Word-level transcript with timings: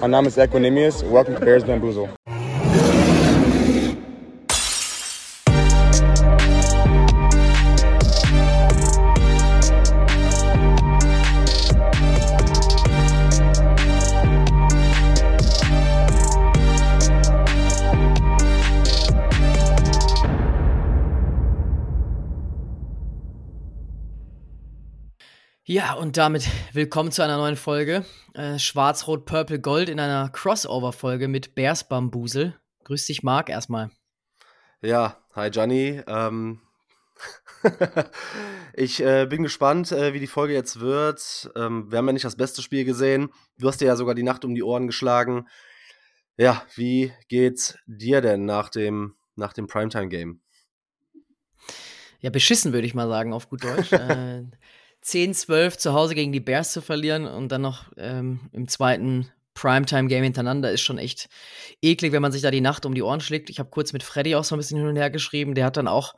Mein 0.00 0.10
Name 0.10 0.28
ist 0.28 0.38
Equinemius. 0.38 1.02
Welcome 1.02 1.38
to 1.38 1.44
Bears 1.44 1.64
Bamboozle. 1.64 2.08
Ja, 25.68 25.94
und 25.94 26.16
damit 26.16 26.48
willkommen 26.72 27.10
zu 27.10 27.22
einer 27.22 27.38
neuen 27.38 27.56
Folge. 27.56 28.04
Äh, 28.36 28.58
Schwarz, 28.58 29.06
Rot, 29.06 29.24
Purple, 29.24 29.58
Gold 29.58 29.88
in 29.88 29.98
einer 29.98 30.28
Crossover-Folge 30.28 31.26
mit 31.26 31.54
Bears 31.54 31.88
Bambusel. 31.88 32.54
Grüß 32.84 33.06
dich, 33.06 33.22
Marc, 33.22 33.48
erstmal. 33.48 33.90
Ja, 34.82 35.24
hi 35.34 35.50
Gianni. 35.50 36.02
Ähm 36.06 36.60
ich 38.74 39.02
äh, 39.02 39.24
bin 39.24 39.42
gespannt, 39.42 39.90
äh, 39.90 40.12
wie 40.12 40.20
die 40.20 40.26
Folge 40.26 40.52
jetzt 40.52 40.80
wird. 40.80 41.50
Ähm, 41.56 41.90
wir 41.90 41.96
haben 41.96 42.08
ja 42.08 42.12
nicht 42.12 42.26
das 42.26 42.36
beste 42.36 42.60
Spiel 42.60 42.84
gesehen. 42.84 43.30
Du 43.58 43.68
hast 43.68 43.80
dir 43.80 43.86
ja 43.86 43.96
sogar 43.96 44.14
die 44.14 44.22
Nacht 44.22 44.44
um 44.44 44.54
die 44.54 44.62
Ohren 44.62 44.86
geschlagen. 44.86 45.48
Ja, 46.36 46.62
wie 46.74 47.14
geht's 47.28 47.78
dir 47.86 48.20
denn 48.20 48.44
nach 48.44 48.68
dem, 48.68 49.14
nach 49.36 49.54
dem 49.54 49.66
Primetime-Game? 49.66 50.42
Ja, 52.20 52.28
beschissen, 52.28 52.74
würde 52.74 52.86
ich 52.86 52.94
mal 52.94 53.08
sagen, 53.08 53.32
auf 53.32 53.48
gut 53.48 53.64
Deutsch. 53.64 53.92
äh, 53.92 54.44
10-12 55.06 55.78
zu 55.78 55.92
Hause 55.92 56.14
gegen 56.14 56.32
die 56.32 56.40
Bears 56.40 56.72
zu 56.72 56.82
verlieren 56.82 57.26
und 57.26 57.48
dann 57.52 57.62
noch 57.62 57.84
ähm, 57.96 58.40
im 58.52 58.66
zweiten 58.66 59.30
Primetime-Game 59.54 60.22
hintereinander 60.22 60.70
ist 60.70 60.82
schon 60.82 60.98
echt 60.98 61.28
eklig, 61.82 62.12
wenn 62.12 62.22
man 62.22 62.32
sich 62.32 62.42
da 62.42 62.50
die 62.50 62.60
Nacht 62.60 62.86
um 62.86 62.94
die 62.94 63.02
Ohren 63.02 63.20
schlägt. 63.20 63.50
Ich 63.50 63.58
habe 63.58 63.70
kurz 63.70 63.92
mit 63.92 64.02
Freddy 64.02 64.34
auch 64.34 64.44
so 64.44 64.54
ein 64.54 64.58
bisschen 64.58 64.78
hin 64.78 64.86
und 64.86 64.96
her 64.96 65.10
geschrieben. 65.10 65.54
Der 65.54 65.64
hat 65.64 65.76
dann 65.76 65.88
auch, 65.88 66.14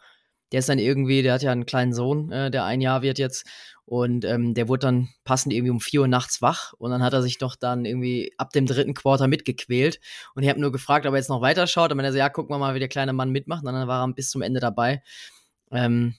der 0.52 0.58
ist 0.58 0.68
dann 0.68 0.78
irgendwie, 0.78 1.22
der 1.22 1.34
hat 1.34 1.42
ja 1.42 1.52
einen 1.52 1.66
kleinen 1.66 1.92
Sohn, 1.92 2.32
äh, 2.32 2.50
der 2.50 2.64
ein 2.64 2.80
Jahr 2.80 3.02
wird 3.02 3.18
jetzt. 3.18 3.46
Und 3.84 4.24
ähm, 4.26 4.52
der 4.52 4.68
wurde 4.68 4.80
dann 4.80 5.08
passend 5.24 5.54
irgendwie 5.54 5.70
um 5.70 5.80
4 5.80 6.02
Uhr 6.02 6.08
nachts 6.08 6.42
wach. 6.42 6.74
Und 6.78 6.90
dann 6.90 7.02
hat 7.02 7.12
er 7.12 7.22
sich 7.22 7.38
doch 7.38 7.56
dann 7.56 7.84
irgendwie 7.84 8.34
ab 8.36 8.50
dem 8.50 8.66
dritten 8.66 8.92
Quarter 8.92 9.28
mitgequält. 9.28 10.00
Und 10.34 10.42
ich 10.42 10.48
habe 10.48 10.60
nur 10.60 10.72
gefragt, 10.72 11.06
ob 11.06 11.14
er 11.14 11.18
jetzt 11.18 11.30
noch 11.30 11.40
weiterschaut. 11.40 11.92
Und 11.92 11.98
wenn 11.98 12.04
er 12.04 12.12
so, 12.12 12.18
ja, 12.18 12.28
gucken 12.28 12.54
wir 12.54 12.58
mal, 12.58 12.74
wie 12.74 12.80
der 12.80 12.88
kleine 12.88 13.12
Mann 13.12 13.30
mitmacht. 13.30 13.64
Und 13.64 13.72
dann 13.72 13.88
war 13.88 14.04
er 14.06 14.12
bis 14.12 14.30
zum 14.30 14.42
Ende 14.42 14.60
dabei. 14.60 15.02
Ähm, 15.70 16.16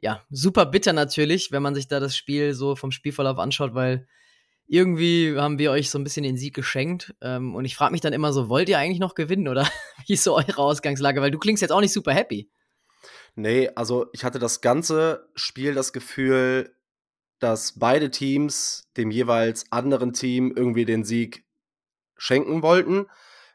ja, 0.00 0.22
super 0.30 0.66
bitter 0.66 0.92
natürlich, 0.92 1.52
wenn 1.52 1.62
man 1.62 1.74
sich 1.74 1.88
da 1.88 2.00
das 2.00 2.16
Spiel 2.16 2.54
so 2.54 2.76
vom 2.76 2.90
Spielverlauf 2.90 3.38
anschaut, 3.38 3.74
weil 3.74 4.06
irgendwie 4.66 5.36
haben 5.36 5.58
wir 5.58 5.72
euch 5.72 5.90
so 5.90 5.98
ein 5.98 6.04
bisschen 6.04 6.22
den 6.22 6.36
Sieg 6.36 6.54
geschenkt. 6.54 7.14
Ähm, 7.20 7.56
und 7.56 7.64
ich 7.64 7.74
frage 7.74 7.92
mich 7.92 8.00
dann 8.00 8.12
immer 8.12 8.32
so, 8.32 8.48
wollt 8.48 8.68
ihr 8.68 8.78
eigentlich 8.78 9.00
noch 9.00 9.14
gewinnen 9.14 9.48
oder 9.48 9.68
wie 10.06 10.12
ist 10.14 10.24
so 10.24 10.36
eure 10.36 10.58
Ausgangslage? 10.58 11.20
Weil 11.20 11.32
du 11.32 11.38
klingst 11.38 11.60
jetzt 11.60 11.72
auch 11.72 11.80
nicht 11.80 11.92
super 11.92 12.14
happy. 12.14 12.48
Nee, 13.34 13.70
also 13.74 14.06
ich 14.12 14.24
hatte 14.24 14.38
das 14.38 14.60
ganze 14.60 15.28
Spiel 15.34 15.74
das 15.74 15.92
Gefühl, 15.92 16.74
dass 17.40 17.78
beide 17.78 18.10
Teams 18.10 18.88
dem 18.96 19.10
jeweils 19.10 19.70
anderen 19.72 20.12
Team 20.12 20.52
irgendwie 20.54 20.84
den 20.84 21.04
Sieg 21.04 21.44
schenken 22.16 22.62
wollten. 22.62 23.06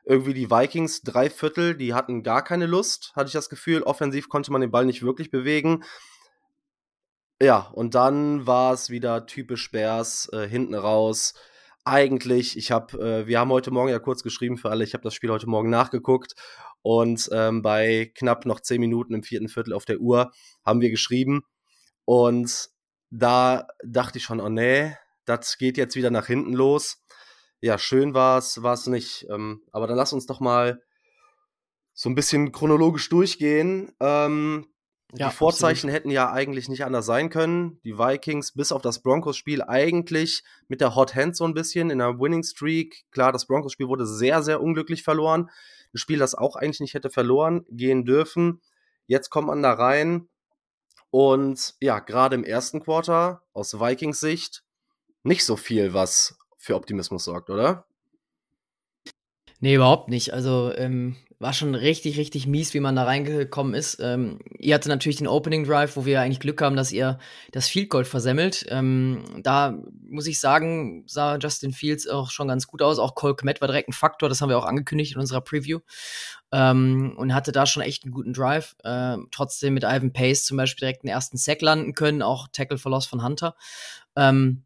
Irgendwie 0.04 0.34
die 0.34 0.52
Vikings 0.52 1.02
drei 1.02 1.30
Viertel, 1.30 1.76
die 1.76 1.94
hatten 1.94 2.24
gar 2.24 2.44
keine 2.44 2.66
Lust, 2.66 3.14
hatte 3.16 3.28
ich 3.28 3.34
das 3.34 3.50
Gefühl. 3.50 3.84
Offensiv 3.84 4.28
konnte 4.28 4.52
man 4.52 4.62
den 4.62 4.72
Ball 4.72 4.86
nicht 4.86 5.02
wirklich 5.02 5.32
bewegen. 5.32 5.84
Ja, 7.42 7.70
und 7.74 7.96
dann 7.96 8.48
war 8.48 8.74
es 8.74 8.90
wieder 8.90 9.26
typisch 9.26 9.72
Bears 9.72 10.30
äh, 10.32 10.48
hinten 10.48 10.74
raus. 10.74 11.34
Eigentlich, 11.84 12.58
ich 12.58 12.72
habe, 12.72 12.98
äh, 12.98 13.28
wir 13.28 13.40
haben 13.40 13.52
heute 13.52 13.72
Morgen 13.72 13.90
ja 13.90 14.00
kurz 14.00 14.24
geschrieben 14.24 14.58
für 14.58 14.70
alle, 14.70 14.84
ich 14.86 14.94
habe 14.94 15.04
das 15.04 15.14
Spiel 15.14 15.30
heute 15.30 15.48
Morgen 15.48 15.70
nachgeguckt 15.70 16.34
und 16.82 17.30
ähm, 17.34 17.62
bei 17.62 18.12
knapp 18.16 18.46
noch 18.46 18.62
zehn 18.62 18.80
Minuten 18.80 19.14
im 19.14 19.24
vierten 19.24 19.50
Viertel 19.50 19.74
auf 19.74 19.86
der 19.86 20.00
Uhr 20.00 20.32
haben 20.66 20.80
wir 20.82 20.90
geschrieben 20.90 21.44
und 22.06 22.70
da 23.12 23.68
dachte 23.84 24.18
ich 24.18 24.24
schon, 24.24 24.40
oh 24.40 24.50
nee, 24.50 24.96
das 25.26 25.58
geht 25.58 25.78
jetzt 25.78 25.96
wieder 25.96 26.12
nach 26.12 26.28
hinten 26.28 26.54
los. 26.54 27.04
Ja, 27.62 27.78
schön 27.78 28.14
war 28.14 28.38
es, 28.38 28.62
war 28.64 28.74
es 28.74 28.88
nicht. 28.88 29.26
Ähm, 29.30 29.64
aber 29.72 29.88
dann 29.88 29.98
lass 29.98 30.14
uns 30.14 30.26
doch 30.26 30.40
mal 30.40 30.82
so 31.94 32.10
ein 32.10 32.16
bisschen 32.16 32.52
chronologisch 32.52 33.10
durchgehen. 33.10 33.92
Ähm, 34.00 34.68
ja, 35.18 35.30
die 35.30 35.36
Vorzeichen 35.36 35.90
absolut. 35.90 35.94
hätten 35.94 36.12
ja 36.12 36.32
eigentlich 36.32 36.70
nicht 36.70 36.84
anders 36.86 37.06
sein 37.06 37.30
können. 37.30 37.80
Die 37.84 37.98
Vikings 37.98 38.54
bis 38.54 38.72
auf 38.72 38.82
das 38.82 39.02
Broncos-Spiel 39.02 39.62
eigentlich 39.62 40.44
mit 40.68 40.82
der 40.82 40.96
Hot 40.96 41.16
Hand 41.16 41.36
so 41.36 41.46
ein 41.46 41.54
bisschen 41.54 41.90
in 41.90 42.00
der 42.00 42.20
Winning 42.20 42.44
Streak. 42.44 43.06
Klar, 43.12 43.32
das 43.32 43.46
Broncos-Spiel 43.46 43.88
wurde 43.88 44.06
sehr, 44.06 44.44
sehr 44.44 44.62
unglücklich 44.62 45.04
verloren. 45.04 45.50
Ein 45.94 45.98
Spiel, 45.98 46.20
das 46.20 46.36
auch 46.36 46.56
eigentlich 46.56 46.80
nicht 46.80 46.94
hätte 46.94 47.10
verloren 47.10 47.66
gehen 47.70 48.06
dürfen. 48.06 48.62
Jetzt 49.08 49.30
kommt 49.30 49.48
man 49.48 49.62
da 49.62 49.74
rein 49.74 50.28
und 51.12 51.76
ja, 51.80 52.00
gerade 52.00 52.36
im 52.36 52.44
ersten 52.44 52.82
Quarter 52.82 53.44
aus 53.54 53.80
Vikings 53.80 54.20
Sicht 54.20 54.64
nicht 55.24 55.46
so 55.46 55.56
viel, 55.56 55.94
was 55.94 56.38
für 56.58 56.76
Optimismus 56.76 57.24
sorgt, 57.24 57.50
oder? 57.50 57.86
Nee, 59.60 59.76
überhaupt 59.76 60.10
nicht. 60.10 60.34
Also, 60.34 60.74
ähm, 60.76 61.16
war 61.40 61.54
schon 61.54 61.76
richtig, 61.76 62.18
richtig 62.18 62.48
mies, 62.48 62.74
wie 62.74 62.80
man 62.80 62.96
da 62.96 63.04
reingekommen 63.04 63.74
ist. 63.74 64.00
Ähm, 64.02 64.40
ihr 64.58 64.74
hatte 64.74 64.88
natürlich 64.88 65.18
den 65.18 65.28
Opening 65.28 65.66
Drive, 65.66 65.98
wo 65.98 66.06
wir 66.06 66.22
eigentlich 66.22 66.40
Glück 66.40 66.62
haben, 66.62 66.76
dass 66.76 66.92
ihr 66.92 67.20
das 67.52 67.68
Field 67.68 67.90
Goal 67.90 68.06
versemmelt. 68.06 68.66
Ähm, 68.70 69.24
da 69.44 69.78
muss 70.08 70.28
ich 70.28 70.40
sagen, 70.40 71.04
sah 71.08 71.38
Justin 71.38 71.74
Fields 71.74 72.08
auch 72.08 72.32
schon 72.32 72.48
ganz 72.48 72.68
gut 72.68 72.82
aus. 72.82 73.00
Auch 73.00 73.16
Cole 73.16 73.36
Kmet 73.36 73.60
war 73.60 73.68
direkt 73.68 73.90
ein 73.90 73.94
Faktor, 73.94 74.30
das 74.30 74.42
haben 74.42 74.50
wir 74.50 74.58
auch 74.58 74.66
angekündigt 74.66 75.14
in 75.14 75.20
unserer 75.20 75.42
Preview. 75.42 75.80
Ähm, 76.52 77.16
und 77.18 77.34
hatte 77.34 77.52
da 77.52 77.66
schon 77.66 77.84
echt 77.84 78.06
einen 78.06 78.14
guten 78.14 78.34
Drive. 78.34 78.76
Ähm, 78.86 79.28
trotzdem 79.32 79.74
mit 79.74 79.84
Ivan 79.84 80.14
Pace 80.14 80.46
zum 80.46 80.58
Beispiel 80.58 80.88
direkt 80.88 81.04
einen 81.04 81.14
ersten 81.14 81.38
Sack 81.38 81.62
landen 81.62 81.94
können, 81.96 82.22
auch 82.22 82.48
Tackle 82.52 82.78
for 82.78 82.92
Loss 82.92 83.08
von 83.08 83.24
Hunter. 83.24 83.56
Ähm, 84.16 84.64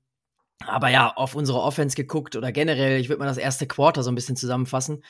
aber 0.68 0.90
ja, 0.90 1.12
auf 1.16 1.36
unsere 1.36 1.62
Offense 1.62 1.96
geguckt 1.96 2.36
oder 2.36 2.52
generell, 2.52 3.00
ich 3.00 3.10
würde 3.10 3.20
mal 3.20 3.26
das 3.26 3.38
erste 3.38 3.66
Quarter 3.66 4.04
so 4.04 4.12
ein 4.12 4.16
bisschen 4.16 4.36
zusammenfassen 4.36 5.02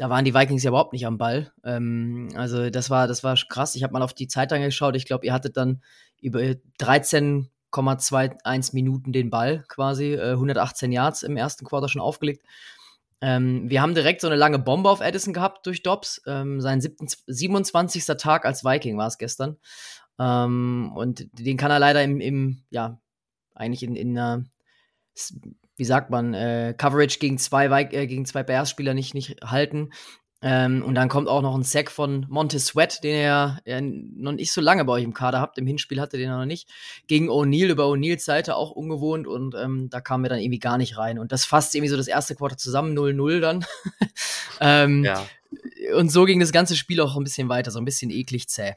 da 0.00 0.08
waren 0.08 0.24
die 0.24 0.34
Vikings 0.34 0.62
ja 0.62 0.70
überhaupt 0.70 0.94
nicht 0.94 1.06
am 1.06 1.18
Ball. 1.18 1.52
Ähm, 1.62 2.30
also 2.34 2.70
das 2.70 2.88
war, 2.88 3.06
das 3.06 3.22
war 3.22 3.36
krass. 3.36 3.74
Ich 3.74 3.82
habe 3.82 3.92
mal 3.92 4.00
auf 4.00 4.14
die 4.14 4.28
Zeit 4.28 4.50
angeschaut. 4.50 4.96
Ich 4.96 5.04
glaube, 5.04 5.26
ihr 5.26 5.34
hattet 5.34 5.58
dann 5.58 5.82
über 6.22 6.40
13,21 6.40 8.74
Minuten 8.74 9.12
den 9.12 9.28
Ball 9.28 9.62
quasi, 9.68 10.14
äh, 10.14 10.30
118 10.30 10.90
Yards 10.90 11.22
im 11.22 11.36
ersten 11.36 11.66
Quarter 11.66 11.90
schon 11.90 12.00
aufgelegt. 12.00 12.42
Ähm, 13.20 13.68
wir 13.68 13.82
haben 13.82 13.94
direkt 13.94 14.22
so 14.22 14.26
eine 14.26 14.36
lange 14.36 14.58
Bombe 14.58 14.88
auf 14.88 15.02
Edison 15.02 15.34
gehabt 15.34 15.66
durch 15.66 15.82
Dobbs. 15.82 16.22
Ähm, 16.26 16.62
sein 16.62 16.80
27. 16.80 18.02
Tag 18.16 18.46
als 18.46 18.64
Viking 18.64 18.96
war 18.96 19.06
es 19.06 19.18
gestern. 19.18 19.58
Ähm, 20.18 20.92
und 20.94 21.28
den 21.38 21.58
kann 21.58 21.70
er 21.70 21.78
leider 21.78 22.02
im, 22.02 22.22
im 22.22 22.62
ja, 22.70 22.98
eigentlich 23.54 23.82
in, 23.82 23.96
in 23.96 24.16
einer 24.16 24.46
wie 25.80 25.84
sagt 25.84 26.10
man, 26.10 26.34
äh, 26.34 26.74
Coverage 26.76 27.18
gegen 27.18 27.38
zwei, 27.38 27.66
äh, 27.66 28.06
gegen 28.06 28.26
zwei 28.26 28.42
Bears-Spieler 28.42 28.92
nicht, 28.92 29.14
nicht 29.14 29.42
halten. 29.42 29.90
Ähm, 30.42 30.82
und 30.82 30.94
dann 30.94 31.08
kommt 31.08 31.28
auch 31.28 31.40
noch 31.40 31.54
ein 31.54 31.62
Sack 31.62 31.90
von 31.90 32.26
Montez 32.28 32.66
Sweat, 32.66 33.02
den 33.02 33.14
ihr 33.14 33.58
ja 33.64 33.80
noch 33.80 34.32
nicht 34.32 34.52
so 34.52 34.60
lange 34.60 34.84
bei 34.84 34.92
euch 34.92 35.04
im 35.04 35.14
Kader 35.14 35.40
habt. 35.40 35.58
Im 35.58 35.66
Hinspiel 35.66 36.00
hatte 36.00 36.18
den 36.18 36.30
noch 36.30 36.44
nicht. 36.44 36.68
Gegen 37.06 37.30
O'Neill 37.30 37.70
über 37.70 37.84
O'Neills 37.84 38.24
Seite 38.24 38.56
auch 38.56 38.70
ungewohnt 38.70 39.26
und 39.26 39.54
ähm, 39.54 39.88
da 39.90 40.00
kamen 40.00 40.24
wir 40.24 40.28
dann 40.28 40.38
irgendwie 40.38 40.58
gar 40.58 40.78
nicht 40.78 40.98
rein. 40.98 41.18
Und 41.18 41.32
das 41.32 41.46
fasst 41.46 41.74
irgendwie 41.74 41.90
so 41.90 41.96
das 41.96 42.08
erste 42.08 42.34
Quarter 42.34 42.58
zusammen, 42.58 42.96
0-0 42.96 43.40
dann. 43.40 43.64
ähm, 44.60 45.04
ja. 45.04 45.26
Und 45.94 46.10
so 46.10 46.26
ging 46.26 46.40
das 46.40 46.52
ganze 46.52 46.76
Spiel 46.76 47.00
auch 47.00 47.16
ein 47.16 47.24
bisschen 47.24 47.48
weiter, 47.48 47.70
so 47.70 47.78
ein 47.78 47.86
bisschen 47.86 48.10
eklig 48.10 48.48
zäh. 48.48 48.74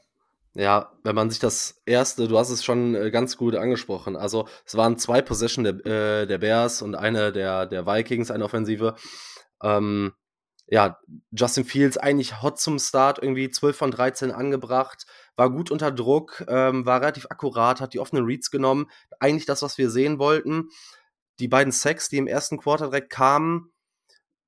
Ja, 0.55 0.91
wenn 1.03 1.15
man 1.15 1.31
sich 1.31 1.39
das 1.39 1.81
erste, 1.85 2.27
du 2.27 2.37
hast 2.37 2.51
es 2.51 2.63
schon 2.63 2.93
äh, 2.93 3.09
ganz 3.09 3.37
gut 3.37 3.55
angesprochen. 3.55 4.15
Also 4.15 4.47
es 4.65 4.75
waren 4.75 4.97
zwei 4.97 5.21
Possession 5.21 5.63
der, 5.63 5.85
äh, 5.85 6.27
der 6.27 6.37
Bears 6.37 6.83
und 6.83 6.93
eine 6.93 7.31
der, 7.31 7.65
der 7.65 7.87
Vikings, 7.87 8.29
eine 8.29 8.45
Offensive. 8.45 8.95
Ähm, 9.63 10.13
ja, 10.67 10.99
Justin 11.31 11.65
Fields 11.65 11.97
eigentlich 11.97 12.41
hot 12.41 12.59
zum 12.59 12.79
Start, 12.79 13.19
irgendwie 13.21 13.49
12 13.49 13.75
von 13.75 13.91
13 13.91 14.31
angebracht, 14.31 15.05
war 15.35 15.49
gut 15.49 15.71
unter 15.71 15.91
Druck, 15.91 16.45
ähm, 16.47 16.85
war 16.85 17.01
relativ 17.01 17.25
akkurat, 17.29 17.81
hat 17.81 17.93
die 17.93 17.99
offenen 17.99 18.25
Reads 18.25 18.51
genommen. 18.51 18.89
Eigentlich 19.19 19.45
das, 19.45 19.63
was 19.63 19.79
wir 19.79 19.89
sehen 19.89 20.19
wollten. 20.19 20.69
Die 21.39 21.47
beiden 21.47 21.71
Sacks, 21.73 22.09
die 22.09 22.17
im 22.17 22.27
ersten 22.27 22.57
Quarter 22.59 22.87
direkt 22.89 23.09
kamen, 23.09 23.72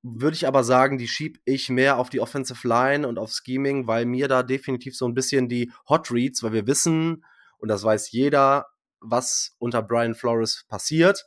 würde 0.07 0.35
ich 0.35 0.47
aber 0.47 0.63
sagen, 0.63 0.99
die 0.99 1.07
schieb 1.07 1.39
ich 1.45 1.69
mehr 1.69 1.97
auf 1.97 2.11
die 2.11 2.19
Offensive 2.19 2.67
Line 2.67 3.07
und 3.07 3.17
auf 3.17 3.31
Scheming, 3.31 3.87
weil 3.87 4.05
mir 4.05 4.27
da 4.27 4.43
definitiv 4.43 4.95
so 4.95 5.07
ein 5.07 5.15
bisschen 5.15 5.49
die 5.49 5.71
Hot 5.89 6.11
Reads, 6.11 6.43
weil 6.43 6.53
wir 6.53 6.67
wissen, 6.67 7.25
und 7.57 7.69
das 7.69 7.83
weiß 7.83 8.11
jeder, 8.11 8.67
was 8.99 9.55
unter 9.57 9.81
Brian 9.81 10.13
Flores 10.13 10.65
passiert. 10.67 11.25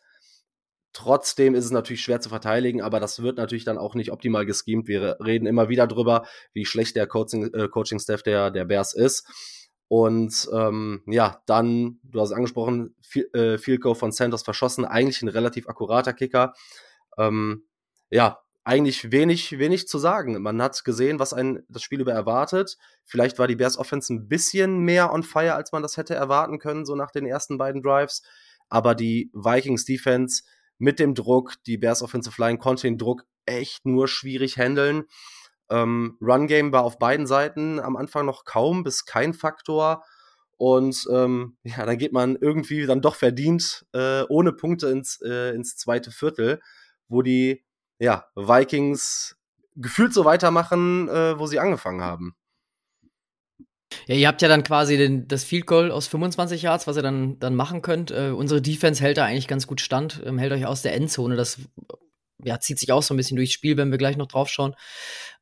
Trotzdem 0.92 1.56
ist 1.56 1.64
es 1.64 1.70
natürlich 1.72 2.02
schwer 2.02 2.20
zu 2.20 2.28
verteidigen, 2.28 2.80
aber 2.80 3.00
das 3.00 3.20
wird 3.20 3.36
natürlich 3.36 3.64
dann 3.64 3.78
auch 3.78 3.96
nicht 3.96 4.12
optimal 4.12 4.46
geschemt. 4.46 4.86
Wir 4.86 5.16
reden 5.24 5.46
immer 5.46 5.68
wieder 5.68 5.88
drüber, 5.88 6.24
wie 6.52 6.64
schlecht 6.64 6.94
der 6.94 7.08
Coaching, 7.08 7.52
äh, 7.52 7.68
Coaching-Staff 7.68 8.22
der, 8.22 8.52
der 8.52 8.64
Bears 8.64 8.94
ist. 8.94 9.26
Und 9.88 10.48
ähm, 10.52 11.02
ja, 11.06 11.42
dann, 11.46 11.98
du 12.04 12.20
hast 12.20 12.30
es 12.30 12.36
angesprochen, 12.36 12.94
viel, 13.00 13.28
äh, 13.32 13.58
Field 13.58 13.80
Goal 13.80 13.96
von 13.96 14.12
Santos 14.12 14.42
verschossen, 14.42 14.84
eigentlich 14.84 15.22
ein 15.22 15.28
relativ 15.28 15.68
akkurater 15.68 16.12
Kicker. 16.12 16.52
Ähm, 17.16 17.64
ja, 18.10 18.38
eigentlich 18.68 19.10
wenig, 19.12 19.58
wenig 19.58 19.88
zu 19.88 19.96
sagen. 19.96 20.42
Man 20.42 20.60
hat 20.60 20.84
gesehen, 20.84 21.18
was 21.18 21.32
ein 21.32 21.64
das 21.70 21.82
Spiel 21.82 22.02
über 22.02 22.12
erwartet. 22.12 22.76
Vielleicht 23.06 23.38
war 23.38 23.48
die 23.48 23.56
Bears 23.56 23.78
Offense 23.78 24.12
ein 24.12 24.28
bisschen 24.28 24.80
mehr 24.80 25.10
on 25.10 25.22
fire, 25.22 25.54
als 25.54 25.72
man 25.72 25.80
das 25.80 25.96
hätte 25.96 26.14
erwarten 26.14 26.58
können, 26.58 26.84
so 26.84 26.94
nach 26.94 27.10
den 27.10 27.24
ersten 27.24 27.56
beiden 27.56 27.82
Drives. 27.82 28.22
Aber 28.68 28.94
die 28.94 29.30
Vikings 29.32 29.86
Defense 29.86 30.42
mit 30.76 30.98
dem 30.98 31.14
Druck, 31.14 31.54
die 31.66 31.78
Bears 31.78 32.02
Offensive 32.02 32.38
Line 32.38 32.58
konnte 32.58 32.82
den 32.82 32.98
Druck 32.98 33.24
echt 33.46 33.86
nur 33.86 34.06
schwierig 34.06 34.58
handeln. 34.58 35.04
Ähm, 35.70 36.18
Run 36.20 36.46
Game 36.46 36.70
war 36.70 36.84
auf 36.84 36.98
beiden 36.98 37.26
Seiten 37.26 37.80
am 37.80 37.96
Anfang 37.96 38.26
noch 38.26 38.44
kaum 38.44 38.84
bis 38.84 39.06
kein 39.06 39.32
Faktor. 39.32 40.04
Und 40.58 41.06
ähm, 41.10 41.56
ja, 41.62 41.86
dann 41.86 41.96
geht 41.96 42.12
man 42.12 42.36
irgendwie 42.36 42.84
dann 42.84 43.00
doch 43.00 43.14
verdient 43.14 43.86
äh, 43.94 44.24
ohne 44.28 44.52
Punkte 44.52 44.88
ins, 44.88 45.22
äh, 45.22 45.54
ins 45.54 45.76
zweite 45.76 46.10
Viertel, 46.10 46.60
wo 47.08 47.22
die 47.22 47.64
ja, 47.98 48.26
Vikings 48.34 49.36
gefühlt 49.76 50.12
so 50.12 50.24
weitermachen, 50.24 51.08
äh, 51.08 51.38
wo 51.38 51.46
sie 51.46 51.58
angefangen 51.58 52.02
haben. 52.02 52.34
Ja, 54.06 54.14
ihr 54.14 54.28
habt 54.28 54.42
ja 54.42 54.48
dann 54.48 54.64
quasi 54.64 54.96
den, 54.96 55.28
das 55.28 55.44
Field 55.44 55.66
Goal 55.66 55.90
aus 55.90 56.06
25 56.08 56.62
Yards, 56.62 56.86
was 56.86 56.96
ihr 56.96 57.02
dann, 57.02 57.38
dann 57.38 57.54
machen 57.54 57.80
könnt. 57.80 58.10
Äh, 58.10 58.30
unsere 58.30 58.60
Defense 58.60 59.02
hält 59.02 59.16
da 59.16 59.24
eigentlich 59.24 59.48
ganz 59.48 59.66
gut 59.66 59.80
stand, 59.80 60.22
ähm, 60.26 60.38
hält 60.38 60.52
euch 60.52 60.66
aus 60.66 60.82
der 60.82 60.94
Endzone. 60.94 61.36
Das 61.36 61.58
ja, 62.44 62.60
zieht 62.60 62.78
sich 62.78 62.92
auch 62.92 63.02
so 63.02 63.14
ein 63.14 63.16
bisschen 63.16 63.36
durchs 63.36 63.52
Spiel, 63.52 63.76
wenn 63.76 63.90
wir 63.90 63.98
gleich 63.98 64.16
noch 64.16 64.26
drauf 64.26 64.48
schauen. 64.48 64.74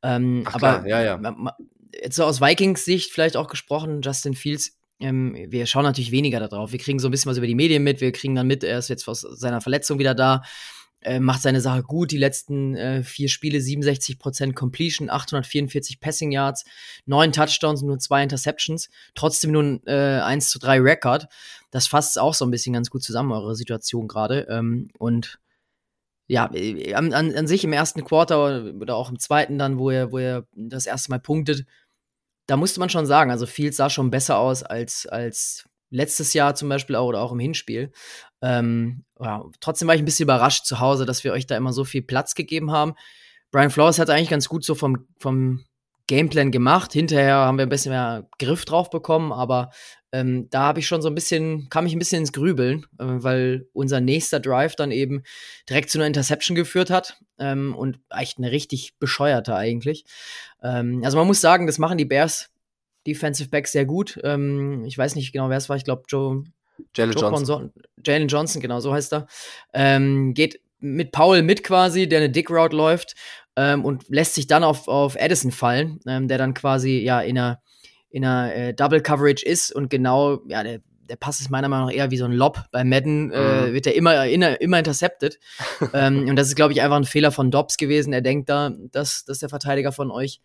Ähm, 0.03 0.45
Ach, 0.47 0.55
aber 0.55 0.81
klar, 0.81 0.87
ja, 0.87 1.03
ja. 1.03 1.35
jetzt 1.93 2.17
so 2.17 2.25
aus 2.25 2.41
Vikings 2.41 2.85
Sicht 2.85 3.13
vielleicht 3.13 3.37
auch 3.37 3.49
gesprochen, 3.49 4.01
Justin 4.03 4.35
Fields, 4.35 4.79
ähm, 5.01 5.37
wir 5.49 5.67
schauen 5.67 5.83
natürlich 5.83 6.13
weniger 6.13 6.41
darauf. 6.41 6.73
Wir 6.73 6.79
kriegen 6.79 6.99
so 6.99 7.09
ein 7.09 7.11
bisschen 7.11 7.31
was 7.31 7.37
über 7.37 7.47
die 7.47 7.55
Medien 7.55 7.83
mit, 7.83 8.01
wir 8.01 8.13
kriegen 8.13 8.35
dann 8.35 8.47
mit, 8.47 8.65
er 8.65 8.79
ist 8.79 8.89
jetzt 8.89 9.07
aus 9.09 9.21
seiner 9.21 9.61
Verletzung 9.61 9.99
wieder 9.99 10.15
da 10.15 10.43
äh, 11.07 11.21
macht 11.21 11.43
seine 11.43 11.61
Sache 11.61 11.83
gut. 11.83 12.11
Die 12.11 12.19
letzten 12.19 12.75
äh, 12.75 13.03
vier 13.03 13.29
Spiele 13.29 13.59
67% 13.59 14.53
Completion, 14.55 15.09
844 15.09 16.01
Passing 16.01 16.33
Yards, 16.33 16.65
neun 17.07 17.33
Touchdowns 17.33 17.83
und 17.83 17.89
nur 17.89 17.99
zwei 17.99 18.23
Interceptions. 18.23 18.91
Trotzdem 19.15 19.53
nur 19.53 19.63
ein 19.63 19.87
äh, 19.87 20.21
1 20.21 20.51
zu 20.51 20.59
3 20.59 20.81
Record. 20.81 21.29
Das 21.71 21.87
fasst 21.87 22.19
auch 22.19 22.35
so 22.35 22.45
ein 22.45 22.51
bisschen 22.51 22.73
ganz 22.73 22.91
gut 22.91 23.03
zusammen, 23.03 23.33
eure 23.33 23.55
Situation 23.55 24.09
gerade. 24.09 24.47
Ähm, 24.51 24.89
und 24.99 25.39
ja, 26.27 26.51
äh, 26.53 26.95
an, 26.95 27.13
an, 27.15 27.35
an 27.35 27.47
sich 27.47 27.65
im 27.65 27.73
ersten 27.73 28.05
Quarter 28.05 28.75
oder 28.75 28.97
auch 28.97 29.11
im 29.11 29.19
zweiten 29.19 29.59
dann, 29.59 29.79
wo 29.79 29.91
er, 29.91 30.13
wo 30.13 30.19
er 30.19 30.47
das 30.55 30.87
erste 30.87 31.11
Mal 31.11 31.21
punktet, 31.21 31.65
da 32.47 32.57
musste 32.57 32.81
man 32.81 32.91
schon 32.91 33.07
sagen, 33.07 33.31
also 33.31 33.47
Fields 33.47 33.77
sah 33.77 33.91
schon 33.91 34.11
besser 34.11 34.39
aus 34.39 34.63
als, 34.63 35.07
als 35.07 35.69
letztes 35.91 36.33
Jahr 36.35 36.55
zum 36.55 36.69
Beispiel 36.69 36.97
auch 36.97 37.07
oder 37.07 37.21
auch 37.21 37.33
im 37.33 37.39
Hinspiel. 37.39 37.93
Ähm, 38.43 39.05
ja, 39.21 39.45
trotzdem 39.61 39.89
war 39.89 39.95
ich 39.95 40.03
ein 40.03 40.05
bisschen 40.05 40.25
überrascht 40.25 40.67
zu 40.67 40.81
Hause, 40.81 41.07
dass 41.07 41.25
wir 41.25 41.33
euch 41.33 41.47
da 41.47 41.57
immer 41.57 41.73
so 41.73 41.85
viel 41.85 42.03
Platz 42.03 42.35
gegeben 42.35 42.71
haben. 42.71 42.95
Brian 43.51 43.71
Flores 43.71 43.99
hat 43.99 44.11
eigentlich 44.11 44.31
ganz 44.31 44.49
gut 44.49 44.65
so 44.65 44.75
vom, 44.75 45.07
vom 45.19 45.65
Gameplan 46.07 46.53
gemacht. 46.53 46.93
Hinterher 46.93 47.37
haben 47.37 47.59
wir 47.59 47.67
ein 47.67 47.71
bisschen 47.71 47.93
mehr 47.93 48.29
Griff 48.39 48.65
drauf 48.65 48.91
bekommen, 48.91 49.33
aber 49.33 49.71
ähm, 50.13 50.49
da 50.51 50.63
habe 50.63 50.79
ich 50.79 50.87
schon 50.87 51.03
so 51.03 51.09
ein 51.09 51.15
bisschen, 51.15 51.69
kam 51.69 51.87
ich 51.87 51.95
ein 51.95 51.99
bisschen 51.99 52.21
ins 52.21 52.33
Grübeln, 52.33 52.87
äh, 52.99 53.05
weil 53.05 53.69
unser 53.73 54.01
nächster 54.01 54.41
Drive 54.41 54.77
dann 54.77 54.91
eben 54.91 55.23
direkt 55.69 55.91
zu 55.91 55.99
einer 55.99 56.07
Interception 56.07 56.55
geführt 56.55 56.91
hat 56.91 57.19
ähm, 57.39 57.75
und 57.75 57.99
echt 58.11 58.39
eine 58.39 58.51
richtig 58.51 58.99
bescheuerte 58.99 59.55
eigentlich. 59.57 60.05
Ähm, 60.63 61.03
also 61.05 61.19
man 61.19 61.27
muss 61.27 61.41
sagen, 61.41 61.67
das 61.67 61.79
machen 61.79 61.99
die 61.99 62.05
Bears 62.05 62.51
Defensive 63.07 63.49
Back 63.49 63.69
sehr 63.69 63.85
gut. 63.85 64.19
Ähm, 64.23 64.85
ich 64.85 64.97
weiß 64.97 65.15
nicht 65.15 65.33
genau, 65.33 65.49
wer 65.49 65.57
es 65.57 65.69
war. 65.69 65.77
Ich 65.77 65.85
glaube, 65.85 66.05
Joe. 66.09 66.45
Jalen 66.95 67.13
Johnson. 67.13 67.73
Jalen 68.05 68.29
Johnson, 68.29 68.61
genau, 68.61 68.81
so 68.81 68.93
heißt 68.93 69.13
er. 69.13 69.27
Ähm, 69.73 70.35
geht 70.35 70.61
mit 70.81 71.13
Paul 71.13 71.43
mit 71.43 71.65
quasi, 71.65 72.09
der 72.09 72.21
eine 72.21 72.31
Dick 72.31 72.51
Route 72.51 72.77
läuft 72.77 73.15
ähm, 73.57 73.85
und 73.85 74.05
lässt 74.09 74.35
sich 74.35 74.47
dann 74.47 74.65
auf, 74.65 74.89
auf 74.89 75.17
Addison 75.19 75.51
fallen, 75.51 76.01
ähm, 76.07 76.29
der 76.29 76.39
dann 76.39 76.55
quasi 76.55 76.99
ja 76.99 77.21
in 77.21 77.39
einer, 77.39 77.61
in 78.11 78.25
einer 78.25 78.55
äh, 78.55 78.75
Double 78.75 79.01
Coverage 79.01 79.45
ist 79.45 79.75
und 79.75 79.91
genau, 79.91 80.41
ja, 80.47 80.63
der, 80.63 80.81
der 81.09 81.17
Pass 81.17 81.41
ist 81.41 81.51
meiner 81.51 81.69
Meinung 81.69 81.89
nach 81.89 81.95
eher 81.95 82.11
wie 82.11 82.17
so 82.17 82.25
ein 82.25 82.33
Lob. 82.33 82.65
Bei 82.73 82.85
Madden 82.85 83.31
äh, 83.31 83.69
mhm. 83.69 83.73
wird 83.73 83.87
er 83.87 83.95
immer, 83.95 84.27
immer, 84.27 84.61
immer 84.61 84.79
intercepted. 84.79 85.39
ähm, 85.95 86.29
und 86.29 86.37
das 86.37 86.49
ist, 86.49 86.57
glaube 86.57 86.73
ich, 86.73 86.83
einfach 86.83 86.97
ein 86.97 87.05
Fehler 87.05 87.31
von 87.31 87.51
Dobbs 87.51 87.77
gewesen. 87.77 88.13
Er 88.13 88.23
denkt 88.23 88.49
da, 88.49 88.73
dass, 88.91 89.25
dass 89.25 89.39
der 89.39 89.49
Verteidiger 89.49 89.93
von 89.93 90.11
euch 90.11 90.41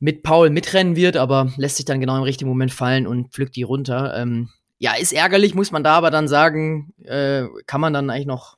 mit 0.00 0.22
Paul 0.22 0.50
mitrennen 0.50 0.94
wird, 0.94 1.16
aber 1.16 1.52
lässt 1.56 1.76
sich 1.76 1.84
dann 1.84 2.00
genau 2.00 2.16
im 2.16 2.22
richtigen 2.22 2.48
Moment 2.48 2.72
fallen 2.72 3.06
und 3.06 3.32
pflückt 3.32 3.56
die 3.56 3.64
runter. 3.64 4.14
Ähm, 4.16 4.48
ja, 4.78 4.94
ist 4.94 5.12
ärgerlich, 5.12 5.54
muss 5.54 5.72
man 5.72 5.84
da 5.84 5.94
aber 5.94 6.10
dann 6.10 6.28
sagen, 6.28 6.92
äh, 7.04 7.46
kann 7.66 7.80
man 7.80 7.92
dann 7.92 8.10
eigentlich 8.10 8.26
noch 8.26 8.56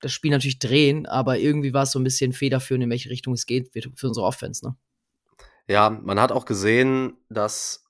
das 0.00 0.12
Spiel 0.12 0.30
natürlich 0.30 0.58
drehen, 0.58 1.06
aber 1.06 1.38
irgendwie 1.38 1.72
war 1.72 1.84
es 1.84 1.92
so 1.92 1.98
ein 1.98 2.04
bisschen 2.04 2.32
federführend, 2.32 2.84
in 2.84 2.90
welche 2.90 3.10
Richtung 3.10 3.32
es 3.32 3.46
geht 3.46 3.70
für 3.72 4.08
unsere 4.08 4.26
Offense, 4.26 4.64
ne? 4.64 4.76
Ja, 5.66 5.88
man 5.88 6.20
hat 6.20 6.30
auch 6.30 6.44
gesehen, 6.44 7.16
dass 7.30 7.84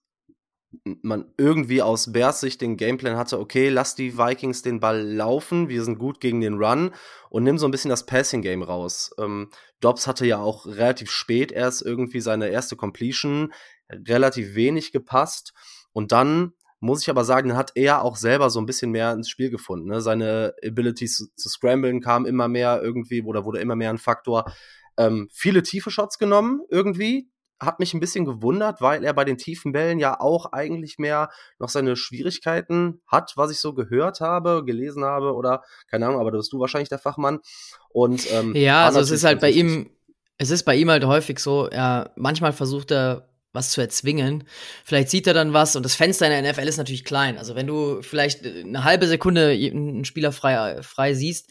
man 1.03 1.33
irgendwie 1.37 1.83
aus 1.83 2.13
Bears 2.13 2.41
Sicht 2.41 2.61
den 2.61 2.77
Gameplan 2.77 3.17
hatte, 3.17 3.39
okay, 3.39 3.69
lass 3.69 3.95
die 3.95 4.17
Vikings 4.17 4.63
den 4.63 4.81
Ball 4.81 5.01
laufen, 5.03 5.69
wir 5.69 5.83
sind 5.83 5.99
gut 5.99 6.21
gegen 6.21 6.41
den 6.41 6.55
Run 6.55 6.93
und 7.31 7.45
nimm 7.45 7.59
so 7.59 7.67
ein 7.67 7.71
bisschen 7.71 7.91
das 7.91 8.07
Passing-Game 8.07 8.63
raus. 8.63 9.11
Ähm, 9.19 9.51
Dobbs 9.81 10.07
hatte 10.07 10.27
ja 10.27 10.39
auch 10.39 10.67
relativ 10.67 11.11
spät 11.11 11.53
erst 11.53 11.83
irgendwie 11.83 12.21
seine 12.21 12.49
erste 12.49 12.77
Completion, 12.77 13.53
relativ 13.91 14.55
wenig 14.55 14.93
gepasst 14.93 15.53
und 15.93 16.13
dann 16.13 16.53
muss 16.85 17.03
ich 17.03 17.11
aber 17.11 17.25
sagen, 17.25 17.57
hat 17.57 17.73
er 17.75 18.03
auch 18.03 18.17
selber 18.17 18.51
so 18.51 18.61
ein 18.61 18.67
bisschen 18.67 18.91
mehr 18.91 19.13
ins 19.13 19.31
Spiel 19.31 19.51
gefunden. 19.51 19.89
Ne? 19.89 20.01
Seine 20.03 20.55
Abilities 20.63 21.17
zu, 21.17 21.27
zu 21.35 21.49
scramblen 21.49 22.01
kam 22.01 22.27
immer 22.27 22.47
mehr 22.47 22.83
irgendwie 22.83 23.23
oder 23.23 23.45
wurde 23.45 23.61
immer 23.61 23.75
mehr 23.75 23.91
ein 23.91 23.99
Faktor. 23.99 24.53
Ähm, 24.99 25.29
viele 25.33 25.63
tiefe 25.63 25.91
Shots 25.91 26.19
genommen 26.19 26.61
irgendwie, 26.69 27.31
hat 27.59 27.81
mich 27.81 27.95
ein 27.95 28.01
bisschen 28.01 28.27
gewundert, 28.27 28.83
weil 28.83 29.03
er 29.03 29.15
bei 29.15 29.25
den 29.25 29.39
tiefen 29.39 29.73
Bällen 29.73 29.99
ja 29.99 30.21
auch 30.21 30.53
eigentlich 30.53 30.99
mehr 30.99 31.31
noch 31.59 31.71
seine 31.71 31.97
Schwierigkeiten 31.97 33.01
hat, 33.07 33.33
was 33.37 33.51
ich 33.51 33.59
so 33.59 33.73
gehört 33.73 34.21
habe, 34.21 34.63
gelesen 34.65 35.05
habe 35.05 35.35
oder 35.35 35.63
keine 35.91 36.07
Ahnung, 36.07 36.21
aber 36.21 36.33
da 36.33 36.37
bist 36.37 36.53
du 36.53 36.61
wahrscheinlich 36.61 36.91
der 36.91 36.99
Fachmann. 36.99 37.41
Und 37.89 38.31
ähm, 38.31 38.55
ja, 38.55 38.85
also 38.85 39.01
es 39.01 39.11
ist 39.11 39.25
halt 39.25 39.41
bei 39.41 39.51
ihm, 39.51 39.89
es 40.37 40.51
ist 40.51 40.65
bei 40.65 40.77
ihm 40.77 40.91
halt 40.91 41.07
häufig 41.07 41.39
so, 41.39 41.71
ja, 41.73 42.11
manchmal 42.17 42.53
versucht 42.53 42.91
er 42.91 43.34
was 43.55 43.71
zu 43.71 43.81
erzwingen. 43.81 44.45
Vielleicht 44.85 45.09
sieht 45.09 45.27
er 45.27 45.35
dann 45.35 45.53
was 45.53 45.77
und 45.77 45.85
das 45.85 45.95
Fenster 45.95 46.27
in 46.27 46.43
der 46.43 46.53
NFL 46.53 46.69
ist 46.69 46.77
natürlich 46.77 47.05
klein. 47.05 47.39
Also 47.39 47.55
wenn 47.55 47.67
du 47.67 48.03
vielleicht 48.03 48.45
eine 48.45 48.85
halbe 48.85 49.07
Sekunde 49.07 49.49
einen 49.51 50.05
Spieler 50.05 50.33
frei, 50.33 50.83
frei 50.83 51.15
siehst, 51.15 51.51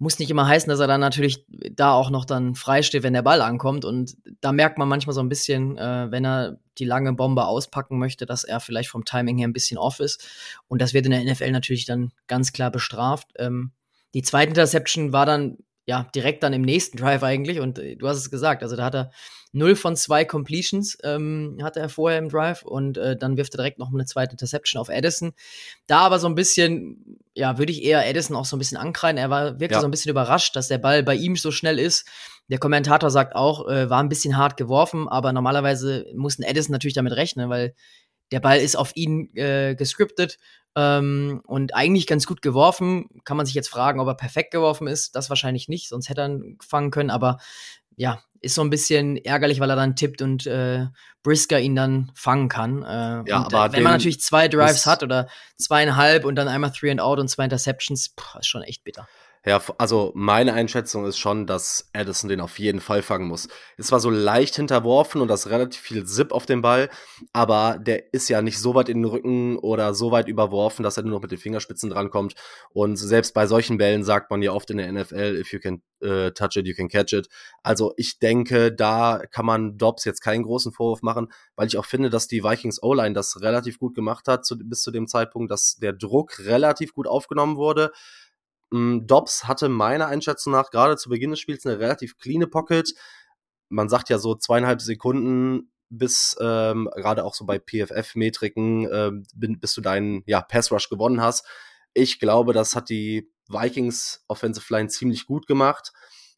muss 0.00 0.18
nicht 0.18 0.30
immer 0.30 0.48
heißen, 0.48 0.70
dass 0.70 0.80
er 0.80 0.86
dann 0.86 1.00
natürlich 1.00 1.44
da 1.48 1.92
auch 1.92 2.08
noch 2.08 2.24
dann 2.24 2.54
frei 2.54 2.82
steht, 2.82 3.02
wenn 3.02 3.12
der 3.12 3.22
Ball 3.22 3.42
ankommt. 3.42 3.84
Und 3.84 4.16
da 4.40 4.50
merkt 4.50 4.78
man 4.78 4.88
manchmal 4.88 5.12
so 5.12 5.20
ein 5.20 5.28
bisschen, 5.28 5.76
äh, 5.76 6.10
wenn 6.10 6.24
er 6.24 6.58
die 6.78 6.86
lange 6.86 7.12
Bombe 7.12 7.44
auspacken 7.44 7.98
möchte, 7.98 8.24
dass 8.24 8.44
er 8.44 8.60
vielleicht 8.60 8.88
vom 8.88 9.04
Timing 9.04 9.36
her 9.36 9.46
ein 9.46 9.52
bisschen 9.52 9.76
off 9.76 10.00
ist. 10.00 10.26
Und 10.68 10.80
das 10.80 10.94
wird 10.94 11.04
in 11.04 11.12
der 11.12 11.22
NFL 11.22 11.50
natürlich 11.50 11.84
dann 11.84 12.12
ganz 12.28 12.54
klar 12.54 12.70
bestraft. 12.70 13.28
Ähm, 13.38 13.72
die 14.14 14.22
zweite 14.22 14.48
Interception 14.48 15.12
war 15.12 15.26
dann 15.26 15.58
ja 15.90 16.06
direkt 16.14 16.42
dann 16.42 16.52
im 16.52 16.62
nächsten 16.62 16.96
Drive 16.96 17.22
eigentlich. 17.22 17.60
Und 17.60 17.78
äh, 17.78 17.96
du 17.96 18.08
hast 18.08 18.16
es 18.16 18.30
gesagt, 18.30 18.62
also 18.62 18.76
da 18.76 18.84
hat 18.84 18.94
er 18.94 19.10
0 19.52 19.74
von 19.74 19.96
2 19.96 20.24
Completions 20.26 20.96
ähm, 21.02 21.58
hatte 21.60 21.80
er 21.80 21.88
vorher 21.88 22.20
im 22.20 22.28
Drive 22.28 22.62
und 22.62 22.96
äh, 22.96 23.16
dann 23.16 23.36
wirft 23.36 23.54
er 23.54 23.58
direkt 23.58 23.80
noch 23.80 23.92
eine 23.92 24.04
zweite 24.04 24.32
Interception 24.32 24.80
auf 24.80 24.88
Edison. 24.88 25.32
Da 25.88 25.98
aber 25.98 26.20
so 26.20 26.28
ein 26.28 26.36
bisschen, 26.36 27.18
ja, 27.34 27.58
würde 27.58 27.72
ich 27.72 27.82
eher 27.82 28.06
Edison 28.08 28.36
auch 28.36 28.44
so 28.44 28.54
ein 28.54 28.60
bisschen 28.60 28.78
ankreiden. 28.78 29.18
Er 29.18 29.28
war 29.28 29.58
wirklich 29.58 29.72
ja. 29.72 29.80
so 29.80 29.88
ein 29.88 29.90
bisschen 29.90 30.12
überrascht, 30.12 30.54
dass 30.54 30.68
der 30.68 30.78
Ball 30.78 31.02
bei 31.02 31.16
ihm 31.16 31.34
so 31.34 31.50
schnell 31.50 31.80
ist. 31.80 32.06
Der 32.46 32.58
Kommentator 32.58 33.10
sagt 33.10 33.34
auch, 33.34 33.68
äh, 33.68 33.90
war 33.90 34.00
ein 34.00 34.08
bisschen 34.08 34.36
hart 34.36 34.56
geworfen, 34.56 35.08
aber 35.08 35.32
normalerweise 35.32 36.06
muss 36.14 36.38
ein 36.38 36.44
Edison 36.44 36.72
natürlich 36.72 36.94
damit 36.94 37.16
rechnen, 37.16 37.50
weil 37.50 37.74
der 38.30 38.40
Ball 38.40 38.60
ist 38.60 38.76
auf 38.76 38.92
ihn 38.94 39.34
äh, 39.34 39.74
gescriptet 39.74 40.38
ähm, 40.76 41.42
und 41.46 41.74
eigentlich 41.74 42.06
ganz 42.06 42.26
gut 42.26 42.42
geworfen. 42.42 43.08
Kann 43.24 43.36
man 43.36 43.46
sich 43.46 43.54
jetzt 43.54 43.68
fragen, 43.68 44.00
ob 44.00 44.08
er 44.08 44.14
perfekt 44.14 44.52
geworfen 44.52 44.86
ist. 44.86 45.14
Das 45.16 45.30
wahrscheinlich 45.30 45.68
nicht, 45.68 45.88
sonst 45.88 46.08
hätte 46.08 46.22
er 46.22 46.28
ihn 46.28 46.58
fangen 46.60 46.90
können. 46.90 47.10
Aber 47.10 47.38
ja, 47.96 48.22
ist 48.40 48.54
so 48.54 48.62
ein 48.62 48.70
bisschen 48.70 49.16
ärgerlich, 49.18 49.60
weil 49.60 49.70
er 49.70 49.76
dann 49.76 49.96
tippt 49.96 50.22
und 50.22 50.46
äh, 50.46 50.86
Brisker 51.22 51.60
ihn 51.60 51.76
dann 51.76 52.10
fangen 52.14 52.48
kann. 52.48 52.82
Äh, 52.82 53.28
ja, 53.28 53.38
und, 53.38 53.54
aber 53.54 53.66
äh, 53.66 53.72
wenn 53.72 53.82
man 53.82 53.92
natürlich 53.92 54.20
zwei 54.20 54.48
Drives 54.48 54.86
hat 54.86 55.02
oder 55.02 55.28
zweieinhalb 55.56 56.24
und 56.24 56.36
dann 56.36 56.48
einmal 56.48 56.72
Three 56.72 56.90
and 56.90 57.00
Out 57.00 57.18
und 57.18 57.28
zwei 57.28 57.44
Interceptions, 57.44 58.14
pff, 58.18 58.36
ist 58.40 58.46
schon 58.46 58.62
echt 58.62 58.84
bitter. 58.84 59.06
Ja, 59.46 59.62
also 59.78 60.12
meine 60.14 60.52
Einschätzung 60.52 61.06
ist 61.06 61.16
schon, 61.16 61.46
dass 61.46 61.88
Addison 61.94 62.28
den 62.28 62.42
auf 62.42 62.58
jeden 62.58 62.80
Fall 62.82 63.00
fangen 63.00 63.26
muss. 63.26 63.48
Es 63.78 63.90
war 63.90 63.98
so 63.98 64.10
leicht 64.10 64.56
hinterworfen 64.56 65.22
und 65.22 65.28
das 65.28 65.48
relativ 65.48 65.80
viel 65.80 66.04
Zip 66.04 66.32
auf 66.32 66.44
dem 66.44 66.60
Ball, 66.60 66.90
aber 67.32 67.78
der 67.80 68.12
ist 68.12 68.28
ja 68.28 68.42
nicht 68.42 68.58
so 68.58 68.74
weit 68.74 68.90
in 68.90 68.98
den 68.98 69.10
Rücken 69.10 69.56
oder 69.56 69.94
so 69.94 70.10
weit 70.10 70.28
überworfen, 70.28 70.82
dass 70.82 70.98
er 70.98 71.04
nur 71.04 71.12
noch 71.12 71.22
mit 71.22 71.30
den 71.30 71.38
Fingerspitzen 71.38 71.88
drankommt. 71.88 72.34
Und 72.74 72.96
selbst 72.96 73.32
bei 73.32 73.46
solchen 73.46 73.78
Bällen 73.78 74.04
sagt 74.04 74.30
man 74.30 74.42
ja 74.42 74.52
oft 74.52 74.68
in 74.70 74.76
der 74.76 74.92
NFL, 74.92 75.38
if 75.40 75.54
you 75.54 75.58
can 75.58 75.80
uh, 76.04 76.28
touch 76.32 76.56
it, 76.56 76.66
you 76.66 76.74
can 76.74 76.88
catch 76.88 77.14
it. 77.14 77.30
Also 77.62 77.94
ich 77.96 78.18
denke, 78.18 78.70
da 78.70 79.22
kann 79.30 79.46
man 79.46 79.78
Dobbs 79.78 80.04
jetzt 80.04 80.20
keinen 80.20 80.42
großen 80.42 80.70
Vorwurf 80.70 81.00
machen, 81.00 81.32
weil 81.56 81.66
ich 81.66 81.78
auch 81.78 81.86
finde, 81.86 82.10
dass 82.10 82.28
die 82.28 82.44
Vikings 82.44 82.82
O-Line 82.82 83.14
das 83.14 83.40
relativ 83.40 83.78
gut 83.78 83.94
gemacht 83.94 84.28
hat 84.28 84.44
zu, 84.44 84.58
bis 84.58 84.82
zu 84.82 84.90
dem 84.90 85.06
Zeitpunkt, 85.06 85.50
dass 85.50 85.76
der 85.76 85.94
Druck 85.94 86.40
relativ 86.40 86.92
gut 86.92 87.06
aufgenommen 87.06 87.56
wurde 87.56 87.90
Dobbs 88.72 89.48
hatte 89.48 89.68
meiner 89.68 90.06
Einschätzung 90.06 90.52
nach 90.52 90.70
gerade 90.70 90.96
zu 90.96 91.08
Beginn 91.08 91.30
des 91.30 91.40
Spiels 91.40 91.66
eine 91.66 91.78
relativ 91.78 92.18
cleane 92.18 92.46
Pocket. 92.46 92.94
Man 93.68 93.88
sagt 93.88 94.08
ja 94.08 94.18
so 94.18 94.34
zweieinhalb 94.34 94.80
Sekunden 94.80 95.72
bis 95.88 96.36
ähm, 96.40 96.88
gerade 96.94 97.24
auch 97.24 97.34
so 97.34 97.44
bei 97.44 97.58
PFF-Metriken, 97.58 98.86
äh, 98.86 99.10
bis 99.34 99.74
du 99.74 99.80
deinen 99.80 100.22
ja, 100.26 100.40
Pass-Rush 100.40 100.88
gewonnen 100.88 101.20
hast. 101.20 101.44
Ich 101.94 102.20
glaube, 102.20 102.52
das 102.52 102.76
hat 102.76 102.88
die 102.88 103.32
Vikings 103.48 104.24
Offensive 104.28 104.72
Line 104.72 104.88
ziemlich 104.88 105.26
gut 105.26 105.48
gemacht. 105.48 105.92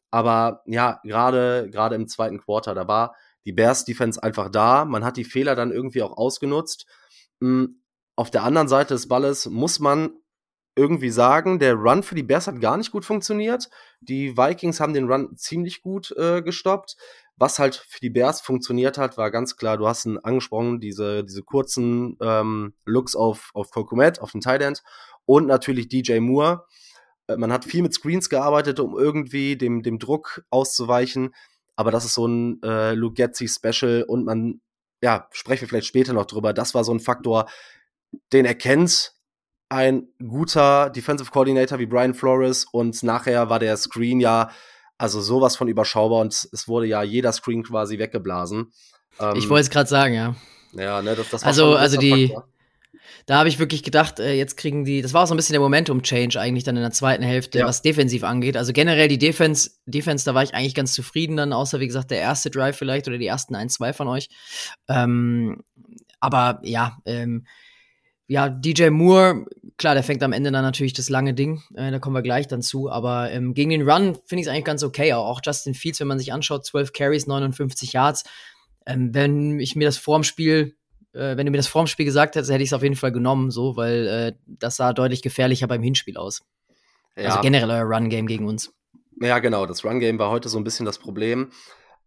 Aber 0.09 0.63
ja, 0.65 0.99
gerade 1.03 1.69
gerade 1.71 1.95
im 1.95 2.07
zweiten 2.07 2.39
Quarter, 2.39 2.73
da 2.73 2.87
war 2.87 3.15
die 3.45 3.53
Bears 3.53 3.85
Defense 3.85 4.21
einfach 4.21 4.49
da. 4.49 4.85
Man 4.85 5.03
hat 5.03 5.17
die 5.17 5.23
Fehler 5.23 5.55
dann 5.55 5.71
irgendwie 5.71 6.01
auch 6.01 6.17
ausgenutzt. 6.17 6.87
Hm, 7.39 7.81
auf 8.15 8.31
der 8.31 8.43
anderen 8.43 8.67
Seite 8.67 8.93
des 8.95 9.07
Balles 9.07 9.47
muss 9.47 9.79
man 9.79 10.11
irgendwie 10.75 11.09
sagen, 11.09 11.59
der 11.59 11.75
Run 11.75 12.03
für 12.03 12.15
die 12.15 12.23
Bears 12.23 12.47
hat 12.47 12.59
gar 12.59 12.77
nicht 12.77 12.91
gut 12.91 13.05
funktioniert. 13.05 13.69
Die 14.01 14.35
Vikings 14.35 14.79
haben 14.79 14.93
den 14.93 15.09
Run 15.09 15.35
ziemlich 15.37 15.81
gut 15.81 16.11
äh, 16.17 16.41
gestoppt. 16.41 16.95
Was 17.35 17.59
halt 17.59 17.75
für 17.75 17.99
die 17.99 18.09
Bears 18.09 18.41
funktioniert 18.41 18.97
hat, 18.97 19.17
war 19.17 19.31
ganz 19.31 19.55
klar, 19.55 19.77
du 19.77 19.87
hast 19.87 20.05
ihn 20.05 20.17
angesprochen, 20.19 20.79
diese, 20.79 21.23
diese 21.23 21.43
kurzen 21.43 22.17
ähm, 22.21 22.73
Looks 22.85 23.15
auf, 23.15 23.51
auf 23.53 23.71
Kokumet, 23.71 24.19
auf 24.19 24.31
den 24.31 24.41
Tight 24.41 24.61
End 24.61 24.83
und 25.25 25.47
natürlich 25.47 25.87
DJ 25.87 26.19
Moore. 26.19 26.65
Äh, 27.27 27.37
man 27.37 27.51
hat 27.51 27.65
viel 27.65 27.81
mit 27.81 27.93
Screens 27.93 28.29
gearbeitet, 28.29 28.79
um 28.79 28.97
irgendwie 28.97 29.57
dem, 29.57 29.83
dem 29.83 29.99
Druck 29.99 30.43
auszuweichen. 30.49 31.33
Aber 31.75 31.91
das 31.91 32.05
ist 32.05 32.13
so 32.13 32.27
ein 32.27 32.61
äh, 32.63 32.93
Lugetzi-Special 32.93 34.05
und 34.07 34.25
man, 34.25 34.61
ja, 35.01 35.27
sprechen 35.31 35.61
wir 35.61 35.67
vielleicht 35.69 35.87
später 35.87 36.13
noch 36.13 36.25
drüber. 36.25 36.53
Das 36.53 36.75
war 36.75 36.83
so 36.83 36.93
ein 36.93 36.99
Faktor, 36.99 37.47
den 38.31 38.45
erkennt 38.45 39.13
ein 39.73 40.07
guter 40.19 40.91
Defensive 40.91 41.31
Coordinator 41.31 41.79
wie 41.79 41.87
Brian 41.87 42.13
Flores 42.13 42.65
und 42.71 43.01
nachher 43.01 43.49
war 43.49 43.59
der 43.59 43.75
Screen 43.75 44.19
ja 44.19 44.51
also 44.97 45.19
sowas 45.19 45.55
von 45.55 45.67
überschaubar 45.67 46.21
und 46.21 46.47
es 46.51 46.67
wurde 46.67 46.85
ja 46.85 47.01
jeder 47.01 47.33
Screen 47.33 47.63
quasi 47.63 47.97
weggeblasen. 47.97 48.71
Ähm, 49.19 49.35
ich 49.35 49.49
wollte 49.49 49.63
es 49.63 49.69
gerade 49.69 49.89
sagen, 49.89 50.13
ja. 50.13 50.35
Ja, 50.73 51.01
ne, 51.01 51.15
das, 51.15 51.29
das 51.29 51.43
Also, 51.43 51.75
also 51.75 51.97
die, 51.97 52.27
Faktor. 52.27 52.47
da 53.25 53.39
habe 53.39 53.49
ich 53.49 53.57
wirklich 53.57 53.83
gedacht, 53.83 54.19
äh, 54.19 54.33
jetzt 54.33 54.57
kriegen 54.57 54.85
die, 54.85 55.01
das 55.01 55.13
war 55.13 55.23
auch 55.23 55.27
so 55.27 55.33
ein 55.33 55.37
bisschen 55.37 55.53
der 55.53 55.61
Momentum-Change 55.61 56.39
eigentlich 56.39 56.63
dann 56.63 56.75
in 56.75 56.83
der 56.83 56.91
zweiten 56.91 57.23
Hälfte, 57.23 57.59
ja. 57.59 57.65
was 57.65 57.81
defensiv 57.81 58.23
angeht. 58.23 58.55
Also 58.55 58.73
generell 58.73 59.07
die 59.07 59.17
Defense, 59.17 59.71
Defense, 59.85 60.23
da 60.23 60.35
war 60.35 60.43
ich 60.43 60.53
eigentlich 60.53 60.75
ganz 60.75 60.93
zufrieden 60.93 61.35
dann, 61.35 61.51
außer 61.51 61.79
wie 61.79 61.87
gesagt 61.87 62.11
der 62.11 62.19
erste 62.19 62.51
Drive 62.51 62.77
vielleicht 62.77 63.07
oder 63.07 63.17
die 63.17 63.27
ersten 63.27 63.55
ein, 63.55 63.69
zwei 63.69 63.91
von 63.91 64.07
euch. 64.07 64.29
Ähm, 64.87 65.63
aber 66.19 66.61
ja, 66.63 66.97
ähm, 67.05 67.45
ja, 68.27 68.49
DJ 68.49 68.89
Moore, 68.89 69.45
klar, 69.77 69.93
der 69.95 70.03
fängt 70.03 70.23
am 70.23 70.33
Ende 70.33 70.51
dann 70.51 70.63
natürlich 70.63 70.93
das 70.93 71.09
lange 71.09 71.33
Ding, 71.33 71.61
äh, 71.75 71.91
da 71.91 71.99
kommen 71.99 72.15
wir 72.15 72.21
gleich 72.21 72.47
dann 72.47 72.61
zu, 72.61 72.89
aber 72.89 73.31
ähm, 73.31 73.53
gegen 73.53 73.69
den 73.69 73.89
Run 73.89 74.15
finde 74.25 74.41
ich 74.41 74.47
es 74.47 74.47
eigentlich 74.47 74.65
ganz 74.65 74.83
okay, 74.83 75.13
auch, 75.13 75.41
Justin 75.43 75.73
Fields, 75.73 75.99
wenn 75.99 76.07
man 76.07 76.19
sich 76.19 76.31
anschaut, 76.33 76.65
12 76.65 76.93
Carries, 76.93 77.27
59 77.27 77.93
Yards, 77.93 78.23
ähm, 78.85 79.13
wenn 79.13 79.59
ich 79.59 79.75
mir 79.75 79.85
das 79.85 79.97
vorm 79.97 80.23
Spiel, 80.23 80.75
äh, 81.13 81.37
wenn 81.37 81.45
du 81.45 81.51
mir 81.51 81.57
das 81.57 81.67
vorm 81.67 81.87
Spiel 81.87 82.05
gesagt 82.05 82.35
hättest, 82.35 82.51
hätte 82.51 82.63
ich 82.63 82.69
es 82.69 82.73
auf 82.73 82.83
jeden 82.83 82.95
Fall 82.95 83.11
genommen, 83.11 83.51
so, 83.51 83.75
weil 83.75 84.07
äh, 84.07 84.33
das 84.45 84.77
sah 84.77 84.93
deutlich 84.93 85.21
gefährlicher 85.21 85.67
beim 85.67 85.83
Hinspiel 85.83 86.17
aus. 86.17 86.43
Ja. 87.15 87.29
Also 87.29 87.41
generell 87.41 87.69
euer 87.69 87.83
Run-Game 87.83 88.27
gegen 88.27 88.47
uns. 88.47 88.73
Ja, 89.21 89.39
genau, 89.39 89.65
das 89.65 89.85
Run-Game 89.85 90.17
war 90.17 90.31
heute 90.31 90.49
so 90.49 90.57
ein 90.57 90.63
bisschen 90.63 90.85
das 90.85 90.97
Problem. 90.97 91.51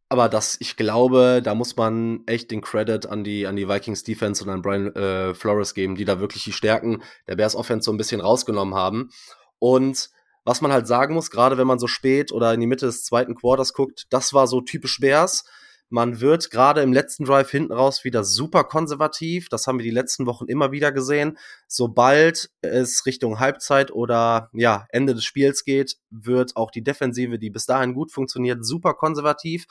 Aber 0.09 0.29
das, 0.29 0.57
ich 0.61 0.77
glaube, 0.77 1.41
da 1.43 1.55
muss 1.55 1.77
man 1.77 2.23
echt 2.27 2.53
den 2.53 2.61
Credit 2.61 3.07
an 3.07 3.25
die, 3.25 3.47
an 3.47 3.57
die 3.57 3.69
Vikings 3.69 4.05
Defense 4.05 4.45
und 4.45 4.51
an 4.51 4.63
Brian 4.63 4.95
äh, 4.95 5.35
Flores 5.35 5.75
geben, 5.75 5.97
die 5.97 6.05
da 6.05 6.21
wirklich 6.21 6.45
die 6.45 6.53
Stärken 6.53 7.03
der 7.27 7.37
Bears 7.37 7.57
Offense 7.57 7.87
so 7.87 7.93
ein 7.93 7.97
bisschen 7.97 8.21
rausgenommen 8.21 8.75
haben. 8.75 9.11
Und 9.59 10.11
was 10.45 10.61
man 10.61 10.73
halt 10.73 10.87
sagen 10.87 11.15
muss, 11.15 11.31
gerade 11.31 11.59
wenn 11.59 11.67
man 11.67 11.81
so 11.81 11.89
spät 11.89 12.31
oder 12.31 12.55
in 12.55 12.61
die 12.61 12.69
Mitte 12.69 12.87
des 12.87 13.05
zweiten 13.05 13.35
Quarters 13.35 13.73
guckt, 13.73 14.07
das 14.11 14.33
war 14.33 14.47
so 14.47 14.61
typisch 14.61 15.01
Bears. 15.01 15.45
Man 15.89 16.21
wird 16.21 16.51
gerade 16.51 16.83
im 16.83 16.93
letzten 16.93 17.25
Drive 17.25 17.51
hinten 17.51 17.73
raus 17.73 18.05
wieder 18.05 18.23
super 18.23 18.65
konservativ. 18.65 19.49
Das 19.49 19.67
haben 19.67 19.79
wir 19.79 19.85
die 19.85 19.91
letzten 19.91 20.27
Wochen 20.27 20.47
immer 20.47 20.71
wieder 20.71 20.93
gesehen. 20.93 21.37
Sobald 21.67 22.51
es 22.61 23.07
Richtung 23.07 23.41
Halbzeit 23.41 23.91
oder 23.91 24.51
ja, 24.53 24.87
Ende 24.91 25.15
des 25.15 25.25
Spiels 25.25 25.65
geht, 25.65 25.97
wird 26.11 26.57
auch 26.57 26.71
die 26.71 26.83
Defensive, 26.83 27.39
die 27.39 27.51
bis 27.51 27.67
dahin 27.67 27.95
gut 27.95 28.13
funktioniert, 28.13 28.65
super 28.65 28.95
konservativ. 28.95 29.67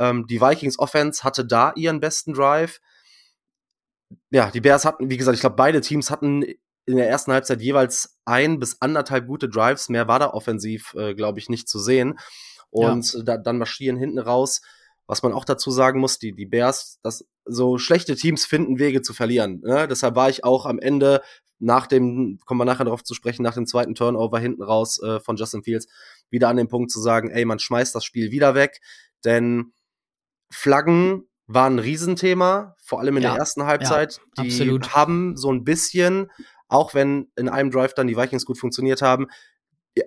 Ähm, 0.00 0.26
die 0.26 0.40
Vikings 0.40 0.78
Offense 0.78 1.22
hatte 1.22 1.44
da 1.44 1.72
ihren 1.76 2.00
besten 2.00 2.32
Drive. 2.32 2.80
Ja, 4.30 4.50
die 4.50 4.60
Bears 4.60 4.84
hatten, 4.84 5.10
wie 5.10 5.18
gesagt, 5.18 5.34
ich 5.36 5.42
glaube, 5.42 5.56
beide 5.56 5.82
Teams 5.82 6.10
hatten 6.10 6.42
in 6.42 6.96
der 6.96 7.08
ersten 7.08 7.32
Halbzeit 7.32 7.60
jeweils 7.60 8.18
ein 8.24 8.58
bis 8.58 8.80
anderthalb 8.80 9.26
gute 9.26 9.48
Drives. 9.48 9.90
Mehr 9.90 10.08
war 10.08 10.18
da 10.18 10.30
offensiv, 10.30 10.94
äh, 10.94 11.14
glaube 11.14 11.38
ich, 11.38 11.48
nicht 11.48 11.68
zu 11.68 11.78
sehen. 11.78 12.18
Und 12.70 13.12
ja. 13.12 13.22
da, 13.22 13.36
dann 13.36 13.58
marschieren 13.58 13.98
hinten 13.98 14.18
raus. 14.18 14.62
Was 15.06 15.22
man 15.22 15.32
auch 15.32 15.44
dazu 15.44 15.70
sagen 15.70 16.00
muss, 16.00 16.18
die, 16.18 16.32
die 16.32 16.46
Bears, 16.46 16.98
dass 17.02 17.26
so 17.44 17.78
schlechte 17.78 18.14
Teams 18.14 18.46
finden 18.46 18.78
Wege 18.78 19.02
zu 19.02 19.12
verlieren. 19.12 19.60
Ne? 19.60 19.86
Deshalb 19.86 20.14
war 20.14 20.30
ich 20.30 20.44
auch 20.44 20.66
am 20.66 20.78
Ende 20.78 21.20
nach 21.58 21.86
dem, 21.86 22.38
kommen 22.46 22.60
wir 22.60 22.64
nachher 22.64 22.84
darauf 22.84 23.04
zu 23.04 23.14
sprechen, 23.14 23.42
nach 23.42 23.54
dem 23.54 23.66
zweiten 23.66 23.94
Turnover 23.94 24.38
hinten 24.38 24.62
raus 24.62 25.00
äh, 25.02 25.20
von 25.20 25.36
Justin 25.36 25.62
Fields, 25.62 25.88
wieder 26.30 26.48
an 26.48 26.56
dem 26.56 26.68
Punkt 26.68 26.90
zu 26.90 27.00
sagen, 27.00 27.30
ey, 27.30 27.44
man 27.44 27.58
schmeißt 27.58 27.94
das 27.94 28.04
Spiel 28.04 28.30
wieder 28.30 28.54
weg, 28.54 28.80
denn 29.24 29.72
Flaggen 30.50 31.24
waren 31.46 31.76
ein 31.76 31.78
Riesenthema, 31.80 32.76
vor 32.82 33.00
allem 33.00 33.16
in 33.16 33.22
ja, 33.22 33.30
der 33.30 33.38
ersten 33.38 33.64
Halbzeit. 33.64 34.20
Ja, 34.36 34.44
die 34.44 34.50
absolut. 34.50 34.94
haben 34.94 35.36
so 35.36 35.52
ein 35.52 35.64
bisschen, 35.64 36.30
auch 36.68 36.94
wenn 36.94 37.30
in 37.36 37.48
einem 37.48 37.70
Drive 37.70 37.94
dann 37.94 38.06
die 38.06 38.16
Vikings 38.16 38.46
gut 38.46 38.58
funktioniert 38.58 39.02
haben, 39.02 39.26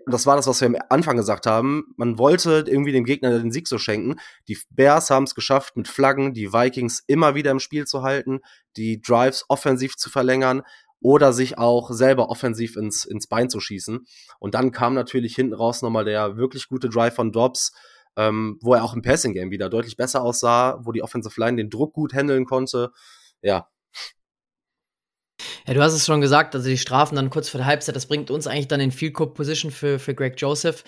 das 0.05 0.25
war 0.25 0.37
das, 0.37 0.47
was 0.47 0.61
wir 0.61 0.67
am 0.67 0.77
Anfang 0.89 1.17
gesagt 1.17 1.45
haben. 1.45 1.93
Man 1.97 2.17
wollte 2.17 2.63
irgendwie 2.67 2.93
dem 2.93 3.03
Gegner 3.03 3.37
den 3.37 3.51
Sieg 3.51 3.67
so 3.67 3.77
schenken. 3.77 4.15
Die 4.47 4.57
Bears 4.69 5.09
haben 5.09 5.25
es 5.25 5.35
geschafft, 5.35 5.75
mit 5.75 5.87
Flaggen 5.87 6.33
die 6.33 6.53
Vikings 6.53 7.03
immer 7.07 7.35
wieder 7.35 7.51
im 7.51 7.59
Spiel 7.59 7.85
zu 7.85 8.01
halten, 8.01 8.39
die 8.77 9.01
Drives 9.01 9.45
offensiv 9.49 9.97
zu 9.97 10.09
verlängern 10.09 10.61
oder 11.01 11.33
sich 11.33 11.57
auch 11.57 11.91
selber 11.91 12.29
offensiv 12.29 12.77
ins, 12.77 13.03
ins 13.03 13.27
Bein 13.27 13.49
zu 13.49 13.59
schießen. 13.59 14.05
Und 14.39 14.55
dann 14.55 14.71
kam 14.71 14.93
natürlich 14.93 15.35
hinten 15.35 15.53
raus 15.53 15.81
nochmal 15.81 16.05
der 16.05 16.37
wirklich 16.37 16.69
gute 16.69 16.89
Drive 16.89 17.15
von 17.15 17.33
Dobbs, 17.33 17.73
ähm, 18.17 18.57
wo 18.61 18.73
er 18.73 18.83
auch 18.83 18.93
im 18.93 19.01
Passing 19.01 19.33
Game 19.33 19.51
wieder 19.51 19.69
deutlich 19.69 19.97
besser 19.97 20.21
aussah, 20.21 20.79
wo 20.83 20.91
die 20.91 21.03
Offensive 21.03 21.39
Line 21.39 21.57
den 21.57 21.69
Druck 21.69 21.93
gut 21.93 22.13
handeln 22.13 22.45
konnte. 22.45 22.91
Ja. 23.41 23.67
Ja, 25.65 25.73
du 25.73 25.81
hast 25.81 25.93
es 25.93 26.05
schon 26.05 26.21
gesagt, 26.21 26.55
also 26.55 26.69
die 26.69 26.77
Strafen 26.77 27.15
dann 27.15 27.29
kurz 27.29 27.49
vor 27.49 27.57
der 27.57 27.65
Halbzeit, 27.65 27.95
das 27.95 28.05
bringt 28.05 28.29
uns 28.31 28.47
eigentlich 28.47 28.67
dann 28.67 28.79
in 28.79 28.91
Field 28.91 29.13
Goal 29.13 29.33
Position 29.33 29.71
für, 29.71 29.97
für 29.99 30.13
Greg 30.13 30.39
Joseph. 30.39 30.83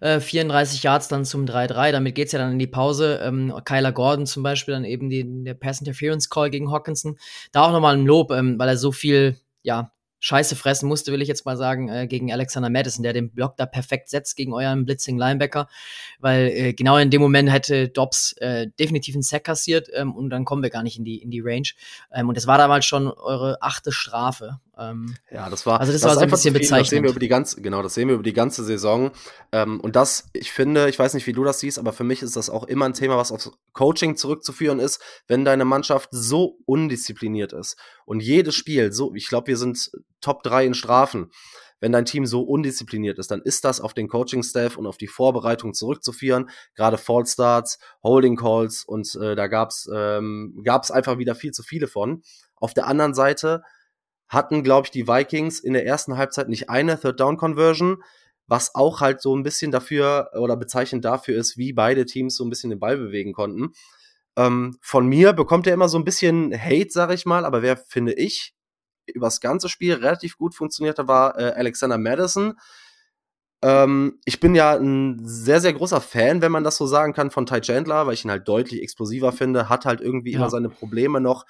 Äh, 0.00 0.20
34 0.20 0.82
Yards 0.82 1.08
dann 1.08 1.24
zum 1.24 1.44
3-3, 1.44 1.92
damit 1.92 2.14
geht's 2.14 2.32
ja 2.32 2.38
dann 2.38 2.52
in 2.52 2.58
die 2.58 2.66
Pause. 2.66 3.20
Ähm, 3.22 3.52
Kyler 3.64 3.92
Gordon 3.92 4.26
zum 4.26 4.42
Beispiel 4.42 4.74
dann 4.74 4.84
eben 4.84 5.10
die, 5.10 5.44
der 5.44 5.54
Pass 5.54 5.80
Interference 5.80 6.30
Call 6.30 6.50
gegen 6.50 6.70
Hawkinson. 6.70 7.18
Da 7.52 7.62
auch 7.62 7.72
nochmal 7.72 7.96
ein 7.96 8.06
Lob, 8.06 8.30
ähm, 8.30 8.58
weil 8.58 8.68
er 8.68 8.76
so 8.76 8.92
viel, 8.92 9.36
ja, 9.62 9.92
Scheiße 10.20 10.54
fressen 10.54 10.88
musste, 10.88 11.12
will 11.12 11.22
ich 11.22 11.28
jetzt 11.28 11.46
mal 11.46 11.56
sagen, 11.56 11.88
äh, 11.88 12.06
gegen 12.06 12.32
Alexander 12.32 12.70
Madison, 12.70 13.02
der 13.02 13.12
den 13.12 13.30
Block 13.30 13.56
da 13.56 13.66
perfekt 13.66 14.08
setzt 14.08 14.36
gegen 14.36 14.52
euren 14.52 14.84
Blitzing 14.84 15.18
Linebacker, 15.18 15.68
weil 16.18 16.48
äh, 16.48 16.72
genau 16.74 16.98
in 16.98 17.10
dem 17.10 17.20
Moment 17.20 17.50
hätte 17.50 17.88
Dobbs 17.88 18.34
äh, 18.38 18.68
definitiv 18.78 19.14
einen 19.14 19.22
Sack 19.22 19.44
kassiert 19.44 19.88
ähm, 19.94 20.14
und 20.14 20.30
dann 20.30 20.44
kommen 20.44 20.62
wir 20.62 20.70
gar 20.70 20.82
nicht 20.82 20.98
in 20.98 21.04
die 21.04 21.18
in 21.18 21.30
die 21.30 21.40
Range. 21.40 21.68
Ähm, 22.12 22.28
und 22.28 22.36
das 22.36 22.46
war 22.46 22.58
damals 22.58 22.84
schon 22.84 23.08
eure 23.08 23.62
achte 23.62 23.92
Strafe 23.92 24.60
ähm, 24.80 25.14
ja, 25.30 25.50
das 25.50 25.66
war, 25.66 25.78
also 25.78 25.92
das, 25.92 26.00
das 26.00 26.08
war 26.08 26.14
so 26.14 26.20
ein 26.22 26.30
bisschen 26.30 26.54
bezeichnend. 26.54 26.80
Das 26.80 26.90
sehen 26.90 27.02
wir 27.02 27.10
über 27.10 27.20
die 27.20 27.28
ganze, 27.28 27.60
genau, 27.60 27.82
das 27.82 27.94
sehen 27.94 28.08
wir 28.08 28.14
über 28.14 28.22
die 28.22 28.32
ganze 28.32 28.64
Saison. 28.64 29.10
Ähm, 29.52 29.80
und 29.80 29.94
das, 29.94 30.28
ich 30.32 30.52
finde, 30.52 30.88
ich 30.88 30.98
weiß 30.98 31.14
nicht, 31.14 31.26
wie 31.26 31.32
du 31.32 31.44
das 31.44 31.60
siehst, 31.60 31.78
aber 31.78 31.92
für 31.92 32.04
mich 32.04 32.22
ist 32.22 32.36
das 32.36 32.48
auch 32.48 32.64
immer 32.64 32.86
ein 32.86 32.94
Thema, 32.94 33.18
was 33.18 33.30
aufs 33.30 33.50
Coaching 33.72 34.16
zurückzuführen 34.16 34.80
ist, 34.80 35.02
wenn 35.28 35.44
deine 35.44 35.64
Mannschaft 35.64 36.08
so 36.12 36.58
undiszipliniert 36.64 37.52
ist 37.52 37.76
und 38.06 38.20
jedes 38.20 38.54
Spiel 38.54 38.92
so, 38.92 39.14
ich 39.14 39.28
glaube, 39.28 39.48
wir 39.48 39.56
sind 39.56 39.90
Top 40.20 40.42
3 40.42 40.66
in 40.66 40.74
Strafen. 40.74 41.30
Wenn 41.82 41.92
dein 41.92 42.04
Team 42.04 42.26
so 42.26 42.42
undiszipliniert 42.42 43.18
ist, 43.18 43.30
dann 43.30 43.40
ist 43.40 43.64
das 43.64 43.80
auf 43.80 43.94
den 43.94 44.08
Coaching-Staff 44.08 44.76
und 44.76 44.86
auf 44.86 44.98
die 44.98 45.06
Vorbereitung 45.06 45.72
zurückzuführen. 45.72 46.50
Gerade 46.74 46.98
Fallstarts, 46.98 47.78
Holding 48.02 48.36
Calls 48.36 48.84
und 48.84 49.14
äh, 49.16 49.34
da 49.34 49.46
gab's 49.46 49.88
ähm, 49.92 50.60
gab's 50.62 50.90
einfach 50.90 51.16
wieder 51.16 51.34
viel 51.34 51.52
zu 51.52 51.62
viele 51.62 51.88
von. 51.88 52.22
Auf 52.56 52.74
der 52.74 52.86
anderen 52.86 53.14
Seite 53.14 53.62
hatten, 54.30 54.62
glaube 54.62 54.86
ich, 54.86 54.90
die 54.92 55.08
Vikings 55.08 55.58
in 55.60 55.74
der 55.74 55.84
ersten 55.84 56.16
Halbzeit 56.16 56.48
nicht 56.48 56.70
eine 56.70 56.98
Third-Down-Conversion, 56.98 58.02
was 58.46 58.74
auch 58.74 59.00
halt 59.00 59.20
so 59.20 59.36
ein 59.36 59.42
bisschen 59.42 59.72
dafür 59.72 60.30
oder 60.34 60.56
bezeichnend 60.56 61.04
dafür 61.04 61.36
ist, 61.36 61.58
wie 61.58 61.72
beide 61.72 62.06
Teams 62.06 62.36
so 62.36 62.44
ein 62.44 62.50
bisschen 62.50 62.70
den 62.70 62.78
Ball 62.78 62.96
bewegen 62.96 63.32
konnten. 63.32 63.72
Ähm, 64.36 64.78
von 64.80 65.06
mir 65.06 65.32
bekommt 65.32 65.66
er 65.66 65.74
immer 65.74 65.88
so 65.88 65.98
ein 65.98 66.04
bisschen 66.04 66.56
Hate, 66.56 66.90
sag 66.90 67.12
ich 67.12 67.26
mal, 67.26 67.44
aber 67.44 67.62
wer, 67.62 67.76
finde 67.76 68.12
ich, 68.12 68.54
übers 69.06 69.40
ganze 69.40 69.68
Spiel 69.68 69.94
relativ 69.94 70.36
gut 70.38 70.54
funktionierte, 70.54 71.08
war 71.08 71.36
äh, 71.36 71.52
Alexander 71.56 71.98
Madison. 71.98 72.54
Ähm, 73.62 74.20
ich 74.24 74.38
bin 74.38 74.54
ja 74.54 74.76
ein 74.76 75.20
sehr, 75.24 75.60
sehr 75.60 75.72
großer 75.72 76.00
Fan, 76.00 76.40
wenn 76.40 76.52
man 76.52 76.62
das 76.62 76.76
so 76.76 76.86
sagen 76.86 77.12
kann, 77.14 77.32
von 77.32 77.46
Ty 77.46 77.60
Chandler, 77.60 78.06
weil 78.06 78.14
ich 78.14 78.24
ihn 78.24 78.30
halt 78.30 78.46
deutlich 78.46 78.80
explosiver 78.80 79.32
finde, 79.32 79.68
hat 79.68 79.86
halt 79.86 80.00
irgendwie 80.00 80.32
ja. 80.32 80.38
immer 80.38 80.50
seine 80.50 80.68
Probleme 80.68 81.20
noch, 81.20 81.46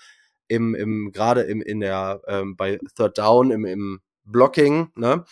im, 0.50 0.75
im 0.75 1.12
gerade 1.12 1.42
im, 1.42 1.62
in 1.62 1.80
der, 1.80 2.21
ähm, 2.26 2.57
bei 2.57 2.78
Third 2.97 3.16
Down, 3.19 3.52
im, 3.52 3.64
im 3.64 4.00
Blocking, 4.25 4.90
ne? 4.97 5.25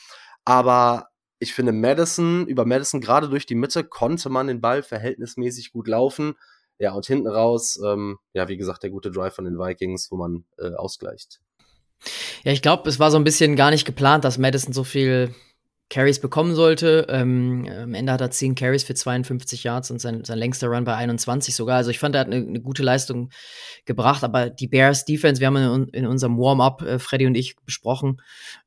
Aber 0.45 1.09
ich 1.41 1.53
finde 1.55 1.73
Madison, 1.73 2.47
über 2.47 2.65
Madison 2.65 3.01
gerade 3.01 3.29
durch 3.29 3.45
die 3.45 3.57
Mitte 3.57 3.83
konnte 3.85 4.31
man 4.31 4.47
den 4.47 4.61
Ball 4.61 4.83
verhältnismäßig 4.83 5.73
gut 5.73 5.89
laufen. 5.89 6.35
Ja, 6.79 6.93
und 6.93 7.05
hinten 7.07 7.27
raus, 7.27 7.81
ähm, 7.85 8.19
ja, 8.33 8.49
wie 8.49 8.57
gesagt, 8.57 8.85
der 8.85 8.91
gute 8.91 9.11
Drive 9.11 9.35
von 9.35 9.45
den 9.45 9.59
Vikings, 9.59 10.11
wo 10.13 10.17
man 10.17 10.45
äh, 10.59 10.75
ausgleicht. 10.75 11.41
Ja, 12.45 12.53
ich 12.53 12.63
glaube, 12.63 12.89
es 12.89 13.01
war 13.01 13.11
so 13.11 13.17
ein 13.17 13.25
bisschen 13.25 13.57
gar 13.57 13.71
nicht 13.71 13.85
geplant, 13.85 14.25
dass 14.25 14.39
Madison 14.39 14.73
so 14.73 14.85
viel 14.85 15.35
Carries 15.91 16.21
bekommen 16.21 16.55
sollte. 16.55 17.07
Ähm, 17.09 17.67
am 17.71 17.95
Ende 17.95 18.13
hat 18.13 18.21
er 18.21 18.31
10 18.31 18.55
Carries 18.55 18.85
für 18.85 18.95
52 18.95 19.65
Yards 19.65 19.91
und 19.91 20.01
sein, 20.01 20.23
sein 20.23 20.37
längster 20.37 20.69
Run 20.69 20.85
bei 20.85 20.95
21 20.95 21.55
sogar. 21.55 21.77
Also 21.77 21.91
ich 21.91 21.99
fand, 21.99 22.15
er 22.15 22.23
hat 22.23 22.27
eine, 22.27 22.37
eine 22.37 22.61
gute 22.61 22.83
Leistung 22.83 23.31
gebracht, 23.87 24.23
aber 24.23 24.51
die 24.51 24.69
Bears 24.69 25.07
Defense, 25.07 25.41
wir 25.41 25.47
haben 25.47 25.57
in, 25.57 25.89
in 25.89 26.07
unserem 26.07 26.39
Warm-up, 26.39 26.83
äh, 26.83 26.99
Freddy 26.99 27.27
und 27.27 27.35
ich, 27.35 27.57
besprochen, 27.65 28.21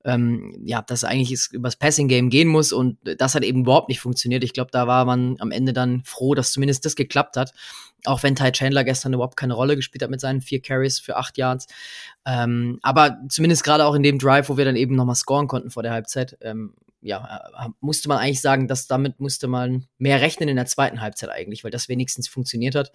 ähm, 0.04 0.60
ja, 0.66 0.82
dass 0.82 1.04
eigentlich 1.04 1.32
es 1.32 1.48
übers 1.52 1.76
Passing-Game 1.76 2.32
gehen 2.32 2.48
muss 2.48 2.74
und 2.74 2.98
das 3.04 3.36
hat 3.36 3.44
eben 3.44 3.62
überhaupt 3.62 3.90
nicht 3.90 4.00
funktioniert. 4.00 4.44
Ich 4.44 4.54
glaube, 4.54 4.72
da 4.72 4.88
war 4.88 5.06
man 5.06 5.36
am 5.40 5.52
Ende 5.52 5.74
dann 5.74 6.04
froh, 6.04 6.34
dass 6.34 6.52
zumindest 6.52 6.86
das 6.86 6.96
geklappt 6.96 7.38
hat. 7.38 7.54
Auch 8.06 8.24
wenn 8.24 8.36
Ty 8.36 8.52
Chandler 8.52 8.84
gestern 8.84 9.14
überhaupt 9.14 9.38
keine 9.38 9.54
Rolle 9.54 9.76
gespielt 9.76 10.02
hat 10.02 10.10
mit 10.10 10.22
seinen 10.22 10.42
vier 10.42 10.60
Carries 10.60 11.00
für 11.00 11.18
acht 11.18 11.38
Yards. 11.38 11.68
Ähm, 12.26 12.80
aber 12.82 13.20
zumindest 13.30 13.64
gerade 13.64 13.86
auch 13.86 13.94
in 13.94 14.02
dem 14.02 14.18
Drive, 14.18 14.50
wo 14.50 14.58
wir 14.58 14.66
dann 14.66 14.76
eben 14.76 14.96
nochmal 14.96 15.16
scoren 15.16 15.48
konnten 15.48 15.70
vor 15.70 15.84
der 15.84 15.92
Halbzeit, 15.92 16.36
ähm, 16.42 16.74
ja, 17.02 17.50
äh, 17.58 17.70
musste 17.80 18.10
man 18.10 18.20
eigentlich 18.20 18.42
sagen, 18.42 18.68
dass 18.68 18.88
damit 18.88 19.20
musste 19.20 19.48
man 19.48 19.88
mehr 19.98 20.22
rechnen 20.22 20.50
in 20.50 20.56
der 20.56 20.66
zweiten 20.66 21.02
Halbzeit 21.02 21.30
eigentlich, 21.30 21.64
weil 21.64 21.72
das 21.72 21.90
wenigstens 21.90 22.28
funktioniert 22.28 22.76
hat. 22.76 22.92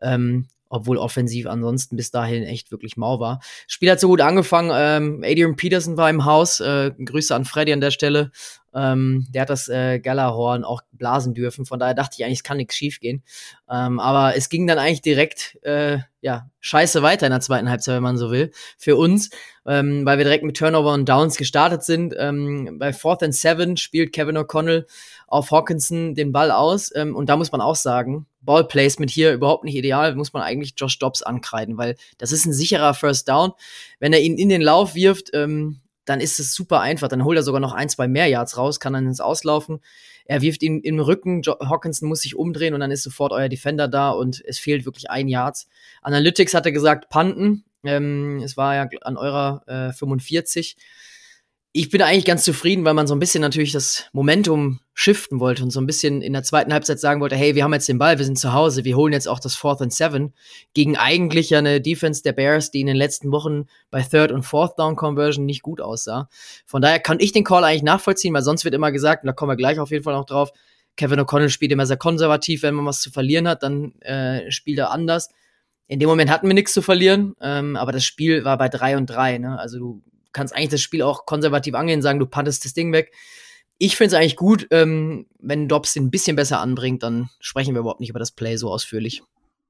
Ähm, 0.00 0.48
obwohl 0.68 0.98
offensiv 0.98 1.46
ansonsten 1.46 1.96
bis 1.96 2.10
dahin 2.10 2.42
echt 2.42 2.72
wirklich 2.72 2.96
mau 2.96 3.20
war. 3.20 3.40
Spiel 3.68 3.90
hat 3.90 4.00
so 4.00 4.08
gut 4.08 4.20
angefangen. 4.20 4.72
Ähm, 4.74 5.22
Adrian 5.24 5.54
Peterson 5.56 5.96
war 5.96 6.10
im 6.10 6.24
Haus. 6.24 6.60
Äh, 6.60 6.90
Grüße 6.90 7.34
an 7.34 7.44
Freddy 7.44 7.72
an 7.72 7.80
der 7.80 7.92
Stelle. 7.92 8.32
Ähm, 8.76 9.26
der 9.30 9.42
hat 9.42 9.50
das 9.50 9.68
äh, 9.68 9.98
Gallerhorn 10.00 10.62
auch 10.62 10.82
blasen 10.92 11.32
dürfen. 11.32 11.64
Von 11.64 11.78
daher 11.78 11.94
dachte 11.94 12.16
ich 12.18 12.24
eigentlich, 12.24 12.40
es 12.40 12.44
kann 12.44 12.58
nichts 12.58 12.74
schief 12.74 13.00
gehen. 13.00 13.22
Ähm, 13.70 13.98
aber 13.98 14.36
es 14.36 14.50
ging 14.50 14.66
dann 14.66 14.78
eigentlich 14.78 15.00
direkt, 15.00 15.58
äh, 15.62 15.98
ja, 16.20 16.50
scheiße 16.60 17.02
weiter 17.02 17.26
in 17.26 17.30
der 17.30 17.40
zweiten 17.40 17.70
Halbzeit, 17.70 17.96
wenn 17.96 18.02
man 18.02 18.18
so 18.18 18.30
will, 18.30 18.50
für 18.76 18.96
uns, 18.96 19.30
ähm, 19.64 20.04
weil 20.04 20.18
wir 20.18 20.24
direkt 20.24 20.44
mit 20.44 20.58
Turnover 20.58 20.92
und 20.92 21.08
Downs 21.08 21.36
gestartet 21.36 21.84
sind. 21.84 22.14
Ähm, 22.18 22.76
bei 22.78 22.92
Fourth 22.92 23.22
and 23.22 23.34
Seven 23.34 23.78
spielt 23.78 24.12
Kevin 24.12 24.36
O'Connell 24.36 24.84
auf 25.26 25.50
Hawkinson 25.52 26.14
den 26.14 26.32
Ball 26.32 26.50
aus. 26.50 26.92
Ähm, 26.94 27.16
und 27.16 27.30
da 27.30 27.36
muss 27.36 27.52
man 27.52 27.62
auch 27.62 27.76
sagen, 27.76 28.26
Ballplacement 28.42 29.10
hier 29.10 29.32
überhaupt 29.32 29.64
nicht 29.64 29.76
ideal, 29.76 30.14
muss 30.14 30.34
man 30.34 30.42
eigentlich 30.42 30.74
Josh 30.76 30.98
Dobbs 30.98 31.22
ankreiden, 31.22 31.78
weil 31.78 31.96
das 32.18 32.30
ist 32.30 32.44
ein 32.44 32.52
sicherer 32.52 32.92
First 32.92 33.28
Down. 33.28 33.52
Wenn 33.98 34.12
er 34.12 34.20
ihn 34.20 34.36
in 34.36 34.50
den 34.50 34.62
Lauf 34.62 34.94
wirft, 34.94 35.30
ähm, 35.32 35.80
dann 36.06 36.20
ist 36.20 36.40
es 36.40 36.54
super 36.54 36.80
einfach. 36.80 37.08
Dann 37.08 37.24
holt 37.24 37.36
er 37.36 37.42
sogar 37.42 37.60
noch 37.60 37.74
ein, 37.74 37.88
zwei 37.90 38.08
mehr 38.08 38.26
Yards 38.28 38.56
raus, 38.56 38.80
kann 38.80 38.94
dann 38.94 39.06
ins 39.06 39.20
Auslaufen. 39.20 39.80
Er 40.24 40.40
wirft 40.40 40.62
ihn 40.62 40.80
im 40.80 40.98
Rücken, 40.98 41.42
Hawkinson 41.44 42.08
muss 42.08 42.22
sich 42.22 42.34
umdrehen 42.34 42.74
und 42.74 42.80
dann 42.80 42.90
ist 42.90 43.02
sofort 43.02 43.32
euer 43.32 43.48
Defender 43.48 43.86
da 43.86 44.10
und 44.10 44.42
es 44.46 44.58
fehlt 44.58 44.86
wirklich 44.86 45.10
ein 45.10 45.28
Yards. 45.28 45.68
Analytics 46.02 46.54
hatte 46.54 46.72
gesagt, 46.72 47.10
Panten. 47.10 47.64
Ähm, 47.84 48.40
es 48.42 48.56
war 48.56 48.74
ja 48.74 48.88
an 49.02 49.16
eurer 49.16 49.62
äh, 49.66 49.92
45 49.92 50.76
ich 51.76 51.90
bin 51.90 52.00
eigentlich 52.00 52.24
ganz 52.24 52.42
zufrieden, 52.42 52.86
weil 52.86 52.94
man 52.94 53.06
so 53.06 53.14
ein 53.14 53.18
bisschen 53.18 53.42
natürlich 53.42 53.70
das 53.70 54.06
Momentum 54.14 54.80
shiften 54.94 55.40
wollte 55.40 55.62
und 55.62 55.70
so 55.70 55.78
ein 55.78 55.84
bisschen 55.84 56.22
in 56.22 56.32
der 56.32 56.42
zweiten 56.42 56.72
Halbzeit 56.72 56.98
sagen 56.98 57.20
wollte, 57.20 57.36
hey, 57.36 57.54
wir 57.54 57.64
haben 57.64 57.74
jetzt 57.74 57.86
den 57.86 57.98
Ball, 57.98 58.16
wir 58.16 58.24
sind 58.24 58.38
zu 58.38 58.54
Hause, 58.54 58.84
wir 58.84 58.96
holen 58.96 59.12
jetzt 59.12 59.28
auch 59.28 59.38
das 59.38 59.54
Fourth 59.56 59.82
and 59.82 59.92
Seven 59.92 60.32
gegen 60.72 60.96
eigentlich 60.96 61.50
ja 61.50 61.58
eine 61.58 61.82
Defense 61.82 62.22
der 62.22 62.32
Bears, 62.32 62.70
die 62.70 62.80
in 62.80 62.86
den 62.86 62.96
letzten 62.96 63.30
Wochen 63.30 63.66
bei 63.90 64.00
Third 64.00 64.32
und 64.32 64.42
Fourth 64.42 64.78
Down 64.78 64.96
Conversion 64.96 65.44
nicht 65.44 65.60
gut 65.60 65.82
aussah. 65.82 66.30
Von 66.64 66.80
daher 66.80 66.98
kann 66.98 67.20
ich 67.20 67.32
den 67.32 67.44
Call 67.44 67.62
eigentlich 67.62 67.82
nachvollziehen, 67.82 68.32
weil 68.32 68.42
sonst 68.42 68.64
wird 68.64 68.74
immer 68.74 68.90
gesagt, 68.90 69.22
und 69.22 69.26
da 69.26 69.34
kommen 69.34 69.52
wir 69.52 69.56
gleich 69.56 69.78
auf 69.78 69.90
jeden 69.90 70.02
Fall 70.02 70.14
noch 70.14 70.24
drauf, 70.24 70.52
Kevin 70.96 71.20
O'Connell 71.20 71.50
spielt 71.50 71.72
immer 71.72 71.84
sehr 71.84 71.98
konservativ, 71.98 72.62
wenn 72.62 72.72
man 72.72 72.86
was 72.86 73.02
zu 73.02 73.10
verlieren 73.10 73.46
hat, 73.46 73.62
dann 73.62 74.00
äh, 74.00 74.50
spielt 74.50 74.78
er 74.78 74.92
anders. 74.92 75.28
In 75.88 76.00
dem 76.00 76.08
Moment 76.08 76.30
hatten 76.30 76.46
wir 76.46 76.54
nichts 76.54 76.72
zu 76.72 76.80
verlieren, 76.80 77.34
ähm, 77.42 77.76
aber 77.76 77.92
das 77.92 78.06
Spiel 78.06 78.46
war 78.46 78.56
bei 78.56 78.70
drei 78.70 78.96
und 78.96 79.10
drei. 79.10 79.36
Ne? 79.36 79.58
Also 79.58 79.78
du 79.78 80.02
kannst 80.32 80.54
eigentlich 80.54 80.70
das 80.70 80.80
Spiel 80.82 81.02
auch 81.02 81.26
konservativ 81.26 81.74
angehen, 81.74 82.02
sagen, 82.02 82.18
du 82.18 82.26
pantest 82.26 82.64
das 82.64 82.74
Ding 82.74 82.92
weg. 82.92 83.12
Ich 83.78 83.96
finde 83.96 84.14
es 84.14 84.20
eigentlich 84.20 84.36
gut, 84.36 84.66
ähm, 84.70 85.26
wenn 85.38 85.68
Dobbs 85.68 85.92
den 85.92 86.04
ein 86.04 86.10
bisschen 86.10 86.36
besser 86.36 86.60
anbringt, 86.60 87.02
dann 87.02 87.28
sprechen 87.40 87.74
wir 87.74 87.80
überhaupt 87.80 88.00
nicht 88.00 88.10
über 88.10 88.18
das 88.18 88.32
Play 88.32 88.56
so 88.56 88.70
ausführlich. 88.70 89.22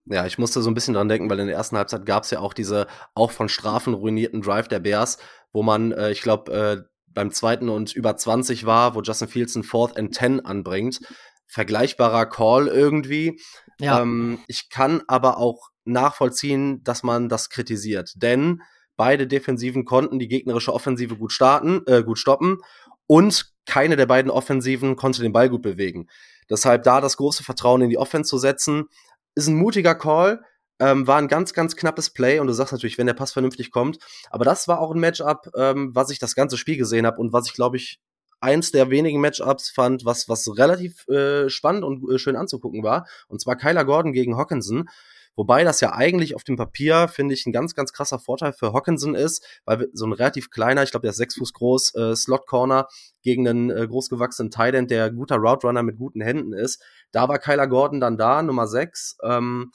Ja, 0.08 0.24
ich 0.24 0.38
musste 0.38 0.62
so 0.62 0.70
ein 0.70 0.74
bisschen 0.74 0.94
dran 0.94 1.08
denken, 1.08 1.28
weil 1.28 1.40
in 1.40 1.48
der 1.48 1.56
ersten 1.56 1.76
Halbzeit 1.76 2.06
gab 2.06 2.22
es 2.22 2.30
ja 2.30 2.38
auch 2.38 2.54
diese 2.54 2.86
auch 3.14 3.32
von 3.32 3.48
Strafen 3.48 3.94
ruinierten 3.94 4.40
Drive 4.40 4.68
der 4.68 4.78
Bears, 4.78 5.18
wo 5.52 5.64
man, 5.64 5.90
äh, 5.92 6.12
ich 6.12 6.22
glaube, 6.22 6.52
äh, 6.52 6.82
beim 7.08 7.32
zweiten 7.32 7.68
und 7.68 7.94
über 7.94 8.16
20 8.16 8.66
war, 8.66 8.94
wo 8.94 9.00
Justin 9.00 9.28
Fields 9.28 9.56
ein 9.56 9.64
Fourth 9.64 9.96
and 9.96 10.14
Ten 10.14 10.40
anbringt. 10.44 11.00
Vergleichbarer 11.46 12.26
Call 12.26 12.68
irgendwie. 12.68 13.40
Ja. 13.80 14.02
Ähm, 14.02 14.38
ich 14.46 14.68
kann 14.68 15.02
aber 15.08 15.38
auch 15.38 15.70
nachvollziehen, 15.84 16.84
dass 16.84 17.02
man 17.02 17.28
das 17.28 17.48
kritisiert. 17.48 18.12
Denn 18.16 18.62
Beide 18.96 19.26
Defensiven 19.26 19.84
konnten 19.84 20.18
die 20.18 20.28
gegnerische 20.28 20.72
Offensive 20.72 21.16
gut 21.16 21.32
starten, 21.32 21.82
äh, 21.86 22.02
gut 22.02 22.18
stoppen 22.18 22.58
und 23.06 23.52
keine 23.66 23.96
der 23.96 24.06
beiden 24.06 24.30
Offensiven 24.30 24.96
konnte 24.96 25.22
den 25.22 25.32
Ball 25.32 25.50
gut 25.50 25.62
bewegen. 25.62 26.08
Deshalb 26.48 26.84
da 26.84 27.00
das 27.00 27.16
große 27.16 27.44
Vertrauen 27.44 27.82
in 27.82 27.90
die 27.90 27.98
Offense 27.98 28.30
zu 28.30 28.38
setzen, 28.38 28.88
ist 29.34 29.48
ein 29.48 29.56
mutiger 29.56 29.94
Call, 29.94 30.42
ähm, 30.78 31.06
war 31.06 31.18
ein 31.18 31.28
ganz, 31.28 31.52
ganz 31.52 31.76
knappes 31.76 32.10
Play 32.10 32.38
und 32.38 32.46
du 32.46 32.52
sagst 32.52 32.72
natürlich, 32.72 32.98
wenn 32.98 33.06
der 33.06 33.14
Pass 33.14 33.32
vernünftig 33.32 33.70
kommt. 33.70 33.98
Aber 34.30 34.44
das 34.44 34.68
war 34.68 34.80
auch 34.80 34.92
ein 34.92 35.00
Matchup, 35.00 35.50
ähm, 35.56 35.90
was 35.94 36.10
ich 36.10 36.18
das 36.18 36.34
ganze 36.34 36.56
Spiel 36.56 36.76
gesehen 36.76 37.06
habe 37.06 37.18
und 37.18 37.32
was 37.32 37.46
ich, 37.48 37.54
glaube 37.54 37.76
ich, 37.76 38.00
eins 38.40 38.70
der 38.70 38.90
wenigen 38.90 39.20
Matchups 39.20 39.70
fand, 39.70 40.04
was, 40.04 40.28
was 40.28 40.46
relativ 40.56 41.08
äh, 41.08 41.48
spannend 41.48 41.84
und 41.84 42.10
äh, 42.10 42.18
schön 42.18 42.36
anzugucken 42.36 42.82
war. 42.82 43.06
Und 43.28 43.40
zwar 43.40 43.56
Kyler 43.56 43.84
Gordon 43.84 44.12
gegen 44.12 44.36
Hawkinson. 44.36 44.88
Wobei 45.36 45.64
das 45.64 45.80
ja 45.80 45.92
eigentlich 45.92 46.34
auf 46.34 46.44
dem 46.44 46.56
Papier, 46.56 47.08
finde 47.08 47.34
ich, 47.34 47.46
ein 47.46 47.52
ganz, 47.52 47.74
ganz 47.74 47.92
krasser 47.92 48.18
Vorteil 48.18 48.54
für 48.54 48.72
Hawkinson 48.72 49.14
ist, 49.14 49.44
weil 49.66 49.88
so 49.92 50.06
ein 50.06 50.12
relativ 50.12 50.50
kleiner, 50.50 50.82
ich 50.82 50.90
glaube, 50.90 51.02
der 51.02 51.10
ist 51.10 51.18
sechs 51.18 51.36
Fuß 51.36 51.52
groß, 51.52 51.94
äh, 51.94 52.16
Slot-Corner 52.16 52.88
gegen 53.22 53.46
einen 53.46 53.70
äh, 53.70 53.86
großgewachsenen 53.86 54.50
Tight 54.50 54.90
der 54.90 55.10
guter 55.10 55.36
Route 55.36 55.66
Runner 55.66 55.82
mit 55.82 55.98
guten 55.98 56.20
Händen 56.20 56.52
ist. 56.52 56.82
Da 57.12 57.28
war 57.28 57.38
Kyler 57.38 57.66
Gordon 57.66 58.00
dann 58.00 58.16
da, 58.16 58.42
Nummer 58.42 58.66
sechs. 58.66 59.16
Ähm, 59.22 59.72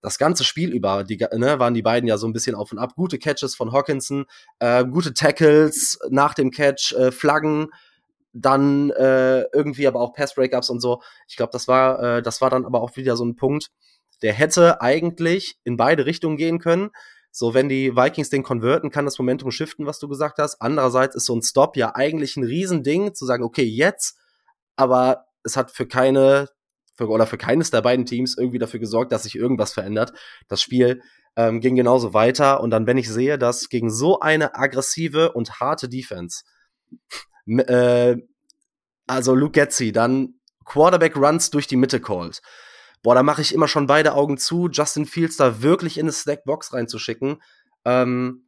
das 0.00 0.18
ganze 0.18 0.44
Spiel 0.44 0.70
über 0.72 1.04
die, 1.04 1.16
ne, 1.16 1.58
waren 1.60 1.74
die 1.74 1.82
beiden 1.82 2.08
ja 2.08 2.18
so 2.18 2.26
ein 2.26 2.32
bisschen 2.32 2.56
auf 2.56 2.72
und 2.72 2.78
ab. 2.78 2.94
Gute 2.96 3.18
Catches 3.18 3.54
von 3.54 3.72
Hawkinson, 3.72 4.24
äh, 4.58 4.84
gute 4.84 5.14
Tackles 5.14 5.98
nach 6.10 6.34
dem 6.34 6.50
Catch, 6.50 6.92
äh, 6.92 7.12
Flaggen, 7.12 7.68
dann 8.32 8.90
äh, 8.90 9.42
irgendwie 9.52 9.86
aber 9.86 10.00
auch 10.00 10.12
Pass-Breakups 10.14 10.70
und 10.70 10.80
so. 10.80 11.02
Ich 11.28 11.36
glaube, 11.36 11.52
das 11.52 11.68
war, 11.68 12.02
äh, 12.02 12.22
das 12.22 12.40
war 12.40 12.50
dann 12.50 12.64
aber 12.64 12.80
auch 12.80 12.96
wieder 12.96 13.16
so 13.16 13.24
ein 13.24 13.36
Punkt, 13.36 13.70
der 14.22 14.32
hätte 14.32 14.80
eigentlich 14.80 15.56
in 15.64 15.76
beide 15.76 16.06
Richtungen 16.06 16.36
gehen 16.36 16.58
können. 16.58 16.90
So, 17.30 17.54
wenn 17.54 17.68
die 17.68 17.96
Vikings 17.96 18.30
den 18.30 18.42
konverten, 18.42 18.90
kann 18.90 19.04
das 19.04 19.18
Momentum 19.18 19.50
shiften, 19.50 19.86
was 19.86 19.98
du 19.98 20.08
gesagt 20.08 20.38
hast. 20.38 20.60
Andererseits 20.60 21.16
ist 21.16 21.26
so 21.26 21.34
ein 21.34 21.42
Stop 21.42 21.76
ja 21.76 21.94
eigentlich 21.94 22.36
ein 22.36 22.44
Riesending, 22.44 23.14
zu 23.14 23.24
sagen, 23.24 23.42
okay, 23.42 23.64
jetzt, 23.64 24.18
aber 24.76 25.24
es 25.42 25.56
hat 25.56 25.70
für 25.70 25.86
keine, 25.86 26.48
für, 26.94 27.08
oder 27.08 27.26
für 27.26 27.38
keines 27.38 27.70
der 27.70 27.80
beiden 27.80 28.04
Teams 28.04 28.36
irgendwie 28.36 28.58
dafür 28.58 28.80
gesorgt, 28.80 29.12
dass 29.12 29.22
sich 29.22 29.34
irgendwas 29.34 29.72
verändert. 29.72 30.12
Das 30.48 30.60
Spiel 30.60 31.00
ähm, 31.36 31.60
ging 31.60 31.74
genauso 31.74 32.12
weiter. 32.12 32.60
Und 32.60 32.70
dann, 32.70 32.86
wenn 32.86 32.98
ich 32.98 33.08
sehe, 33.08 33.38
dass 33.38 33.68
gegen 33.68 33.90
so 33.90 34.20
eine 34.20 34.54
aggressive 34.54 35.32
und 35.32 35.58
harte 35.60 35.88
Defense, 35.88 36.44
äh, 37.46 38.16
also 39.06 39.34
Luke 39.34 39.52
Getzi 39.52 39.92
dann 39.92 40.34
Quarterback 40.64 41.16
Runs 41.16 41.50
durch 41.50 41.66
die 41.66 41.76
Mitte 41.76 42.00
calls, 42.00 42.42
boah, 43.02 43.14
da 43.14 43.22
mache 43.22 43.42
ich 43.42 43.54
immer 43.54 43.68
schon 43.68 43.86
beide 43.86 44.14
Augen 44.14 44.38
zu, 44.38 44.68
Justin 44.70 45.06
Fields 45.06 45.36
da 45.36 45.62
wirklich 45.62 45.98
in 45.98 46.04
eine 46.04 46.12
Snackbox 46.12 46.72
reinzuschicken. 46.72 47.42
Ähm, 47.84 48.46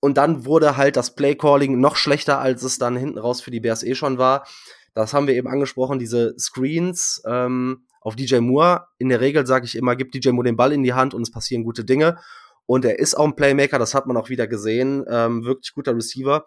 und 0.00 0.18
dann 0.18 0.44
wurde 0.44 0.76
halt 0.76 0.96
das 0.96 1.14
Playcalling 1.14 1.80
noch 1.80 1.96
schlechter, 1.96 2.38
als 2.38 2.62
es 2.62 2.78
dann 2.78 2.96
hinten 2.96 3.18
raus 3.18 3.40
für 3.40 3.50
die 3.50 3.60
Bears 3.60 3.82
eh 3.82 3.94
schon 3.94 4.18
war. 4.18 4.46
Das 4.94 5.12
haben 5.12 5.26
wir 5.26 5.34
eben 5.34 5.48
angesprochen, 5.48 5.98
diese 5.98 6.34
Screens 6.38 7.22
ähm, 7.26 7.86
auf 8.00 8.16
DJ 8.16 8.38
Moore. 8.38 8.86
In 8.98 9.08
der 9.08 9.20
Regel 9.20 9.46
sage 9.46 9.64
ich 9.64 9.74
immer, 9.74 9.96
gib 9.96 10.12
DJ 10.12 10.30
Moore 10.30 10.46
den 10.46 10.56
Ball 10.56 10.72
in 10.72 10.82
die 10.82 10.94
Hand 10.94 11.12
und 11.14 11.22
es 11.22 11.30
passieren 11.30 11.64
gute 11.64 11.84
Dinge. 11.84 12.18
Und 12.66 12.84
er 12.84 12.98
ist 12.98 13.14
auch 13.14 13.24
ein 13.24 13.36
Playmaker, 13.36 13.78
das 13.78 13.94
hat 13.94 14.06
man 14.06 14.16
auch 14.16 14.28
wieder 14.28 14.46
gesehen. 14.46 15.04
Ähm, 15.08 15.44
wirklich 15.44 15.72
guter 15.72 15.94
Receiver. 15.94 16.44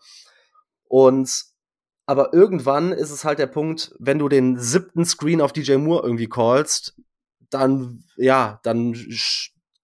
Und 0.85 1.45
aber 2.05 2.33
irgendwann 2.33 2.91
ist 2.91 3.11
es 3.11 3.23
halt 3.23 3.37
der 3.37 3.45
Punkt, 3.45 3.93
wenn 3.99 4.17
du 4.17 4.29
den 4.29 4.57
siebten 4.57 5.05
Screen 5.05 5.41
auf 5.41 5.53
DJ 5.53 5.75
Moore 5.75 6.03
irgendwie 6.03 6.27
callst, 6.27 6.95
dann, 7.49 8.03
ja, 8.17 8.59
dann 8.63 8.95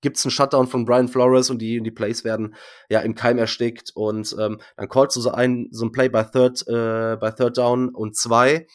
gibt's 0.01 0.25
einen 0.25 0.32
Shutdown 0.32 0.67
von 0.67 0.86
Brian 0.86 1.08
Flores 1.08 1.49
und 1.49 1.60
die, 1.60 1.82
die 1.82 1.91
Plays 1.91 2.23
werden 2.23 2.56
ja 2.89 2.99
im 2.99 3.15
Keim 3.15 3.38
erstickt 3.38 3.91
und 3.95 4.36
ähm, 4.39 4.60
dann 4.78 4.89
callst 4.89 5.15
du 5.15 5.21
so 5.21 5.32
ein, 5.32 5.67
so 5.71 5.86
ein 5.86 5.91
Play 5.91 6.10
bei 6.10 6.23
Third, 6.23 6.67
äh, 6.67 7.17
bei 7.17 7.32
Third 7.32 7.58
Down 7.58 7.89
und 7.89 8.15
zwei 8.15 8.67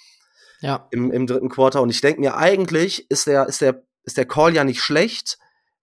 ja. 0.61 0.89
im, 0.91 1.11
im 1.13 1.27
dritten 1.27 1.49
Quarter. 1.49 1.83
Und 1.83 1.91
ich 1.91 2.01
denke 2.01 2.21
mir, 2.21 2.37
eigentlich 2.37 3.09
ist 3.11 3.27
der, 3.27 3.47
ist 3.47 3.61
der, 3.61 3.83
ist 4.03 4.17
der 4.17 4.27
Call 4.27 4.55
ja 4.55 4.65
nicht 4.65 4.81
schlecht 4.81 5.39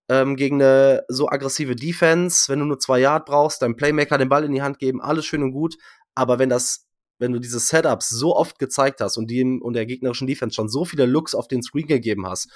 ähm, 0.09 0.35
gegen 0.35 0.61
eine 0.61 1.03
so 1.07 1.29
aggressive 1.29 1.75
Defense. 1.75 2.51
Wenn 2.51 2.59
du 2.59 2.65
nur 2.65 2.79
zwei 2.79 2.99
Yard 2.99 3.25
brauchst, 3.25 3.61
deinem 3.61 3.75
Playmaker 3.75 4.17
den 4.17 4.29
Ball 4.29 4.43
in 4.43 4.51
die 4.51 4.61
Hand 4.61 4.79
geben, 4.79 5.01
alles 5.01 5.25
schön 5.25 5.43
und 5.43 5.51
gut. 5.51 5.77
Aber 6.13 6.39
wenn 6.39 6.49
das 6.49 6.87
wenn 7.19 7.31
du 7.31 7.39
diese 7.39 7.59
Setups 7.59 8.09
so 8.09 8.35
oft 8.35 8.59
gezeigt 8.59 9.01
hast 9.01 9.17
und 9.17 9.29
die 9.31 9.43
und 9.43 9.73
der 9.73 9.85
gegnerischen 9.85 10.27
Defense 10.27 10.55
schon 10.55 10.69
so 10.69 10.85
viele 10.85 11.05
Looks 11.05 11.33
auf 11.33 11.47
den 11.47 11.63
Screen 11.63 11.87
gegeben 11.87 12.27
hast, 12.27 12.51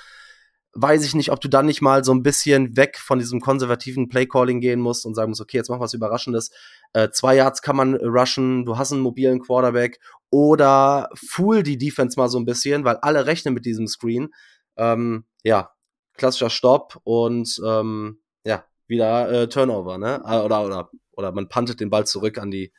weiß 0.74 1.04
ich 1.06 1.16
nicht, 1.16 1.32
ob 1.32 1.42
du 1.42 1.50
dann 1.50 1.66
nicht 1.66 1.82
mal 1.82 2.04
so 2.04 2.14
ein 2.14 2.24
bisschen 2.24 2.78
weg 2.78 2.98
von 2.98 3.20
diesem 3.20 3.42
konservativen 3.42 4.08
Playcalling 4.08 4.62
gehen 4.62 4.80
musst 4.80 5.06
und 5.06 5.16
sagen 5.16 5.30
musst, 5.30 5.42
okay, 5.42 5.58
jetzt 5.58 5.70
mach 5.70 5.80
was 5.80 5.94
Überraschendes. 5.94 6.52
Äh, 6.94 7.10
zwei 7.10 7.36
Yards 7.36 7.62
kann 7.62 7.76
man 7.76 7.96
rushen, 7.96 8.66
du 8.66 8.78
hast 8.78 8.92
einen 8.92 9.02
mobilen 9.02 9.42
Quarterback 9.42 10.00
oder 10.30 11.10
fool 11.16 11.64
die 11.64 11.78
Defense 11.78 12.18
mal 12.18 12.30
so 12.30 12.40
ein 12.40 12.46
bisschen, 12.46 12.86
weil 12.86 12.98
alle 12.98 13.26
rechnen 13.26 13.54
mit 13.54 13.66
diesem 13.66 13.88
Screen. 13.88 14.30
Ähm, 14.78 15.26
ja, 15.44 15.72
klassischer 16.16 16.50
Stopp 16.50 17.00
und 17.04 17.60
ähm, 17.66 18.22
ja, 18.46 18.66
wieder 18.88 19.30
äh, 19.32 19.50
Turnover, 19.50 19.98
ne? 19.98 20.24
Ah, 20.24 20.44
oder, 20.44 20.66
oder, 20.66 20.90
oder 21.12 21.32
man 21.34 21.50
puntet 21.50 21.82
den 21.82 21.90
Ball 21.90 22.06
zurück 22.06 22.38
an 22.38 22.50
die, 22.50 22.72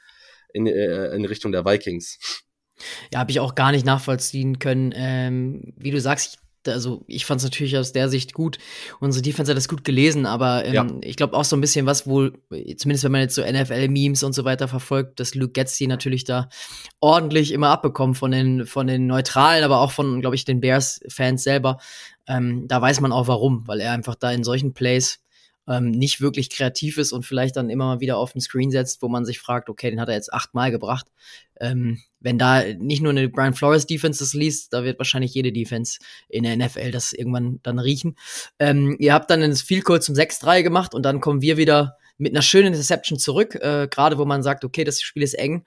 in, 0.54 0.66
äh, 0.66 1.14
in 1.14 1.24
Richtung 1.26 1.52
der 1.52 1.66
Vikings. 1.66 2.18
Ja, 3.12 3.20
habe 3.20 3.30
ich 3.30 3.40
auch 3.40 3.54
gar 3.54 3.72
nicht 3.72 3.84
nachvollziehen 3.84 4.58
können. 4.58 4.92
Ähm, 4.94 5.74
wie 5.76 5.90
du 5.90 6.00
sagst, 6.00 6.38
also 6.66 7.04
ich 7.06 7.26
fand 7.26 7.38
es 7.38 7.44
natürlich 7.44 7.76
aus 7.76 7.92
der 7.92 8.08
Sicht 8.08 8.34
gut. 8.34 8.58
Unsere 9.00 9.22
Defense 9.22 9.50
hat 9.50 9.56
das 9.56 9.68
gut 9.68 9.84
gelesen, 9.84 10.26
aber 10.26 10.64
ähm, 10.64 10.74
ja. 10.74 10.86
ich 11.02 11.16
glaube 11.16 11.36
auch 11.36 11.44
so 11.44 11.56
ein 11.56 11.60
bisschen 11.60 11.86
was, 11.86 12.06
wo, 12.06 12.28
zumindest 12.76 13.04
wenn 13.04 13.12
man 13.12 13.22
jetzt 13.22 13.34
so 13.34 13.42
NFL-Memes 13.42 14.22
und 14.22 14.32
so 14.32 14.44
weiter 14.44 14.68
verfolgt, 14.68 15.20
dass 15.20 15.34
Luke 15.34 15.52
Getzi 15.52 15.86
natürlich 15.86 16.24
da 16.24 16.48
ordentlich 17.00 17.52
immer 17.52 17.70
abbekommt 17.70 18.18
von 18.18 18.30
den, 18.30 18.66
von 18.66 18.86
den 18.86 19.06
Neutralen, 19.06 19.64
aber 19.64 19.80
auch 19.80 19.92
von, 19.92 20.20
glaube 20.20 20.36
ich, 20.36 20.44
den 20.44 20.60
Bears-Fans 20.60 21.42
selber. 21.42 21.78
Ähm, 22.26 22.68
da 22.68 22.80
weiß 22.80 23.00
man 23.00 23.12
auch 23.12 23.28
warum, 23.28 23.66
weil 23.66 23.80
er 23.80 23.92
einfach 23.92 24.14
da 24.14 24.30
in 24.30 24.44
solchen 24.44 24.74
Plays 24.74 25.21
ähm, 25.68 25.90
nicht 25.90 26.20
wirklich 26.20 26.50
kreativ 26.50 26.98
ist 26.98 27.12
und 27.12 27.24
vielleicht 27.24 27.56
dann 27.56 27.70
immer 27.70 27.86
mal 27.86 28.00
wieder 28.00 28.16
auf 28.16 28.32
den 28.32 28.40
Screen 28.40 28.70
setzt, 28.70 29.02
wo 29.02 29.08
man 29.08 29.24
sich 29.24 29.38
fragt, 29.38 29.68
okay, 29.68 29.90
den 29.90 30.00
hat 30.00 30.08
er 30.08 30.14
jetzt 30.14 30.32
achtmal 30.32 30.70
gebracht. 30.70 31.06
Ähm, 31.60 32.00
wenn 32.20 32.38
da 32.38 32.62
nicht 32.78 33.02
nur 33.02 33.10
eine 33.10 33.28
Brian 33.28 33.54
Flores 33.54 33.86
Defense 33.86 34.18
das 34.18 34.34
liest, 34.34 34.72
da 34.72 34.84
wird 34.84 34.98
wahrscheinlich 34.98 35.34
jede 35.34 35.52
Defense 35.52 35.98
in 36.28 36.44
der 36.44 36.56
NFL 36.56 36.90
das 36.90 37.12
irgendwann 37.12 37.60
dann 37.62 37.78
riechen. 37.78 38.16
Ähm, 38.58 38.96
ihr 38.98 39.14
habt 39.14 39.30
dann 39.30 39.40
das 39.40 39.62
Field 39.62 39.84
Goal 39.84 40.02
zum 40.02 40.14
6-3 40.14 40.62
gemacht 40.62 40.94
und 40.94 41.04
dann 41.04 41.20
kommen 41.20 41.42
wir 41.42 41.56
wieder 41.56 41.96
mit 42.18 42.32
einer 42.32 42.42
schönen 42.42 42.68
Interception 42.68 43.18
zurück, 43.18 43.54
äh, 43.56 43.88
gerade 43.90 44.18
wo 44.18 44.24
man 44.24 44.42
sagt, 44.42 44.64
okay, 44.64 44.84
das 44.84 45.00
Spiel 45.00 45.22
ist 45.22 45.34
eng. 45.34 45.64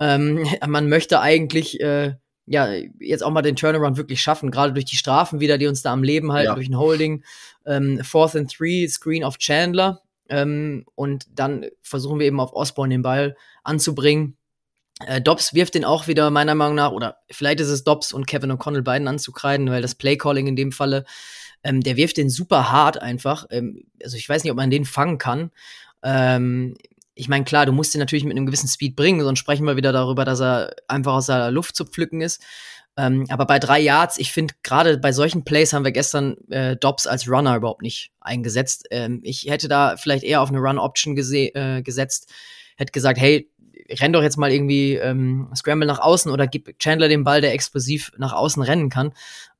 Ähm, 0.00 0.44
man 0.66 0.88
möchte 0.88 1.20
eigentlich 1.20 1.80
äh, 1.80 2.14
ja, 2.46 2.68
jetzt 3.00 3.22
auch 3.22 3.30
mal 3.30 3.42
den 3.42 3.56
Turnaround 3.56 3.96
wirklich 3.96 4.20
schaffen, 4.20 4.50
gerade 4.50 4.72
durch 4.72 4.84
die 4.84 4.96
Strafen 4.96 5.40
wieder, 5.40 5.58
die 5.58 5.66
uns 5.66 5.82
da 5.82 5.92
am 5.92 6.02
Leben 6.02 6.32
halten, 6.32 6.48
ja. 6.48 6.54
durch 6.54 6.68
ein 6.68 6.78
Holding. 6.78 7.24
Ähm, 7.66 8.00
Fourth 8.04 8.36
and 8.36 8.52
Three, 8.52 8.86
Screen 8.88 9.24
of 9.24 9.38
Chandler. 9.38 10.02
Ähm, 10.28 10.84
und 10.94 11.26
dann 11.34 11.66
versuchen 11.82 12.18
wir 12.18 12.26
eben 12.26 12.40
auf 12.40 12.52
Osborne 12.52 12.94
den 12.94 13.02
Ball 13.02 13.36
anzubringen. 13.62 14.36
Äh, 15.06 15.20
Dobbs 15.20 15.54
wirft 15.54 15.74
den 15.74 15.84
auch 15.84 16.06
wieder 16.06 16.30
meiner 16.30 16.54
Meinung 16.54 16.76
nach, 16.76 16.92
oder 16.92 17.18
vielleicht 17.30 17.60
ist 17.60 17.68
es 17.68 17.84
Dobbs 17.84 18.12
und 18.12 18.26
Kevin 18.26 18.52
O'Connell 18.52 18.82
beiden 18.82 19.08
anzukreiden, 19.08 19.70
weil 19.70 19.82
das 19.82 19.94
Playcalling 19.94 20.46
in 20.46 20.56
dem 20.56 20.72
Falle, 20.72 21.04
ähm, 21.62 21.80
der 21.80 21.96
wirft 21.96 22.16
den 22.16 22.30
super 22.30 22.70
hart 22.70 23.00
einfach. 23.00 23.46
Ähm, 23.50 23.84
also 24.02 24.16
ich 24.16 24.28
weiß 24.28 24.44
nicht, 24.44 24.50
ob 24.50 24.56
man 24.56 24.70
den 24.70 24.84
fangen 24.84 25.18
kann. 25.18 25.50
Ähm, 26.02 26.76
ich 27.14 27.28
meine, 27.28 27.44
klar, 27.44 27.66
du 27.66 27.72
musst 27.72 27.94
ihn 27.94 28.00
natürlich 28.00 28.24
mit 28.24 28.36
einem 28.36 28.46
gewissen 28.46 28.68
Speed 28.68 28.96
bringen, 28.96 29.20
sonst 29.22 29.38
sprechen 29.38 29.66
wir 29.66 29.76
wieder 29.76 29.92
darüber, 29.92 30.24
dass 30.24 30.40
er 30.40 30.74
einfach 30.88 31.14
aus 31.14 31.26
der 31.26 31.50
Luft 31.50 31.76
zu 31.76 31.84
pflücken 31.84 32.20
ist. 32.20 32.42
Ähm, 32.96 33.26
aber 33.28 33.46
bei 33.46 33.58
drei 33.58 33.80
Yards, 33.80 34.18
ich 34.18 34.32
finde, 34.32 34.54
gerade 34.62 34.98
bei 34.98 35.12
solchen 35.12 35.44
Plays 35.44 35.72
haben 35.72 35.84
wir 35.84 35.92
gestern 35.92 36.36
äh, 36.50 36.76
Dobbs 36.76 37.06
als 37.06 37.28
Runner 37.28 37.56
überhaupt 37.56 37.82
nicht 37.82 38.12
eingesetzt. 38.20 38.86
Ähm, 38.90 39.20
ich 39.24 39.46
hätte 39.48 39.68
da 39.68 39.96
vielleicht 39.96 40.24
eher 40.24 40.40
auf 40.40 40.48
eine 40.48 40.58
Run-Option 40.58 41.16
äh, 41.16 41.82
gesetzt, 41.82 42.32
hätte 42.76 42.92
gesagt, 42.92 43.18
hey, 43.18 43.50
renn 43.90 44.12
doch 44.12 44.22
jetzt 44.22 44.36
mal 44.36 44.50
irgendwie 44.50 44.94
ähm, 44.94 45.50
Scramble 45.54 45.86
nach 45.86 45.98
außen 45.98 46.30
oder 46.30 46.46
gib 46.46 46.78
Chandler 46.78 47.08
den 47.08 47.24
Ball, 47.24 47.40
der 47.40 47.52
explosiv 47.52 48.12
nach 48.16 48.32
außen 48.32 48.62
rennen 48.62 48.90
kann. 48.90 49.12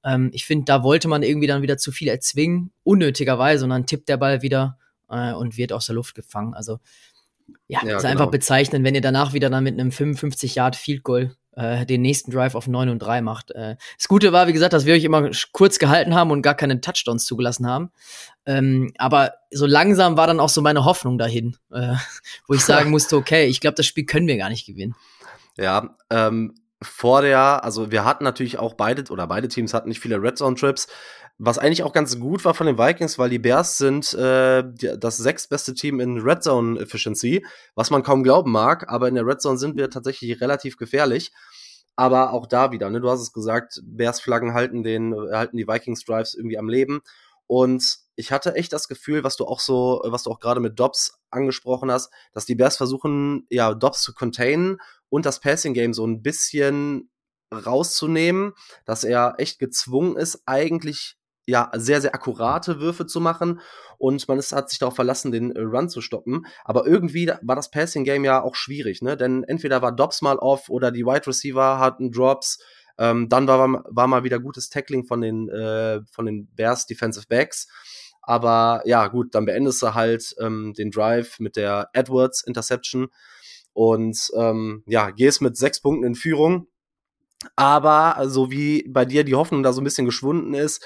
Ähm, 0.05 0.31
ich 0.33 0.45
finde, 0.45 0.67
da 0.67 0.83
wollte 0.83 1.09
man 1.09 1.23
irgendwie 1.23 1.47
dann 1.49 1.63
wieder 1.63 1.77
zu 1.77 1.93
viel 1.93 2.09
erzwingen, 2.09 2.71
unnötigerweise, 2.85 3.65
und 3.65 3.71
dann 3.71 3.87
tippt 3.87 4.09
der 4.09 4.17
Ball 4.17 4.43
wieder 4.43 4.79
äh, 5.11 5.33
und 5.33 5.57
wird 5.57 5.73
aus 5.73 5.87
der 5.87 5.97
Luft 5.97 6.15
gefangen. 6.15 6.55
Also 6.55 6.79
ja, 7.67 7.81
ja 7.85 7.97
ist 7.97 8.03
genau. 8.03 8.13
einfach 8.13 8.31
bezeichnend, 8.31 8.85
wenn 8.85 8.95
ihr 8.95 9.01
danach 9.01 9.33
wieder 9.33 9.51
dann 9.51 9.65
mit 9.65 9.79
einem 9.79 9.93
55 9.93 10.55
Yard 10.55 10.77
Field 10.77 11.03
Goal 11.03 11.35
äh, 11.57 11.87
den 11.87 12.03
nächsten 12.03 12.31
Drive 12.31 12.55
auf 12.55 12.67
9 12.67 12.89
und 12.89 12.99
3 13.01 13.23
macht. 13.23 13.51
Äh, 13.53 13.77
das 13.97 14.09
Gute 14.09 14.33
war, 14.33 14.47
wie 14.47 14.53
gesagt, 14.53 14.73
dass 14.73 14.87
wir 14.87 14.95
euch 14.95 15.05
immer 15.05 15.31
kurz 15.53 15.79
gehalten 15.79 16.15
haben 16.15 16.31
und 16.31 16.43
gar 16.43 16.55
keine 16.55 16.81
Touchdowns 16.81 17.27
zugelassen 17.27 17.67
haben. 17.67 17.91
Ähm, 18.47 18.93
aber 18.99 19.35
so 19.51 19.67
langsam 19.67 20.17
war 20.17 20.27
dann 20.27 20.41
auch 20.41 20.49
so 20.49 20.63
meine 20.63 20.85
Hoffnung 20.85 21.19
dahin, 21.19 21.57
äh, 21.73 21.95
wo 22.47 22.55
ich 22.55 22.65
sagen 22.65 22.91
musste, 22.91 23.17
okay, 23.17 23.47
ich 23.47 23.61
glaube, 23.61 23.77
das 23.77 23.87
Spiel 23.87 24.05
können 24.05 24.27
wir 24.27 24.37
gar 24.37 24.51
nicht 24.51 24.67
gewinnen. 24.67 24.95
Ja, 25.57 25.97
ähm, 26.11 26.55
vor 26.83 27.23
der, 27.23 27.65
also 27.65 27.91
wir 27.91 28.05
hatten 28.05 28.25
natürlich 28.25 28.59
auch 28.59 28.75
beide, 28.75 29.11
oder 29.11 29.27
beide 29.27 29.49
Teams 29.49 29.73
hatten 29.73 29.89
nicht 29.89 30.01
viele 30.01 30.21
Red 30.21 30.39
Zone 30.39 30.57
Trips. 30.57 30.89
Was 31.39 31.59
eigentlich 31.59 31.83
auch 31.83 31.93
ganz 31.93 32.21
gut 32.21 32.45
war 32.45 32.55
von 32.55 32.69
den 32.69 32.79
Vikings, 32.79 33.19
weil 33.19 33.29
die 33.29 33.41
Bears 33.41 33.77
sind 33.77 34.15
äh, 34.15 34.63
das 34.97 35.17
sechstbeste 35.17 35.75
Team 35.75 35.99
in 35.99 36.21
Red 36.21 36.45
Zone 36.45 36.81
Efficiency, 36.81 37.45
was 37.75 37.91
man 37.91 38.05
kaum 38.05 38.23
glauben 38.23 38.53
mag, 38.53 38.89
aber 38.89 39.09
in 39.09 39.17
der 39.17 39.27
Red 39.27 39.43
Zone 39.43 39.59
sind 39.59 39.77
wir 39.77 39.91
tatsächlich 39.91 40.41
relativ 40.41 40.77
gefährlich. 40.77 41.33
Aber 41.97 42.33
auch 42.33 42.47
da 42.47 42.73
wieder, 42.73 42.91
ne, 42.91 43.01
du 43.01 43.09
hast 43.11 43.21
es 43.21 43.33
gesagt, 43.33 43.81
Bears 43.85 44.21
Flaggen 44.21 44.55
halten 44.55 44.83
den, 44.83 45.15
halten 45.15 45.57
die 45.57 45.67
Vikings 45.67 46.05
Drives 46.05 46.35
irgendwie 46.35 46.59
am 46.59 46.69
Leben. 46.69 47.01
Und 47.47 47.99
ich 48.17 48.33
hatte 48.33 48.55
echt 48.55 48.73
das 48.73 48.89
Gefühl, 48.89 49.25
was 49.25 49.37
du 49.37 49.45
auch 49.45 49.61
so, 49.61 50.03
was 50.05 50.23
du 50.23 50.31
auch 50.31 50.41
gerade 50.41 50.61
mit 50.61 50.79
Dobbs 50.79 51.19
angesprochen 51.31 51.91
hast, 51.91 52.13
dass 52.33 52.47
die 52.47 52.55
Bears 52.55 52.77
versuchen, 52.77 53.47
ja, 53.51 53.75
Dobbs 53.75 54.03
zu 54.03 54.15
containen 54.15 54.79
und 55.09 55.27
das 55.27 55.41
Passing 55.41 55.75
Game 55.75 55.95
so 55.95 56.07
ein 56.07 56.23
bisschen 56.23 57.11
rauszunehmen, 57.53 58.53
dass 58.85 59.05
er 59.05 59.35
echt 59.39 59.59
gezwungen 59.59 60.17
ist, 60.17 60.43
eigentlich 60.47 61.17
ja, 61.47 61.71
sehr, 61.75 62.01
sehr 62.01 62.15
akkurate 62.15 62.81
Würfe 62.81 63.07
zu 63.07 63.21
machen 63.21 63.61
und 63.99 64.27
man 64.29 64.39
ist, 64.39 64.53
hat 64.53 64.71
sich 64.71 64.79
darauf 64.79 64.95
verlassen, 64.95 65.33
den 65.33 65.55
äh, 65.55 65.61
Run 65.61 65.89
zu 65.89 66.01
stoppen. 66.01 66.47
Aber 66.65 66.87
irgendwie 66.87 67.31
war 67.43 67.57
das 67.57 67.71
Passing 67.71 68.05
Game 68.05 68.25
ja 68.25 68.43
auch 68.43 68.55
schwierig, 68.55 69.03
ne? 69.03 69.17
Denn 69.17 69.45
entweder 69.45 69.83
war 69.83 69.93
Dobbs 69.93 70.23
mal 70.23 70.37
off 70.39 70.69
oder 70.69 70.91
die 70.91 71.05
Wide 71.05 71.27
Receiver 71.27 71.79
hatten 71.79 72.11
Drops. 72.11 72.59
Ähm, 72.99 73.29
dann 73.29 73.47
war, 73.47 73.85
war 73.89 74.07
mal 74.07 74.25
wieder 74.25 74.39
gutes 74.39 74.71
Tackling 74.71 75.05
von 75.05 75.21
den, 75.21 75.49
äh, 75.49 76.01
von 76.11 76.27
den 76.27 76.49
Bears 76.55 76.87
Defensive 76.87 77.27
Backs. 77.29 77.69
Aber 78.23 78.83
ja, 78.87 79.09
gut, 79.09 79.35
dann 79.35 79.45
beendest 79.45 79.83
du 79.83 79.95
halt 79.95 80.35
ähm, 80.41 80.73
den 80.77 80.91
Drive 80.91 81.39
mit 81.41 81.57
der 81.57 81.91
Edwards 81.93 82.43
Interception 82.43 83.09
und 83.75 84.31
ähm, 84.37 84.83
ja, 84.87 85.11
gehst 85.11 85.43
mit 85.43 85.57
sechs 85.57 85.81
Punkten 85.83 86.07
in 86.07 86.15
Führung. 86.15 86.69
Aber 87.57 88.17
so 88.29 88.51
wie 88.51 88.89
bei 88.89 89.05
dir 89.05 89.25
die 89.25 89.35
Hoffnung 89.35 89.63
da 89.63 89.73
so 89.73 89.83
ein 89.83 89.85
bisschen 89.85 90.07
geschwunden 90.07 90.55
ist, 90.55 90.83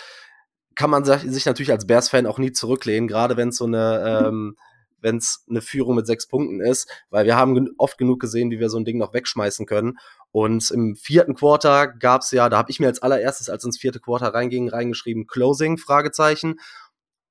kann 0.79 0.91
man 0.91 1.05
sich 1.05 1.45
natürlich 1.45 1.73
als 1.73 1.89
Bears-Fan 1.89 2.25
auch 2.29 2.39
nie 2.39 2.53
zurücklehnen, 2.53 3.09
gerade 3.09 3.37
wenn 3.37 3.49
es 3.49 3.57
so 3.57 3.65
eine, 3.65 4.23
ähm, 4.29 4.57
wenn 5.01 5.17
es 5.17 5.45
eine 5.51 5.61
Führung 5.61 5.97
mit 5.97 6.07
sechs 6.07 6.29
Punkten 6.29 6.61
ist, 6.61 6.89
weil 7.11 7.27
wir 7.27 7.37
haben 7.37 7.71
oft 7.79 7.99
genug 7.99 8.21
gesehen, 8.21 8.53
wie 8.53 8.61
wir 8.61 8.71
so 8.71 8.79
ein 8.79 8.85
Ding 8.85 8.97
noch 8.97 9.13
wegschmeißen 9.13 9.67
können. 9.67 9.99
Und 10.31 10.71
im 10.71 10.95
vierten 10.95 11.35
Quarter 11.35 11.89
gab's 11.89 12.31
ja, 12.31 12.49
da 12.49 12.59
habe 12.59 12.71
ich 12.71 12.79
mir 12.79 12.87
als 12.87 13.03
allererstes, 13.03 13.49
als 13.49 13.65
ins 13.65 13.77
vierte 13.77 13.99
Quarter 13.99 14.29
reinging, 14.29 14.69
reingeschrieben 14.69 15.27
Closing 15.27 15.79
Fragezeichen. 15.79 16.61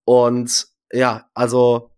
Und 0.03 0.67
ja, 0.91 1.29
also 1.33 1.91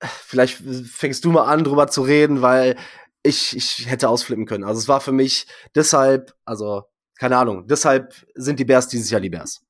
vielleicht 0.00 0.58
fängst 0.58 1.24
du 1.24 1.32
mal 1.32 1.46
an, 1.46 1.64
drüber 1.64 1.88
zu 1.88 2.02
reden, 2.02 2.40
weil 2.40 2.76
ich, 3.24 3.56
ich 3.56 3.90
hätte 3.90 4.08
ausflippen 4.08 4.46
können. 4.46 4.62
Also 4.62 4.78
es 4.78 4.86
war 4.86 5.00
für 5.00 5.10
mich 5.10 5.48
deshalb, 5.74 6.36
also 6.44 6.84
keine 7.18 7.36
Ahnung, 7.36 7.66
deshalb 7.66 8.14
sind 8.36 8.60
die 8.60 8.64
Bears 8.64 8.86
dieses 8.86 9.10
Jahr 9.10 9.20
die 9.20 9.30
Bears. 9.30 9.64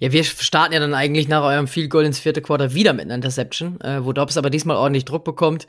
Ja, 0.00 0.12
wir 0.12 0.24
starten 0.24 0.72
ja 0.72 0.80
dann 0.80 0.94
eigentlich 0.94 1.28
nach 1.28 1.42
eurem 1.42 1.68
Field 1.68 1.90
Goal 1.90 2.04
ins 2.04 2.18
vierte 2.18 2.42
Quarter 2.42 2.74
wieder 2.74 2.92
mit 2.92 3.04
einer 3.04 3.14
Interception, 3.14 3.80
äh, 3.80 4.04
wo 4.04 4.12
Dobbs 4.12 4.36
aber 4.36 4.50
diesmal 4.50 4.76
ordentlich 4.76 5.04
Druck 5.04 5.24
bekommt. 5.24 5.66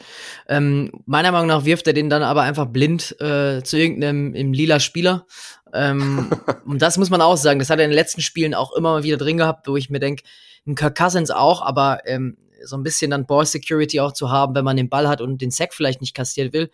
Ähm, 0.47 0.91
meiner 1.05 1.31
Meinung 1.31 1.47
nach 1.47 1.65
wirft 1.65 1.87
er 1.87 1.93
den 1.93 2.09
dann 2.09 2.23
aber 2.23 2.41
einfach 2.41 2.65
blind 2.65 3.15
äh, 3.21 3.61
zu 3.63 3.77
irgendeinem 3.77 4.33
im 4.33 4.53
lila 4.53 4.79
Spieler. 4.79 5.25
Ähm, 5.73 6.29
und 6.65 6.81
das 6.81 6.97
muss 6.97 7.09
man 7.09 7.21
auch 7.21 7.37
sagen, 7.37 7.59
das 7.59 7.69
hat 7.69 7.79
er 7.79 7.85
in 7.85 7.91
den 7.91 7.97
letzten 7.97 8.21
Spielen 8.21 8.53
auch 8.53 8.73
immer 8.73 8.93
mal 8.93 9.03
wieder 9.03 9.17
drin 9.17 9.37
gehabt, 9.37 9.67
wo 9.67 9.77
ich 9.77 9.89
mir 9.89 9.99
denke, 9.99 10.23
ein 10.65 10.75
Kirk 10.75 10.97
Cousins 10.97 11.29
auch, 11.29 11.61
aber 11.61 11.99
ähm, 12.05 12.37
so 12.65 12.77
ein 12.77 12.83
bisschen 12.83 13.11
dann 13.11 13.25
Ball 13.25 13.45
Security 13.45 13.99
auch 13.99 14.13
zu 14.13 14.31
haben, 14.31 14.55
wenn 14.55 14.65
man 14.65 14.77
den 14.77 14.89
Ball 14.89 15.07
hat 15.07 15.21
und 15.21 15.41
den 15.41 15.51
Sack 15.51 15.73
vielleicht 15.73 16.01
nicht 16.01 16.15
kassiert 16.15 16.53
will. 16.53 16.69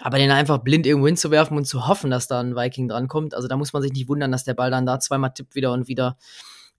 Aber 0.00 0.18
den 0.18 0.30
einfach 0.30 0.58
blind 0.58 0.86
irgendwo 0.86 1.06
hinzuwerfen 1.06 1.56
und 1.56 1.66
zu 1.66 1.86
hoffen, 1.86 2.10
dass 2.10 2.26
da 2.26 2.40
ein 2.40 2.56
Viking 2.56 2.88
drankommt, 2.88 3.34
also 3.34 3.46
da 3.46 3.56
muss 3.56 3.72
man 3.72 3.82
sich 3.82 3.92
nicht 3.92 4.08
wundern, 4.08 4.32
dass 4.32 4.44
der 4.44 4.54
Ball 4.54 4.70
dann 4.70 4.86
da 4.86 4.98
zweimal 4.98 5.32
tippt 5.32 5.54
wieder 5.54 5.72
und 5.72 5.86
wieder 5.86 6.16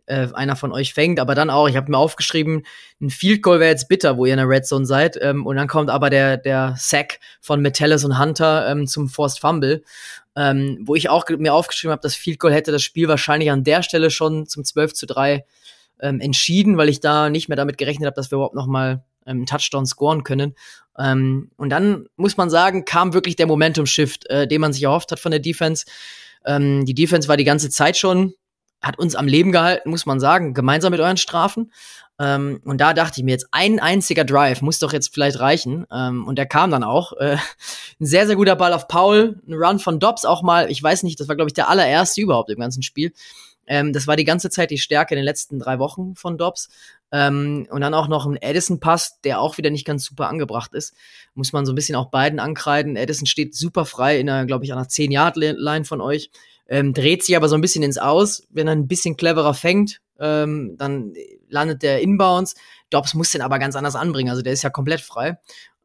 äh, 0.06 0.28
einer 0.34 0.56
von 0.56 0.72
euch 0.72 0.94
fängt. 0.94 1.20
Aber 1.20 1.36
dann 1.36 1.50
auch, 1.50 1.68
ich 1.68 1.76
habe 1.76 1.90
mir 1.90 1.98
aufgeschrieben, 1.98 2.64
ein 3.02 3.10
Field 3.10 3.42
Goal 3.42 3.60
wäre 3.60 3.72
jetzt 3.72 3.88
bitter, 3.88 4.18
wo 4.18 4.26
ihr 4.26 4.34
in 4.34 4.38
der 4.38 4.50
Red 4.50 4.66
Zone 4.66 4.86
seid. 4.86 5.18
Ähm, 5.22 5.46
und 5.46 5.56
dann 5.56 5.68
kommt 5.68 5.90
aber 5.90 6.10
der, 6.10 6.38
der 6.38 6.76
Sack 6.78 7.20
von 7.42 7.62
Metellus 7.62 8.04
und 8.04 8.20
Hunter 8.20 8.70
ähm, 8.70 8.88
zum 8.88 9.10
Forced 9.10 9.40
Fumble. 9.40 9.84
Ähm, 10.38 10.80
wo 10.82 10.96
ich 10.96 11.10
auch 11.10 11.26
mir 11.30 11.54
aufgeschrieben 11.54 11.94
habe, 11.94 12.02
das 12.02 12.16
Field 12.16 12.40
Goal 12.40 12.54
hätte 12.54 12.74
das 12.74 12.84
Spiel 12.84 13.08
wahrscheinlich 13.08 13.52
an 13.52 13.64
der 13.64 13.84
Stelle 13.84 14.12
schon 14.12 14.46
zum 14.48 14.66
12 14.66 14.94
zu 14.94 15.06
3 15.06 15.46
ähm, 16.02 16.20
entschieden, 16.20 16.78
weil 16.78 16.90
ich 16.90 17.00
da 17.00 17.30
nicht 17.30 17.48
mehr 17.48 17.56
damit 17.56 17.78
gerechnet 17.78 18.06
habe, 18.06 18.16
dass 18.16 18.32
wir 18.32 18.36
überhaupt 18.36 18.56
noch 18.56 18.68
mal 18.68 19.04
ähm, 19.26 19.46
Touchdown 19.46 19.86
scoren 19.86 20.24
können. 20.24 20.56
Ähm, 20.98 21.52
und 21.58 21.70
dann 21.70 22.08
muss 22.16 22.38
man 22.38 22.50
sagen, 22.50 22.86
kam 22.86 23.14
wirklich 23.14 23.36
der 23.36 23.48
Momentum-Shift, 23.48 24.30
äh, 24.30 24.48
den 24.48 24.62
man 24.62 24.74
sich 24.74 24.84
erhofft 24.84 25.12
hat 25.12 25.20
von 25.20 25.32
der 25.32 25.40
Defense. 25.40 25.86
Ähm, 26.46 26.86
die 26.86 26.94
Defense 26.94 27.28
war 27.28 27.38
die 27.38 27.44
ganze 27.44 27.70
Zeit 27.70 27.98
schon, 27.98 28.34
hat 28.82 29.00
uns 29.00 29.16
am 29.16 29.28
Leben 29.28 29.52
gehalten, 29.52 29.90
muss 29.90 30.06
man 30.06 30.20
sagen, 30.20 30.54
gemeinsam 30.54 30.92
mit 30.92 31.00
euren 31.00 31.18
Strafen. 31.18 31.72
Ähm, 32.18 32.62
und 32.64 32.80
da 32.80 32.94
dachte 32.94 33.20
ich 33.20 33.26
mir 33.26 33.32
jetzt, 33.32 33.48
ein 33.52 33.80
einziger 33.80 34.24
Drive 34.24 34.62
muss 34.62 34.80
doch 34.80 34.94
jetzt 34.94 35.14
vielleicht 35.14 35.40
reichen. 35.40 35.86
Ähm, 35.92 36.26
und 36.26 36.38
der 36.38 36.46
kam 36.46 36.72
dann 36.72 36.84
auch. 36.84 37.14
Äh, 37.14 37.38
ein 38.00 38.06
sehr, 38.06 38.28
sehr 38.28 38.36
guter 38.36 38.56
Ball 38.56 38.74
auf 38.74 38.88
Paul, 38.88 39.42
ein 39.48 39.54
Run 39.54 39.80
von 39.80 40.00
Dobbs 40.00 40.24
auch 40.24 40.42
mal. 40.42 40.72
Ich 40.72 40.82
weiß 40.82 41.04
nicht, 41.04 41.20
das 41.20 41.28
war, 41.28 41.36
glaube 41.36 41.50
ich, 41.50 41.54
der 41.54 41.70
allererste 41.70 42.22
überhaupt 42.22 42.50
im 42.50 42.60
ganzen 42.60 42.84
Spiel. 42.84 43.12
Ähm, 43.68 43.94
das 43.94 44.08
war 44.08 44.16
die 44.16 44.24
ganze 44.24 44.50
Zeit 44.50 44.72
die 44.72 44.78
Stärke 44.78 45.14
in 45.14 45.18
den 45.18 45.26
letzten 45.26 45.60
drei 45.60 45.80
Wochen 45.80 46.16
von 46.16 46.38
Dobbs. 46.38 46.70
Ähm, 47.12 47.68
und 47.70 47.82
dann 47.82 47.94
auch 47.94 48.08
noch 48.08 48.26
ein 48.26 48.38
Edison-Pass, 48.38 49.22
der 49.22 49.40
auch 49.40 49.58
wieder 49.58 49.70
nicht 49.70 49.86
ganz 49.86 50.06
super 50.06 50.28
angebracht 50.28 50.74
ist. 50.74 50.94
Muss 51.34 51.54
man 51.54 51.66
so 51.66 51.72
ein 51.72 51.76
bisschen 51.76 51.96
auch 51.96 52.10
beiden 52.10 52.40
ankreiden. 52.40 52.96
Edison 52.96 53.26
steht 53.26 53.56
super 53.56 53.86
frei 53.86 54.20
in 54.20 54.30
einer, 54.30 54.46
glaube 54.46 54.66
ich, 54.66 54.74
einer 54.74 54.86
10-Yard-Line 54.86 55.86
von 55.86 56.02
euch. 56.02 56.32
Ähm, 56.68 56.94
dreht 56.94 57.24
sich 57.24 57.36
aber 57.36 57.48
so 57.48 57.56
ein 57.56 57.62
bisschen 57.62 57.84
ins 57.84 57.98
Aus. 57.98 58.44
Wenn 58.50 58.68
er 58.68 58.76
ein 58.76 58.88
bisschen 58.88 59.18
cleverer 59.18 59.54
fängt, 59.54 60.02
ähm, 60.20 60.76
dann 60.78 61.14
landet 61.48 61.84
der 61.84 62.02
Inbounds. 62.02 62.56
Dobbs 62.90 63.14
muss 63.14 63.32
den 63.32 63.42
aber 63.42 63.60
ganz 63.60 63.76
anders 63.76 63.96
anbringen. 63.96 64.30
Also 64.30 64.42
der 64.42 64.54
ist 64.54 64.64
ja 64.64 64.70
komplett 64.70 65.02
frei. 65.02 65.38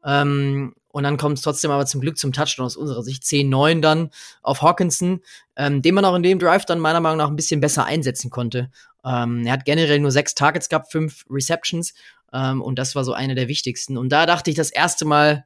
Ähm, 0.03 0.73
und 0.91 1.03
dann 1.03 1.17
kommt 1.17 1.37
es 1.37 1.43
trotzdem 1.43 1.71
aber 1.71 1.85
zum 1.85 2.01
Glück 2.01 2.17
zum 2.17 2.33
Touchdown 2.33 2.65
aus 2.65 2.75
unserer 2.75 3.03
Sicht. 3.03 3.23
10-9 3.23 3.81
dann 3.81 4.09
auf 4.41 4.61
Hawkinson, 4.61 5.21
ähm, 5.55 5.81
den 5.81 5.95
man 5.95 6.05
auch 6.05 6.15
in 6.15 6.23
dem 6.23 6.39
Drive 6.39 6.65
dann 6.65 6.79
meiner 6.79 6.99
Meinung 6.99 7.17
nach 7.17 7.29
ein 7.29 7.35
bisschen 7.35 7.61
besser 7.61 7.85
einsetzen 7.85 8.29
konnte. 8.29 8.69
Ähm, 9.03 9.45
er 9.45 9.53
hat 9.53 9.65
generell 9.65 9.99
nur 9.99 10.11
sechs 10.11 10.35
Targets 10.35 10.69
gehabt, 10.69 10.91
fünf 10.91 11.25
Receptions. 11.29 11.93
Ähm, 12.33 12.61
und 12.61 12.77
das 12.77 12.95
war 12.95 13.03
so 13.03 13.13
eine 13.13 13.35
der 13.35 13.47
wichtigsten. 13.47 13.97
Und 13.97 14.09
da 14.09 14.25
dachte 14.25 14.49
ich 14.49 14.55
das 14.55 14.69
erste 14.69 15.05
Mal, 15.05 15.45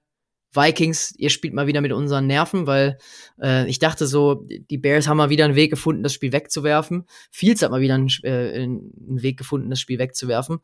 Vikings, 0.56 1.14
ihr 1.18 1.30
spielt 1.30 1.54
mal 1.54 1.68
wieder 1.68 1.82
mit 1.82 1.92
unseren 1.92 2.28
Nerven, 2.28 2.66
weil 2.66 2.98
äh, 3.42 3.68
ich 3.68 3.80
dachte 3.80 4.08
so, 4.08 4.48
die 4.70 4.78
Bears 4.78 5.08
haben 5.08 5.18
mal 5.18 5.30
wieder 5.30 5.44
einen 5.46 5.56
Weg 5.56 5.70
gefunden, 5.70 6.02
das 6.02 6.14
Spiel 6.14 6.32
wegzuwerfen. 6.32 7.06
Fields 7.30 7.62
hat 7.62 7.72
mal 7.72 7.82
wieder 7.82 7.96
einen, 7.96 8.10
äh, 8.24 8.64
einen 8.64 9.22
Weg 9.22 9.38
gefunden, 9.38 9.70
das 9.70 9.82
Spiel 9.82 10.00
wegzuwerfen. 10.00 10.60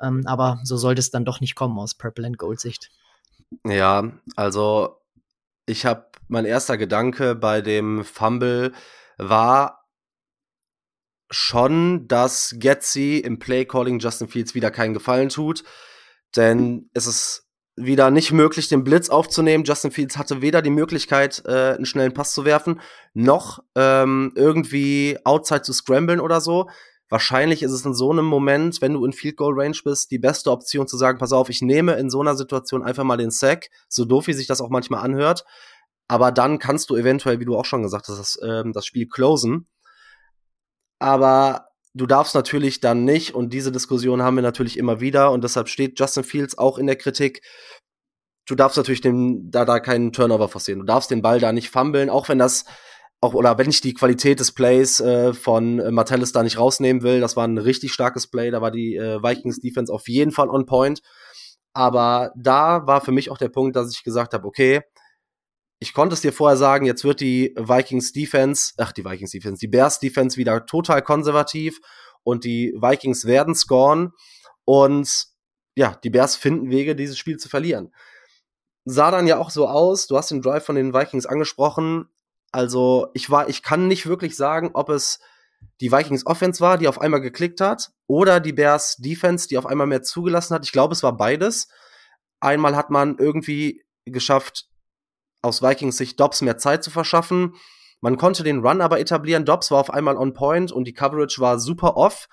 Ähm, 0.00 0.26
aber 0.26 0.60
so 0.64 0.76
sollte 0.76 1.00
es 1.00 1.10
dann 1.10 1.24
doch 1.24 1.40
nicht 1.40 1.54
kommen 1.54 1.78
aus 1.78 1.94
Purple 1.94 2.26
and 2.26 2.38
Gold 2.38 2.60
Sicht. 2.60 2.90
Ja, 3.64 4.12
also 4.36 5.00
ich 5.66 5.86
habe 5.86 6.06
mein 6.28 6.44
erster 6.44 6.78
Gedanke 6.78 7.34
bei 7.34 7.60
dem 7.60 8.04
Fumble 8.04 8.72
war 9.18 9.86
schon, 11.30 12.08
dass 12.08 12.54
Getzi 12.58 13.18
im 13.18 13.38
Play 13.38 13.64
Calling 13.64 13.98
Justin 13.98 14.28
Fields 14.28 14.54
wieder 14.54 14.70
keinen 14.70 14.94
Gefallen 14.94 15.28
tut, 15.28 15.64
denn 16.36 16.90
es 16.94 17.06
ist 17.06 17.48
wieder 17.76 18.10
nicht 18.10 18.32
möglich, 18.32 18.68
den 18.68 18.84
Blitz 18.84 19.08
aufzunehmen. 19.08 19.64
Justin 19.64 19.90
Fields 19.90 20.18
hatte 20.18 20.42
weder 20.42 20.60
die 20.60 20.70
Möglichkeit, 20.70 21.42
äh, 21.46 21.74
einen 21.74 21.86
schnellen 21.86 22.12
Pass 22.12 22.34
zu 22.34 22.44
werfen, 22.44 22.80
noch 23.14 23.62
ähm, 23.74 24.32
irgendwie 24.34 25.18
outside 25.24 25.62
zu 25.62 25.72
scramblen 25.72 26.20
oder 26.20 26.40
so. 26.40 26.68
Wahrscheinlich 27.12 27.62
ist 27.62 27.72
es 27.72 27.84
in 27.84 27.92
so 27.92 28.10
einem 28.10 28.24
Moment, 28.24 28.80
wenn 28.80 28.94
du 28.94 29.04
in 29.04 29.12
Field 29.12 29.36
Goal 29.36 29.52
Range 29.54 29.76
bist, 29.84 30.10
die 30.12 30.18
beste 30.18 30.50
Option 30.50 30.88
zu 30.88 30.96
sagen, 30.96 31.18
pass 31.18 31.34
auf, 31.34 31.50
ich 31.50 31.60
nehme 31.60 31.92
in 31.96 32.08
so 32.08 32.22
einer 32.22 32.34
Situation 32.34 32.82
einfach 32.82 33.04
mal 33.04 33.18
den 33.18 33.30
Sack, 33.30 33.68
so 33.86 34.06
doof 34.06 34.28
wie 34.28 34.32
sich 34.32 34.46
das 34.46 34.62
auch 34.62 34.70
manchmal 34.70 35.04
anhört. 35.04 35.44
Aber 36.08 36.32
dann 36.32 36.58
kannst 36.58 36.88
du 36.88 36.96
eventuell, 36.96 37.38
wie 37.38 37.44
du 37.44 37.54
auch 37.54 37.66
schon 37.66 37.82
gesagt 37.82 38.08
hast, 38.08 38.18
das, 38.18 38.40
ähm, 38.42 38.72
das 38.72 38.86
Spiel 38.86 39.10
closen. 39.10 39.68
Aber 41.00 41.66
du 41.92 42.06
darfst 42.06 42.34
natürlich 42.34 42.80
dann 42.80 43.04
nicht, 43.04 43.34
und 43.34 43.52
diese 43.52 43.72
Diskussion 43.72 44.22
haben 44.22 44.36
wir 44.36 44.42
natürlich 44.42 44.78
immer 44.78 45.00
wieder, 45.00 45.32
und 45.32 45.44
deshalb 45.44 45.68
steht 45.68 46.00
Justin 46.00 46.24
Fields 46.24 46.56
auch 46.56 46.78
in 46.78 46.86
der 46.86 46.96
Kritik, 46.96 47.42
du 48.46 48.54
darfst 48.54 48.78
natürlich 48.78 49.02
den, 49.02 49.50
da, 49.50 49.66
da 49.66 49.80
keinen 49.80 50.14
Turnover 50.14 50.48
forcieren. 50.48 50.80
Du 50.80 50.86
darfst 50.86 51.10
den 51.10 51.20
Ball 51.20 51.40
da 51.40 51.52
nicht 51.52 51.68
fummeln, 51.68 52.08
auch 52.08 52.30
wenn 52.30 52.38
das, 52.38 52.64
auch, 53.22 53.34
oder 53.34 53.56
wenn 53.56 53.70
ich 53.70 53.80
die 53.80 53.94
Qualität 53.94 54.40
des 54.40 54.50
Plays 54.50 54.98
äh, 54.98 55.32
von 55.32 55.78
äh, 55.78 55.92
Martellus 55.92 56.32
da 56.32 56.42
nicht 56.42 56.58
rausnehmen 56.58 57.02
will, 57.02 57.20
das 57.20 57.36
war 57.36 57.46
ein 57.46 57.56
richtig 57.56 57.92
starkes 57.92 58.26
Play, 58.26 58.50
da 58.50 58.60
war 58.60 58.72
die 58.72 58.96
äh, 58.96 59.22
Vikings 59.22 59.60
Defense 59.60 59.92
auf 59.92 60.08
jeden 60.08 60.32
Fall 60.32 60.50
on 60.50 60.66
point. 60.66 61.02
Aber 61.72 62.32
da 62.36 62.86
war 62.86 63.00
für 63.00 63.12
mich 63.12 63.30
auch 63.30 63.38
der 63.38 63.48
Punkt, 63.48 63.76
dass 63.76 63.94
ich 63.94 64.02
gesagt 64.02 64.34
habe, 64.34 64.46
okay, 64.46 64.82
ich 65.78 65.94
konnte 65.94 66.14
es 66.14 66.20
dir 66.20 66.32
vorher 66.32 66.56
sagen, 66.56 66.84
jetzt 66.84 67.04
wird 67.04 67.20
die 67.20 67.54
Vikings 67.56 68.12
Defense, 68.12 68.72
ach, 68.76 68.90
die 68.90 69.04
Vikings 69.04 69.30
Defense, 69.30 69.60
die 69.60 69.68
Bears 69.68 70.00
Defense 70.00 70.36
wieder 70.36 70.66
total 70.66 71.00
konservativ 71.00 71.80
und 72.24 72.44
die 72.44 72.74
Vikings 72.76 73.24
werden 73.24 73.54
scoren 73.54 74.12
und 74.64 75.26
ja, 75.76 75.96
die 76.02 76.10
Bears 76.10 76.34
finden 76.34 76.70
Wege, 76.70 76.96
dieses 76.96 77.18
Spiel 77.18 77.36
zu 77.36 77.48
verlieren. 77.48 77.94
Sah 78.84 79.12
dann 79.12 79.28
ja 79.28 79.38
auch 79.38 79.50
so 79.50 79.68
aus, 79.68 80.08
du 80.08 80.16
hast 80.16 80.32
den 80.32 80.42
Drive 80.42 80.64
von 80.64 80.74
den 80.74 80.92
Vikings 80.92 81.26
angesprochen. 81.26 82.08
Also, 82.52 83.08
ich 83.14 83.30
war, 83.30 83.48
ich 83.48 83.62
kann 83.62 83.88
nicht 83.88 84.06
wirklich 84.06 84.36
sagen, 84.36 84.70
ob 84.74 84.90
es 84.90 85.18
die 85.80 85.90
Vikings 85.90 86.26
Offense 86.26 86.60
war, 86.60 86.78
die 86.78 86.88
auf 86.88 87.00
einmal 87.00 87.20
geklickt 87.20 87.60
hat, 87.60 87.90
oder 88.06 88.40
die 88.40 88.52
Bears 88.52 88.96
Defense, 88.96 89.48
die 89.48 89.58
auf 89.58 89.66
einmal 89.66 89.86
mehr 89.86 90.02
zugelassen 90.02 90.54
hat. 90.54 90.64
Ich 90.64 90.72
glaube, 90.72 90.92
es 90.92 91.02
war 91.02 91.16
beides. 91.16 91.68
Einmal 92.40 92.76
hat 92.76 92.90
man 92.90 93.16
irgendwie 93.18 93.84
geschafft, 94.04 94.66
aus 95.42 95.62
Vikings 95.62 95.96
Sicht 95.96 96.20
Dobbs 96.20 96.42
mehr 96.42 96.58
Zeit 96.58 96.84
zu 96.84 96.90
verschaffen. 96.90 97.54
Man 98.00 98.16
konnte 98.16 98.42
den 98.42 98.60
Run 98.60 98.80
aber 98.80 99.00
etablieren. 99.00 99.44
Dobbs 99.44 99.70
war 99.70 99.78
auf 99.78 99.90
einmal 99.90 100.16
on 100.16 100.34
point 100.34 100.72
und 100.72 100.84
die 100.84 100.92
Coverage 100.92 101.40
war 101.40 101.58
super 101.58 101.96
off. 101.96 102.28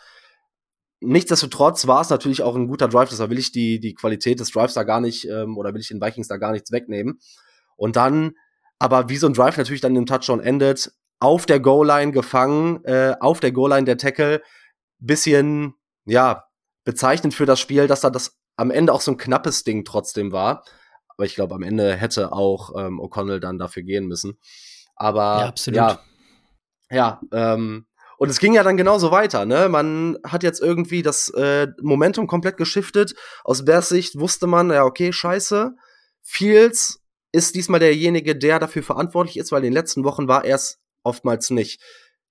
Nichtsdestotrotz 1.02 1.88
war 1.88 2.02
es 2.02 2.10
natürlich 2.10 2.44
auch 2.44 2.56
ein 2.56 2.68
guter 2.68 2.88
Drive, 2.88 3.10
deshalb 3.10 3.30
will 3.30 3.40
ich 3.40 3.52
die, 3.52 3.80
die 3.80 3.94
Qualität 3.94 4.40
des 4.40 4.52
Drives 4.52 4.74
da 4.74 4.84
gar 4.84 5.00
nicht, 5.00 5.26
ähm, 5.30 5.58
oder 5.58 5.74
will 5.74 5.80
ich 5.80 5.88
den 5.88 6.02
Vikings 6.02 6.28
da 6.28 6.38
gar 6.38 6.52
nichts 6.52 6.72
wegnehmen. 6.72 7.20
Und 7.78 7.96
dann, 7.96 8.34
aber 8.80 9.10
wie 9.10 9.18
so 9.18 9.28
ein 9.28 9.34
Drive 9.34 9.58
natürlich 9.58 9.82
dann 9.82 9.96
im 9.96 10.06
Touchdown 10.06 10.40
endet, 10.40 10.92
auf 11.20 11.46
der 11.46 11.60
Goal-Line 11.60 12.12
gefangen, 12.14 12.84
äh, 12.86 13.16
auf 13.20 13.42
der 13.42 13.52
Goal-Line 13.52 13.86
der 13.86 13.98
Tackle, 13.98 14.42
bisschen, 15.00 15.76
ja, 16.06 16.46
bezeichnend 16.86 17.34
für 17.34 17.46
das 17.46 17.60
Spiel, 17.60 17.88
dass 17.88 18.02
da 18.02 18.10
das 18.10 18.38
am 18.56 18.72
Ende 18.72 18.94
auch 18.94 19.02
so 19.02 19.12
ein 19.12 19.18
knappes 19.18 19.64
Ding 19.64 19.86
trotzdem 19.86 20.32
war. 20.32 20.64
Aber 21.08 21.26
ich 21.26 21.36
glaube, 21.36 21.56
am 21.56 21.64
Ende 21.64 21.96
hätte 21.96 22.32
auch 22.32 22.72
ähm, 22.78 23.00
O'Connell 23.00 23.40
dann 23.40 23.58
dafür 23.60 23.84
gehen 23.84 24.08
müssen. 24.08 24.40
Aber 24.96 25.22
ja, 25.22 25.48
absolut. 25.48 25.78
ja, 25.78 26.00
ja 26.90 27.22
ähm, 27.32 27.86
und 28.18 28.30
es 28.30 28.40
ging 28.40 28.54
ja 28.54 28.64
dann 28.64 28.76
genauso 28.76 29.12
weiter, 29.12 29.46
ne? 29.46 29.70
Man 29.70 30.18
hat 30.26 30.44
jetzt 30.44 30.62
irgendwie 30.62 31.02
das 31.02 31.30
äh, 31.30 31.68
Momentum 31.82 32.28
komplett 32.28 32.58
geschiftet. 32.58 33.16
Aus 33.46 33.64
Bears 33.64 33.88
Sicht 33.88 34.20
wusste 34.20 34.46
man, 34.46 34.70
ja, 34.72 34.84
okay, 34.84 35.14
scheiße. 35.14 35.74
Fields 36.22 37.02
ist 37.32 37.56
diesmal 37.56 37.80
derjenige, 37.80 38.36
der 38.36 38.60
dafür 38.60 38.84
verantwortlich 38.84 39.38
ist, 39.38 39.52
weil 39.52 39.60
in 39.60 39.72
den 39.72 39.74
letzten 39.74 40.04
Wochen 40.04 40.28
war 40.28 40.46
er 40.46 40.56
es 40.56 40.80
oftmals 41.04 41.50
nicht. 41.50 41.82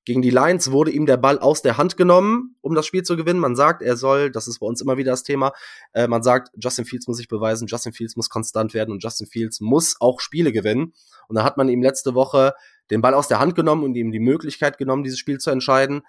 Gegen 0.04 0.22
die 0.22 0.30
Lions 0.30 0.70
wurde 0.72 0.90
ihm 0.90 1.04
der 1.04 1.18
Ball 1.18 1.38
aus 1.38 1.60
der 1.60 1.76
Hand 1.76 1.98
genommen, 1.98 2.56
um 2.62 2.74
das 2.74 2.86
Spiel 2.86 3.02
zu 3.02 3.14
gewinnen. 3.14 3.40
Man 3.40 3.56
sagt, 3.56 3.82
er 3.82 3.94
soll, 3.94 4.30
das 4.30 4.48
ist 4.48 4.60
bei 4.60 4.66
uns 4.66 4.80
immer 4.80 4.96
wieder 4.96 5.10
das 5.10 5.22
Thema, 5.22 5.52
äh, 5.92 6.08
man 6.08 6.22
sagt, 6.22 6.48
Justin 6.56 6.86
Fields 6.86 7.06
muss 7.08 7.18
sich 7.18 7.28
beweisen, 7.28 7.66
Justin 7.68 7.92
Fields 7.92 8.16
muss 8.16 8.30
konstant 8.30 8.72
werden 8.72 8.90
und 8.90 9.02
Justin 9.02 9.26
Fields 9.26 9.60
muss 9.60 9.96
auch 10.00 10.20
Spiele 10.20 10.50
gewinnen. 10.50 10.94
Und 11.28 11.36
da 11.36 11.44
hat 11.44 11.58
man 11.58 11.68
ihm 11.68 11.82
letzte 11.82 12.14
Woche 12.14 12.54
den 12.90 13.02
Ball 13.02 13.12
aus 13.12 13.28
der 13.28 13.38
Hand 13.38 13.54
genommen 13.54 13.84
und 13.84 13.96
ihm 13.96 14.10
die 14.10 14.18
Möglichkeit 14.18 14.78
genommen, 14.78 15.04
dieses 15.04 15.18
Spiel 15.18 15.36
zu 15.36 15.50
entscheiden. 15.50 16.00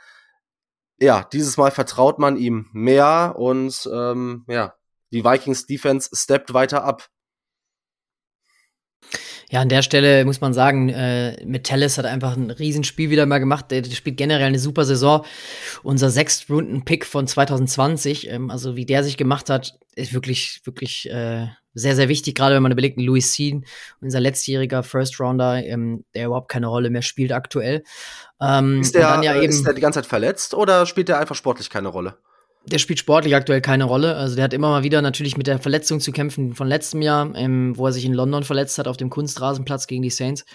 Ja, 1.01 1.27
dieses 1.33 1.57
Mal 1.57 1.71
vertraut 1.71 2.19
man 2.19 2.37
ihm 2.37 2.67
mehr 2.71 3.35
und 3.37 3.89
ähm, 3.91 4.45
ja, 4.47 4.75
die 5.11 5.25
Vikings 5.25 5.65
Defense 5.65 6.09
steppt 6.13 6.53
weiter 6.53 6.85
ab. 6.85 7.09
Ja, 9.49 9.61
an 9.61 9.69
der 9.69 9.81
Stelle 9.81 10.25
muss 10.25 10.41
man 10.41 10.53
sagen, 10.53 10.89
äh, 10.89 11.43
Metallis 11.43 11.97
hat 11.97 12.05
einfach 12.05 12.37
ein 12.37 12.51
Riesenspiel 12.51 13.09
wieder 13.09 13.25
mal 13.25 13.39
gemacht. 13.39 13.71
Der, 13.71 13.81
der 13.81 13.91
spielt 13.91 14.17
generell 14.17 14.47
eine 14.47 14.59
super 14.59 14.85
Saison. 14.85 15.25
Unser 15.81 16.11
Sechstrunden-Pick 16.11 17.05
von 17.05 17.25
2020, 17.25 18.29
ähm, 18.29 18.51
also 18.51 18.75
wie 18.75 18.85
der 18.85 19.03
sich 19.03 19.17
gemacht 19.17 19.49
hat, 19.49 19.79
ist 19.95 20.13
wirklich, 20.13 20.61
wirklich 20.65 21.09
äh, 21.09 21.47
sehr, 21.73 21.95
sehr 21.95 22.09
wichtig, 22.09 22.35
gerade 22.35 22.55
wenn 22.55 22.63
man 22.63 22.71
überlegt, 22.71 22.99
Louis 22.99 23.33
Sean, 23.33 23.65
unser 24.01 24.19
letztjähriger 24.19 24.83
First 24.83 25.19
Rounder, 25.19 25.63
ähm, 25.63 26.05
der 26.13 26.27
überhaupt 26.27 26.49
keine 26.49 26.67
Rolle 26.67 26.91
mehr 26.91 27.01
spielt 27.01 27.31
aktuell. 27.31 27.83
Ähm, 28.39 28.81
ist, 28.81 28.93
der, 28.93 29.19
ja 29.23 29.33
ist 29.33 29.65
der 29.65 29.73
die 29.73 29.81
ganze 29.81 29.97
Zeit 29.97 30.07
verletzt 30.07 30.53
oder 30.53 30.85
spielt 30.85 31.09
der 31.09 31.19
einfach 31.19 31.35
sportlich 31.35 31.69
keine 31.69 31.89
Rolle? 31.89 32.17
Der 32.65 32.77
spielt 32.77 32.99
sportlich 32.99 33.35
aktuell 33.35 33.61
keine 33.61 33.85
Rolle. 33.85 34.15
Also 34.15 34.35
der 34.35 34.43
hat 34.43 34.53
immer 34.53 34.69
mal 34.69 34.83
wieder 34.83 35.01
natürlich 35.01 35.37
mit 35.37 35.47
der 35.47 35.59
Verletzung 35.59 35.99
zu 35.99 36.11
kämpfen 36.11 36.53
von 36.53 36.67
letztem 36.67 37.01
Jahr, 37.01 37.33
ähm, 37.35 37.77
wo 37.77 37.85
er 37.85 37.91
sich 37.91 38.05
in 38.05 38.13
London 38.13 38.43
verletzt 38.43 38.77
hat 38.77 38.87
auf 38.87 38.97
dem 38.97 39.09
Kunstrasenplatz 39.09 39.87
gegen 39.87 40.01
die 40.01 40.09
Saints. 40.09 40.45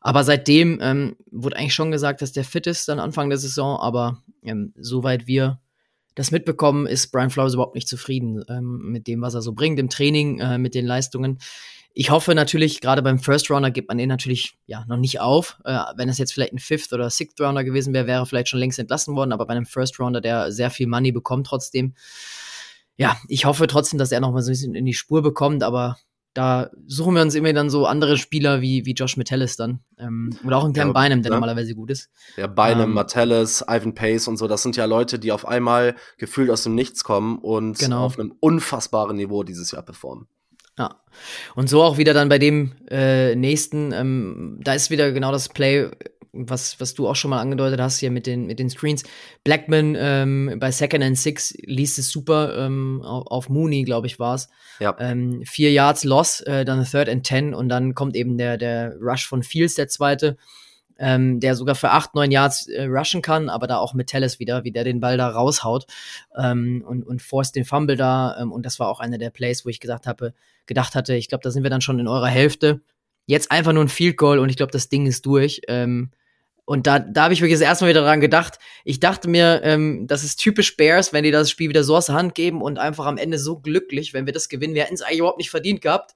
Aber 0.00 0.24
seitdem 0.24 0.78
ähm, 0.82 1.16
wurde 1.30 1.56
eigentlich 1.56 1.74
schon 1.74 1.90
gesagt, 1.90 2.22
dass 2.22 2.32
der 2.32 2.44
fit 2.44 2.66
ist 2.66 2.88
dann 2.88 2.98
Anfang 2.98 3.30
der 3.30 3.38
Saison. 3.38 3.78
Aber 3.78 4.22
ähm, 4.42 4.74
soweit 4.76 5.26
wir 5.26 5.60
das 6.14 6.30
mitbekommen, 6.30 6.86
ist 6.86 7.10
Brian 7.10 7.30
Flowers 7.30 7.54
überhaupt 7.54 7.74
nicht 7.74 7.88
zufrieden 7.88 8.44
ähm, 8.48 8.90
mit 8.90 9.06
dem, 9.06 9.22
was 9.22 9.34
er 9.34 9.42
so 9.42 9.52
bringt 9.52 9.78
im 9.78 9.88
Training, 9.88 10.40
äh, 10.40 10.58
mit 10.58 10.74
den 10.74 10.86
Leistungen 10.86 11.38
ich 11.94 12.10
hoffe 12.10 12.34
natürlich, 12.34 12.80
gerade 12.80 13.02
beim 13.02 13.18
First 13.18 13.50
Rounder 13.50 13.70
gibt 13.70 13.88
man 13.88 13.98
den 13.98 14.08
natürlich 14.08 14.58
ja 14.66 14.84
noch 14.86 14.96
nicht 14.96 15.20
auf. 15.20 15.58
Äh, 15.64 15.78
wenn 15.96 16.08
es 16.08 16.18
jetzt 16.18 16.32
vielleicht 16.32 16.52
ein 16.52 16.58
Fifth 16.58 16.92
oder 16.92 17.08
Sixth 17.08 17.40
Rounder 17.40 17.64
gewesen 17.64 17.94
wäre, 17.94 18.06
wäre 18.06 18.22
er 18.22 18.26
vielleicht 18.26 18.48
schon 18.48 18.58
längst 18.58 18.78
entlassen 18.78 19.14
worden. 19.14 19.32
Aber 19.32 19.46
bei 19.46 19.54
einem 19.54 19.66
First 19.66 19.98
Rounder, 20.00 20.20
der 20.20 20.52
sehr 20.52 20.70
viel 20.70 20.86
Money 20.86 21.12
bekommt, 21.12 21.46
trotzdem 21.46 21.94
ja, 22.96 23.16
ich 23.28 23.44
hoffe 23.44 23.66
trotzdem, 23.66 23.98
dass 23.98 24.12
er 24.12 24.20
noch 24.20 24.32
mal 24.32 24.42
so 24.42 24.50
ein 24.50 24.52
bisschen 24.52 24.74
in 24.74 24.84
die 24.84 24.94
Spur 24.94 25.22
bekommt, 25.22 25.62
aber 25.62 25.96
da 26.32 26.70
suchen 26.86 27.14
wir 27.14 27.22
uns 27.22 27.36
immer 27.36 27.52
dann 27.52 27.70
so 27.70 27.86
andere 27.86 28.16
Spieler 28.16 28.60
wie, 28.60 28.84
wie 28.86 28.92
Josh 28.92 29.16
Metellus 29.16 29.56
dann. 29.56 29.80
Ähm, 29.98 30.36
oder 30.44 30.58
auch 30.58 30.64
einen 30.64 30.72
kleinen 30.72 30.88
ja, 30.88 30.92
Beinem, 30.92 31.22
der 31.22 31.30
ja. 31.30 31.36
normalerweise 31.36 31.76
gut 31.76 31.90
ist. 31.90 32.10
Ja, 32.36 32.48
Beinem, 32.48 32.90
ähm, 32.90 32.94
Metellus, 32.94 33.62
Ivan 33.68 33.94
Pace 33.94 34.26
und 34.26 34.36
so, 34.36 34.48
das 34.48 34.62
sind 34.62 34.76
ja 34.76 34.84
Leute, 34.84 35.20
die 35.20 35.30
auf 35.30 35.46
einmal 35.46 35.94
gefühlt 36.18 36.50
aus 36.50 36.64
dem 36.64 36.74
Nichts 36.74 37.04
kommen 37.04 37.38
und 37.38 37.78
genau. 37.78 38.04
auf 38.04 38.18
einem 38.18 38.34
unfassbaren 38.40 39.16
Niveau 39.16 39.44
dieses 39.44 39.70
Jahr 39.70 39.82
performen. 39.82 40.26
Ja. 40.78 41.00
Und 41.54 41.68
so 41.68 41.82
auch 41.82 41.98
wieder 41.98 42.14
dann 42.14 42.28
bei 42.28 42.38
dem 42.38 42.72
äh, 42.90 43.34
nächsten, 43.36 43.92
ähm, 43.92 44.58
da 44.62 44.74
ist 44.74 44.90
wieder 44.90 45.12
genau 45.12 45.30
das 45.30 45.48
Play, 45.48 45.88
was, 46.34 46.80
was 46.80 46.94
du 46.94 47.08
auch 47.08 47.14
schon 47.14 47.30
mal 47.30 47.40
angedeutet 47.40 47.80
hast 47.80 47.98
hier 47.98 48.10
mit 48.10 48.26
den, 48.26 48.46
mit 48.46 48.58
den 48.58 48.68
Screens. 48.68 49.04
Blackman 49.44 49.96
ähm, 49.98 50.56
bei 50.58 50.72
Second 50.72 51.04
and 51.04 51.16
Six 51.16 51.54
liest 51.62 51.98
es 51.98 52.10
super 52.10 52.56
ähm, 52.58 53.02
auf, 53.02 53.48
Mooney, 53.48 53.84
glaube 53.84 54.08
ich, 54.08 54.18
war 54.18 54.34
es. 54.34 54.48
Ja. 54.80 54.96
Ähm, 54.98 55.42
vier 55.44 55.70
Yards 55.70 56.02
Loss, 56.04 56.40
äh, 56.40 56.64
dann 56.64 56.84
Third 56.84 57.08
and 57.08 57.24
Ten 57.24 57.54
und 57.54 57.68
dann 57.68 57.94
kommt 57.94 58.16
eben 58.16 58.36
der, 58.36 58.56
der 58.56 58.96
Rush 59.00 59.28
von 59.28 59.42
Fields, 59.42 59.76
der 59.76 59.88
zweite, 59.88 60.36
ähm, 60.98 61.40
der 61.40 61.54
sogar 61.56 61.74
für 61.74 61.90
acht, 61.90 62.14
neun 62.14 62.30
Yards 62.30 62.68
äh, 62.68 62.84
rushen 62.84 63.22
kann, 63.22 63.48
aber 63.48 63.66
da 63.66 63.78
auch 63.78 63.94
mit 63.94 64.08
Tellis 64.08 64.38
wieder, 64.38 64.64
wie 64.64 64.72
der 64.72 64.84
den 64.84 65.00
Ball 65.00 65.16
da 65.16 65.28
raushaut 65.28 65.86
ähm, 66.36 66.84
und, 66.86 67.04
und 67.04 67.22
forst 67.22 67.56
den 67.56 67.64
Fumble 67.64 67.96
da. 67.96 68.36
Ähm, 68.40 68.52
und 68.52 68.64
das 68.64 68.78
war 68.78 68.88
auch 68.88 69.00
einer 69.00 69.18
der 69.18 69.30
Plays, 69.30 69.64
wo 69.64 69.68
ich 69.68 69.80
gesagt 69.80 70.06
habe, 70.06 70.34
gedacht 70.66 70.94
hatte, 70.94 71.14
ich 71.14 71.28
glaube, 71.28 71.42
da 71.42 71.50
sind 71.50 71.62
wir 71.62 71.70
dann 71.70 71.80
schon 71.80 71.98
in 71.98 72.08
eurer 72.08 72.28
Hälfte. 72.28 72.80
Jetzt 73.26 73.50
einfach 73.50 73.72
nur 73.72 73.84
ein 73.84 73.88
Field 73.88 74.16
Goal 74.16 74.38
und 74.38 74.48
ich 74.48 74.56
glaube, 74.56 74.72
das 74.72 74.88
Ding 74.88 75.06
ist 75.06 75.26
durch. 75.26 75.62
Ähm, 75.68 76.10
und 76.66 76.86
da, 76.86 76.98
da 76.98 77.24
habe 77.24 77.34
ich 77.34 77.40
wirklich 77.40 77.58
das 77.58 77.66
erste 77.66 77.84
Mal 77.84 77.90
wieder 77.90 78.02
dran 78.02 78.20
gedacht. 78.20 78.58
Ich 78.84 78.98
dachte 78.98 79.28
mir, 79.28 79.60
ähm, 79.64 80.06
das 80.06 80.24
ist 80.24 80.36
typisch 80.36 80.76
Bears, 80.76 81.12
wenn 81.12 81.24
die 81.24 81.30
das 81.30 81.50
Spiel 81.50 81.68
wieder 81.68 81.84
so 81.84 81.96
aus 81.96 82.06
der 82.06 82.14
Hand 82.14 82.34
geben 82.34 82.62
und 82.62 82.78
einfach 82.78 83.04
am 83.04 83.18
Ende 83.18 83.38
so 83.38 83.58
glücklich, 83.58 84.14
wenn 84.14 84.24
wir 84.26 84.32
das 84.32 84.48
gewinnen. 84.48 84.74
Wir 84.74 84.84
hätten 84.84 84.94
es 84.94 85.02
eigentlich 85.02 85.18
überhaupt 85.18 85.38
nicht 85.38 85.50
verdient 85.50 85.82
gehabt, 85.82 86.14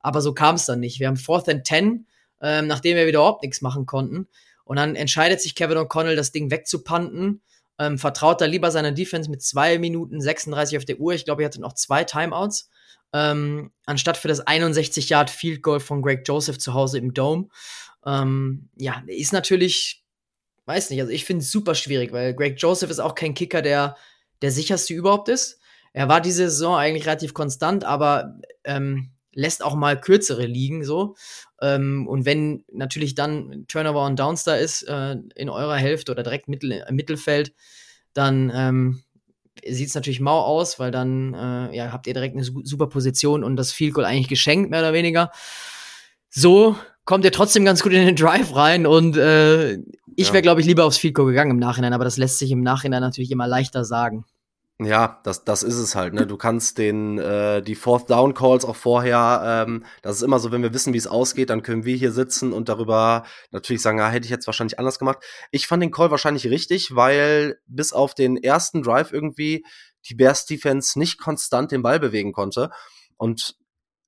aber 0.00 0.20
so 0.20 0.34
kam 0.34 0.56
es 0.56 0.66
dann 0.66 0.80
nicht. 0.80 1.00
Wir 1.00 1.06
haben 1.06 1.16
Fourth 1.16 1.48
and 1.48 1.64
Ten, 1.64 2.06
ähm, 2.40 2.66
nachdem 2.66 2.96
wir 2.96 3.06
wieder 3.06 3.20
überhaupt 3.20 3.42
nichts 3.42 3.60
machen 3.60 3.86
konnten. 3.86 4.28
Und 4.64 4.76
dann 4.76 4.96
entscheidet 4.96 5.40
sich 5.40 5.54
Kevin 5.54 5.78
O'Connell, 5.78 6.16
das 6.16 6.32
Ding 6.32 6.50
wegzupanten. 6.50 7.42
Ähm, 7.78 7.98
vertraut 7.98 8.40
da 8.40 8.46
lieber 8.46 8.70
seiner 8.70 8.92
Defense 8.92 9.30
mit 9.30 9.42
zwei 9.42 9.78
Minuten 9.78 10.20
36 10.20 10.78
auf 10.78 10.84
der 10.84 10.98
Uhr. 10.98 11.14
Ich 11.14 11.24
glaube, 11.24 11.42
er 11.42 11.46
hatte 11.46 11.60
noch 11.60 11.74
zwei 11.74 12.04
Timeouts. 12.04 12.70
Ähm, 13.12 13.70
anstatt 13.84 14.16
für 14.16 14.28
das 14.28 14.40
61 14.40 15.08
Yard 15.08 15.30
Field 15.30 15.62
Goal 15.62 15.80
von 15.80 16.02
Greg 16.02 16.26
Joseph 16.26 16.58
zu 16.58 16.74
Hause 16.74 16.98
im 16.98 17.14
Dome. 17.14 17.48
Ähm, 18.04 18.68
ja, 18.76 19.02
ist 19.06 19.32
natürlich, 19.32 20.04
weiß 20.64 20.90
nicht, 20.90 21.00
also 21.00 21.12
ich 21.12 21.24
finde 21.24 21.42
es 21.42 21.52
super 21.52 21.74
schwierig, 21.74 22.12
weil 22.12 22.34
Greg 22.34 22.60
Joseph 22.60 22.90
ist 22.90 22.98
auch 22.98 23.14
kein 23.14 23.34
Kicker, 23.34 23.62
der 23.62 23.96
der 24.42 24.50
sicherste 24.50 24.94
überhaupt 24.94 25.28
ist. 25.28 25.60
Er 25.92 26.08
war 26.08 26.20
diese 26.20 26.50
Saison 26.50 26.76
eigentlich 26.76 27.06
relativ 27.06 27.32
konstant, 27.32 27.84
aber 27.84 28.38
ähm, 28.64 29.10
lässt 29.36 29.62
auch 29.62 29.74
mal 29.74 30.00
kürzere 30.00 30.46
liegen 30.46 30.82
so. 30.82 31.14
Ähm, 31.60 32.08
und 32.08 32.24
wenn 32.24 32.64
natürlich 32.72 33.14
dann 33.14 33.66
Turnover 33.68 34.06
und 34.06 34.18
Downs 34.18 34.44
da 34.44 34.56
ist 34.56 34.82
äh, 34.82 35.16
in 35.36 35.48
eurer 35.48 35.76
Hälfte 35.76 36.10
oder 36.10 36.22
direkt 36.22 36.48
Mittel, 36.48 36.84
im 36.88 36.96
Mittelfeld, 36.96 37.52
dann 38.14 38.50
ähm, 38.54 39.02
sieht 39.64 39.88
es 39.88 39.94
natürlich 39.94 40.20
mau 40.20 40.40
aus, 40.40 40.78
weil 40.78 40.90
dann 40.90 41.34
äh, 41.34 41.76
ja, 41.76 41.92
habt 41.92 42.06
ihr 42.06 42.14
direkt 42.14 42.34
eine 42.34 42.44
super 42.44 42.88
Position 42.88 43.44
und 43.44 43.56
das 43.56 43.72
Field 43.72 43.94
Goal 43.94 44.06
eigentlich 44.06 44.28
geschenkt, 44.28 44.70
mehr 44.70 44.80
oder 44.80 44.92
weniger. 44.92 45.30
So 46.30 46.76
kommt 47.04 47.24
er 47.24 47.32
trotzdem 47.32 47.64
ganz 47.64 47.82
gut 47.82 47.92
in 47.92 48.04
den 48.04 48.16
Drive 48.16 48.56
rein 48.56 48.86
und 48.86 49.16
äh, 49.16 49.78
ich 50.16 50.32
wäre, 50.32 50.42
glaube 50.42 50.62
ich, 50.62 50.66
lieber 50.66 50.84
aufs 50.84 50.96
Field 50.96 51.14
Goal 51.14 51.28
gegangen 51.28 51.50
im 51.50 51.58
Nachhinein, 51.58 51.92
aber 51.92 52.04
das 52.04 52.16
lässt 52.16 52.38
sich 52.38 52.50
im 52.50 52.62
Nachhinein 52.62 53.02
natürlich 53.02 53.30
immer 53.30 53.46
leichter 53.46 53.84
sagen. 53.84 54.24
Ja, 54.78 55.20
das, 55.24 55.42
das 55.44 55.62
ist 55.62 55.76
es 55.76 55.94
halt. 55.94 56.12
Ne? 56.12 56.26
Du 56.26 56.36
kannst 56.36 56.76
den 56.76 57.18
äh, 57.18 57.62
die 57.62 57.74
Fourth 57.74 58.10
Down 58.10 58.34
Calls 58.34 58.66
auch 58.66 58.76
vorher. 58.76 59.64
Ähm, 59.66 59.86
das 60.02 60.16
ist 60.16 60.22
immer 60.22 60.38
so, 60.38 60.52
wenn 60.52 60.62
wir 60.62 60.74
wissen, 60.74 60.92
wie 60.92 60.98
es 60.98 61.06
ausgeht, 61.06 61.48
dann 61.48 61.62
können 61.62 61.86
wir 61.86 61.96
hier 61.96 62.12
sitzen 62.12 62.52
und 62.52 62.68
darüber 62.68 63.24
natürlich 63.52 63.80
sagen, 63.80 64.00
ah, 64.00 64.08
hätte 64.08 64.26
ich 64.26 64.30
jetzt 64.30 64.46
wahrscheinlich 64.46 64.78
anders 64.78 64.98
gemacht. 64.98 65.18
Ich 65.50 65.66
fand 65.66 65.82
den 65.82 65.90
Call 65.90 66.10
wahrscheinlich 66.10 66.46
richtig, 66.48 66.94
weil 66.94 67.58
bis 67.66 67.94
auf 67.94 68.12
den 68.14 68.36
ersten 68.36 68.82
Drive 68.82 69.12
irgendwie 69.12 69.64
die 70.10 70.14
Bears 70.14 70.44
Defense 70.44 70.98
nicht 70.98 71.18
konstant 71.18 71.72
den 71.72 71.82
Ball 71.82 71.98
bewegen 71.98 72.32
konnte. 72.32 72.70
Und 73.16 73.56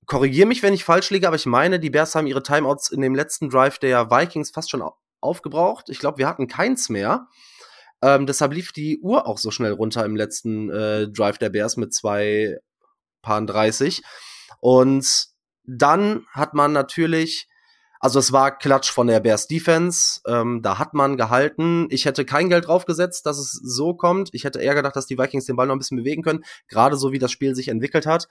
korrigiere 0.04 0.46
mich, 0.46 0.62
wenn 0.62 0.74
ich 0.74 0.84
falsch 0.84 1.08
liege, 1.08 1.26
aber 1.28 1.36
ich 1.36 1.46
meine, 1.46 1.80
die 1.80 1.90
Bears 1.90 2.14
haben 2.14 2.26
ihre 2.26 2.42
Timeouts 2.42 2.90
in 2.90 3.00
dem 3.00 3.14
letzten 3.14 3.48
Drive 3.48 3.78
der 3.78 4.10
Vikings 4.10 4.50
fast 4.50 4.70
schon 4.70 4.82
aufgebraucht. 5.20 5.88
Ich 5.88 5.98
glaube, 5.98 6.18
wir 6.18 6.28
hatten 6.28 6.46
keins 6.46 6.90
mehr. 6.90 7.28
Ähm, 8.02 8.26
deshalb 8.26 8.52
lief 8.52 8.72
die 8.72 9.00
Uhr 9.00 9.26
auch 9.26 9.38
so 9.38 9.50
schnell 9.50 9.72
runter 9.72 10.04
im 10.04 10.16
letzten 10.16 10.70
äh, 10.70 11.08
Drive 11.08 11.38
der 11.38 11.50
Bears 11.50 11.76
mit 11.76 11.92
zwei 11.92 12.58
Paaren 13.22 13.46
30. 13.46 14.02
Und 14.60 15.26
dann 15.64 16.26
hat 16.32 16.54
man 16.54 16.72
natürlich, 16.72 17.48
also 18.00 18.18
es 18.18 18.32
war 18.32 18.56
Klatsch 18.56 18.90
von 18.90 19.08
der 19.08 19.20
Bears 19.20 19.48
Defense, 19.48 20.20
ähm, 20.26 20.62
da 20.62 20.78
hat 20.78 20.94
man 20.94 21.16
gehalten. 21.16 21.88
Ich 21.90 22.04
hätte 22.04 22.24
kein 22.24 22.48
Geld 22.48 22.68
draufgesetzt, 22.68 23.26
dass 23.26 23.38
es 23.38 23.52
so 23.52 23.94
kommt. 23.94 24.30
Ich 24.32 24.44
hätte 24.44 24.60
eher 24.60 24.74
gedacht, 24.74 24.96
dass 24.96 25.06
die 25.06 25.18
Vikings 25.18 25.46
den 25.46 25.56
Ball 25.56 25.66
noch 25.66 25.74
ein 25.74 25.80
bisschen 25.80 25.98
bewegen 25.98 26.22
können, 26.22 26.44
gerade 26.68 26.96
so 26.96 27.12
wie 27.12 27.18
das 27.18 27.32
Spiel 27.32 27.54
sich 27.54 27.68
entwickelt 27.68 28.06
hat. 28.06 28.28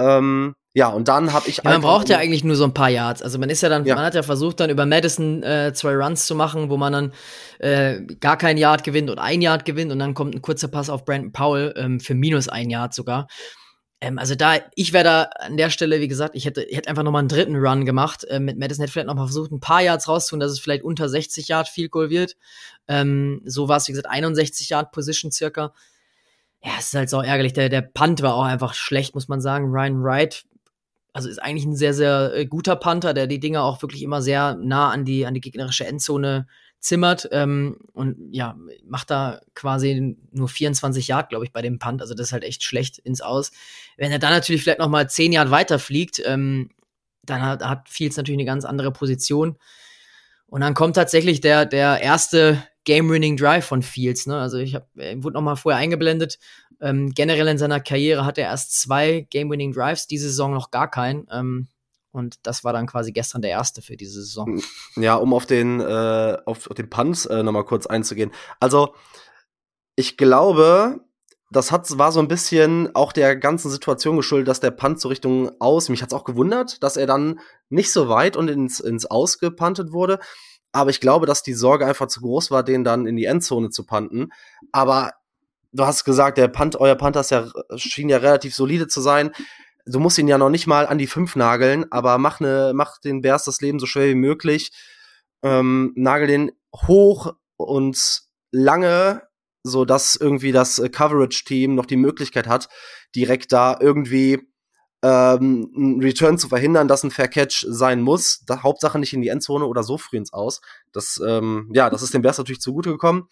Ähm, 0.00 0.54
ja, 0.72 0.88
und 0.88 1.08
dann 1.08 1.32
habe 1.32 1.48
ich 1.48 1.56
ja, 1.58 1.62
Man 1.64 1.80
braucht 1.80 2.08
ja 2.08 2.18
eigentlich 2.18 2.44
nur 2.44 2.54
so 2.54 2.64
ein 2.64 2.74
paar 2.74 2.90
Yards. 2.90 3.22
Also 3.22 3.38
man 3.40 3.50
ist 3.50 3.60
ja 3.60 3.68
dann, 3.68 3.84
ja. 3.84 3.96
man 3.96 4.04
hat 4.04 4.14
ja 4.14 4.22
versucht, 4.22 4.60
dann 4.60 4.70
über 4.70 4.86
Madison 4.86 5.42
äh, 5.42 5.72
zwei 5.74 5.94
Runs 5.96 6.26
zu 6.26 6.36
machen, 6.36 6.70
wo 6.70 6.76
man 6.76 6.92
dann 6.92 7.12
äh, 7.58 8.02
gar 8.20 8.38
kein 8.38 8.56
Yard 8.56 8.84
gewinnt 8.84 9.10
und 9.10 9.18
ein 9.18 9.42
Yard 9.42 9.64
gewinnt 9.64 9.90
und 9.90 9.98
dann 9.98 10.14
kommt 10.14 10.34
ein 10.34 10.42
kurzer 10.42 10.68
Pass 10.68 10.88
auf 10.88 11.04
Brandon 11.04 11.32
Powell 11.32 11.74
ähm, 11.76 11.98
für 11.98 12.14
minus 12.14 12.48
ein 12.48 12.70
Yard 12.70 12.94
sogar. 12.94 13.26
Ähm, 14.00 14.18
also 14.18 14.36
da, 14.36 14.60
ich 14.76 14.92
wäre 14.92 15.04
da 15.04 15.22
an 15.40 15.56
der 15.56 15.70
Stelle, 15.70 16.00
wie 16.00 16.08
gesagt, 16.08 16.36
ich 16.36 16.46
hätte, 16.46 16.62
ich 16.62 16.76
hätte 16.76 16.88
einfach 16.88 17.02
noch 17.02 17.10
mal 17.10 17.18
einen 17.18 17.28
dritten 17.28 17.56
Run 17.56 17.84
gemacht. 17.84 18.24
Äh, 18.24 18.38
mit 18.38 18.56
Madison 18.56 18.82
hätte 18.82 18.92
vielleicht 18.92 19.08
noch 19.08 19.16
mal 19.16 19.26
versucht, 19.26 19.50
ein 19.50 19.60
paar 19.60 19.82
Yards 19.82 20.06
rauszutun, 20.06 20.38
dass 20.38 20.52
es 20.52 20.60
vielleicht 20.60 20.84
unter 20.84 21.08
60 21.08 21.48
Yard 21.48 21.68
Field 21.68 21.90
Goal 21.90 22.10
wird. 22.10 22.36
Ähm, 22.86 23.42
so 23.44 23.68
war 23.68 23.78
es, 23.78 23.88
wie 23.88 23.92
gesagt, 23.92 24.08
61 24.08 24.70
Yard 24.70 24.92
Position 24.92 25.32
circa 25.32 25.72
ja, 26.62 26.72
es 26.78 26.86
ist 26.86 26.94
halt 26.94 27.10
so 27.10 27.20
ärgerlich. 27.20 27.52
Der, 27.54 27.68
der 27.68 27.82
Punt 27.82 28.22
war 28.22 28.34
auch 28.34 28.44
einfach 28.44 28.74
schlecht, 28.74 29.14
muss 29.14 29.28
man 29.28 29.40
sagen. 29.40 29.66
Ryan 29.70 30.02
Wright, 30.02 30.44
also 31.12 31.28
ist 31.28 31.42
eigentlich 31.42 31.64
ein 31.64 31.76
sehr, 31.76 31.94
sehr 31.94 32.34
äh, 32.34 32.46
guter 32.46 32.76
Panther, 32.76 33.14
der 33.14 33.26
die 33.26 33.40
Dinger 33.40 33.62
auch 33.64 33.82
wirklich 33.82 34.02
immer 34.02 34.22
sehr 34.22 34.56
nah 34.56 34.90
an 34.90 35.04
die, 35.04 35.26
an 35.26 35.34
die 35.34 35.40
gegnerische 35.40 35.86
Endzone 35.86 36.46
zimmert 36.78 37.28
ähm, 37.32 37.76
und 37.92 38.16
ja, 38.30 38.56
macht 38.84 39.10
da 39.10 39.40
quasi 39.54 40.16
nur 40.32 40.48
24 40.48 41.08
Yard, 41.08 41.28
glaube 41.28 41.44
ich, 41.44 41.52
bei 41.52 41.62
dem 41.62 41.78
Punt. 41.78 42.00
Also 42.00 42.14
das 42.14 42.28
ist 42.28 42.32
halt 42.32 42.44
echt 42.44 42.62
schlecht 42.62 42.98
ins 42.98 43.20
Aus. 43.20 43.52
Wenn 43.96 44.12
er 44.12 44.18
dann 44.18 44.32
natürlich 44.32 44.62
vielleicht 44.62 44.78
noch 44.78 44.88
mal 44.88 45.08
10 45.08 45.32
Yard 45.32 45.50
weiter 45.50 45.78
fliegt, 45.78 46.22
ähm, 46.24 46.70
dann 47.22 47.42
hat, 47.42 47.62
hat 47.62 47.88
Fields 47.88 48.16
natürlich 48.16 48.38
eine 48.38 48.46
ganz 48.46 48.64
andere 48.64 48.92
Position. 48.92 49.58
Und 50.46 50.62
dann 50.62 50.74
kommt 50.74 50.96
tatsächlich 50.96 51.40
der, 51.40 51.66
der 51.66 52.00
erste 52.00 52.62
Game-Winning 52.84 53.36
Drive 53.36 53.66
von 53.66 53.82
Fields. 53.82 54.26
Ne? 54.26 54.38
Also 54.38 54.58
ich 54.58 54.74
hab, 54.74 54.88
wurde 54.94 55.34
noch 55.34 55.42
mal 55.42 55.56
vorher 55.56 55.80
eingeblendet. 55.80 56.38
Ähm, 56.80 57.10
generell 57.10 57.48
in 57.48 57.58
seiner 57.58 57.80
Karriere 57.80 58.24
hat 58.24 58.38
er 58.38 58.44
erst 58.44 58.80
zwei 58.80 59.26
Game-Winning 59.30 59.72
Drives, 59.72 60.06
diese 60.06 60.28
Saison 60.28 60.52
noch 60.52 60.70
gar 60.70 60.90
keinen. 60.90 61.26
Ähm, 61.30 61.68
und 62.12 62.38
das 62.42 62.64
war 62.64 62.72
dann 62.72 62.86
quasi 62.86 63.12
gestern 63.12 63.42
der 63.42 63.50
erste 63.50 63.82
für 63.82 63.96
diese 63.96 64.22
Saison. 64.22 64.60
Ja, 64.96 65.14
um 65.14 65.32
auf 65.32 65.46
den, 65.46 65.80
äh, 65.80 66.36
auf, 66.44 66.68
auf 66.68 66.74
den 66.74 66.90
Punt 66.90 67.26
äh, 67.30 67.42
noch 67.42 67.52
mal 67.52 67.64
kurz 67.64 67.86
einzugehen. 67.86 68.32
Also 68.58 68.94
ich 69.94 70.16
glaube, 70.16 71.00
das 71.52 71.70
hat, 71.70 71.98
war 71.98 72.12
so 72.12 72.20
ein 72.20 72.28
bisschen 72.28 72.94
auch 72.94 73.12
der 73.12 73.36
ganzen 73.36 73.70
Situation 73.70 74.16
geschuldet, 74.16 74.48
dass 74.48 74.60
der 74.60 74.70
Punt 74.70 75.00
so 75.00 75.08
Richtung 75.08 75.50
Aus, 75.60 75.88
mich 75.88 76.02
hat's 76.02 76.14
auch 76.14 76.24
gewundert, 76.24 76.82
dass 76.82 76.96
er 76.96 77.06
dann 77.06 77.40
nicht 77.68 77.92
so 77.92 78.08
weit 78.08 78.36
und 78.36 78.48
ins, 78.48 78.80
ins 78.80 79.06
Aus 79.06 79.38
gepuntet 79.38 79.92
wurde. 79.92 80.18
Aber 80.72 80.90
ich 80.90 81.00
glaube, 81.00 81.26
dass 81.26 81.42
die 81.42 81.54
Sorge 81.54 81.86
einfach 81.86 82.06
zu 82.06 82.20
groß 82.20 82.50
war, 82.50 82.62
den 82.62 82.84
dann 82.84 83.06
in 83.06 83.16
die 83.16 83.24
Endzone 83.24 83.70
zu 83.70 83.84
punten. 83.84 84.28
Aber 84.72 85.12
du 85.72 85.84
hast 85.84 86.04
gesagt, 86.04 86.38
der 86.38 86.48
Punt, 86.48 86.76
euer 86.76 86.94
Panther 86.94 87.24
ja, 87.28 87.78
schien 87.78 88.08
ja 88.08 88.18
relativ 88.18 88.54
solide 88.54 88.88
zu 88.88 89.00
sein. 89.00 89.30
Du 89.86 89.98
musst 89.98 90.18
ihn 90.18 90.28
ja 90.28 90.38
noch 90.38 90.50
nicht 90.50 90.66
mal 90.66 90.86
an 90.86 90.98
die 90.98 91.06
fünf 91.06 91.36
nageln, 91.36 91.86
aber 91.90 92.18
mach, 92.18 92.40
ne, 92.40 92.72
mach 92.74 92.98
den 92.98 93.22
Bears 93.22 93.44
das 93.44 93.60
Leben 93.60 93.80
so 93.80 93.86
schwer 93.86 94.08
wie 94.08 94.14
möglich. 94.14 94.72
Ähm, 95.42 95.92
nagel 95.96 96.28
den 96.28 96.52
hoch 96.74 97.34
und 97.56 98.22
lange, 98.52 99.22
so 99.62 99.84
dass 99.84 100.16
irgendwie 100.16 100.52
das 100.52 100.78
äh, 100.78 100.88
Coverage-Team 100.88 101.74
noch 101.74 101.86
die 101.86 101.96
Möglichkeit 101.96 102.46
hat, 102.46 102.68
direkt 103.14 103.52
da 103.52 103.76
irgendwie 103.80 104.49
ähm, 105.02 105.98
Return 106.02 106.38
zu 106.38 106.48
verhindern, 106.48 106.88
dass 106.88 107.02
ein 107.02 107.10
Fair 107.10 107.28
Catch 107.28 107.64
sein 107.68 108.02
muss. 108.02 108.42
Da, 108.46 108.62
Hauptsache 108.62 108.98
nicht 108.98 109.12
in 109.12 109.22
die 109.22 109.28
Endzone 109.28 109.66
oder 109.66 109.82
so 109.82 109.98
früh 109.98 110.16
ins 110.16 110.32
Aus. 110.32 110.60
Das, 110.92 111.20
ähm, 111.26 111.70
ja, 111.72 111.90
das 111.90 112.02
ist 112.02 112.14
dem 112.14 112.22
Bears 112.22 112.38
natürlich 112.38 112.60
zugute 112.60 112.90
gekommen. 112.90 113.28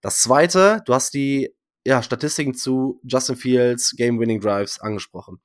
Das 0.00 0.20
zweite, 0.20 0.82
du 0.86 0.94
hast 0.94 1.14
die 1.14 1.54
ja, 1.84 2.02
Statistiken 2.02 2.54
zu 2.54 3.00
Justin 3.04 3.36
Fields 3.36 3.94
Game-Winning 3.96 4.40
Drives 4.40 4.80
angesprochen. 4.80 5.40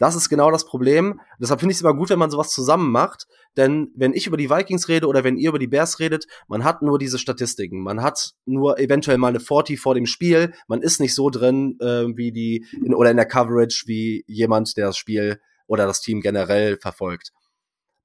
Das 0.00 0.16
ist 0.16 0.30
genau 0.30 0.50
das 0.50 0.64
Problem. 0.64 1.20
Deshalb 1.38 1.60
finde 1.60 1.72
ich 1.72 1.76
es 1.76 1.82
immer 1.82 1.92
gut, 1.92 2.08
wenn 2.08 2.18
man 2.18 2.30
sowas 2.30 2.50
zusammen 2.50 2.90
macht. 2.90 3.26
Denn 3.58 3.92
wenn 3.94 4.14
ich 4.14 4.26
über 4.26 4.38
die 4.38 4.48
Vikings 4.48 4.88
rede 4.88 5.06
oder 5.06 5.24
wenn 5.24 5.36
ihr 5.36 5.50
über 5.50 5.58
die 5.58 5.66
Bears 5.66 6.00
redet, 6.00 6.24
man 6.48 6.64
hat 6.64 6.80
nur 6.80 6.98
diese 6.98 7.18
Statistiken. 7.18 7.82
Man 7.82 8.02
hat 8.02 8.32
nur 8.46 8.78
eventuell 8.78 9.18
mal 9.18 9.28
eine 9.28 9.40
40 9.40 9.78
vor 9.78 9.94
dem 9.94 10.06
Spiel. 10.06 10.54
Man 10.68 10.80
ist 10.80 11.00
nicht 11.00 11.14
so 11.14 11.28
drin 11.28 11.76
äh, 11.80 12.06
wie 12.16 12.32
die 12.32 12.64
in, 12.82 12.94
oder 12.94 13.10
in 13.10 13.18
der 13.18 13.26
Coverage 13.26 13.84
wie 13.88 14.24
jemand, 14.26 14.74
der 14.78 14.86
das 14.86 14.96
Spiel 14.96 15.38
oder 15.66 15.86
das 15.86 16.00
Team 16.00 16.22
generell 16.22 16.78
verfolgt. 16.78 17.32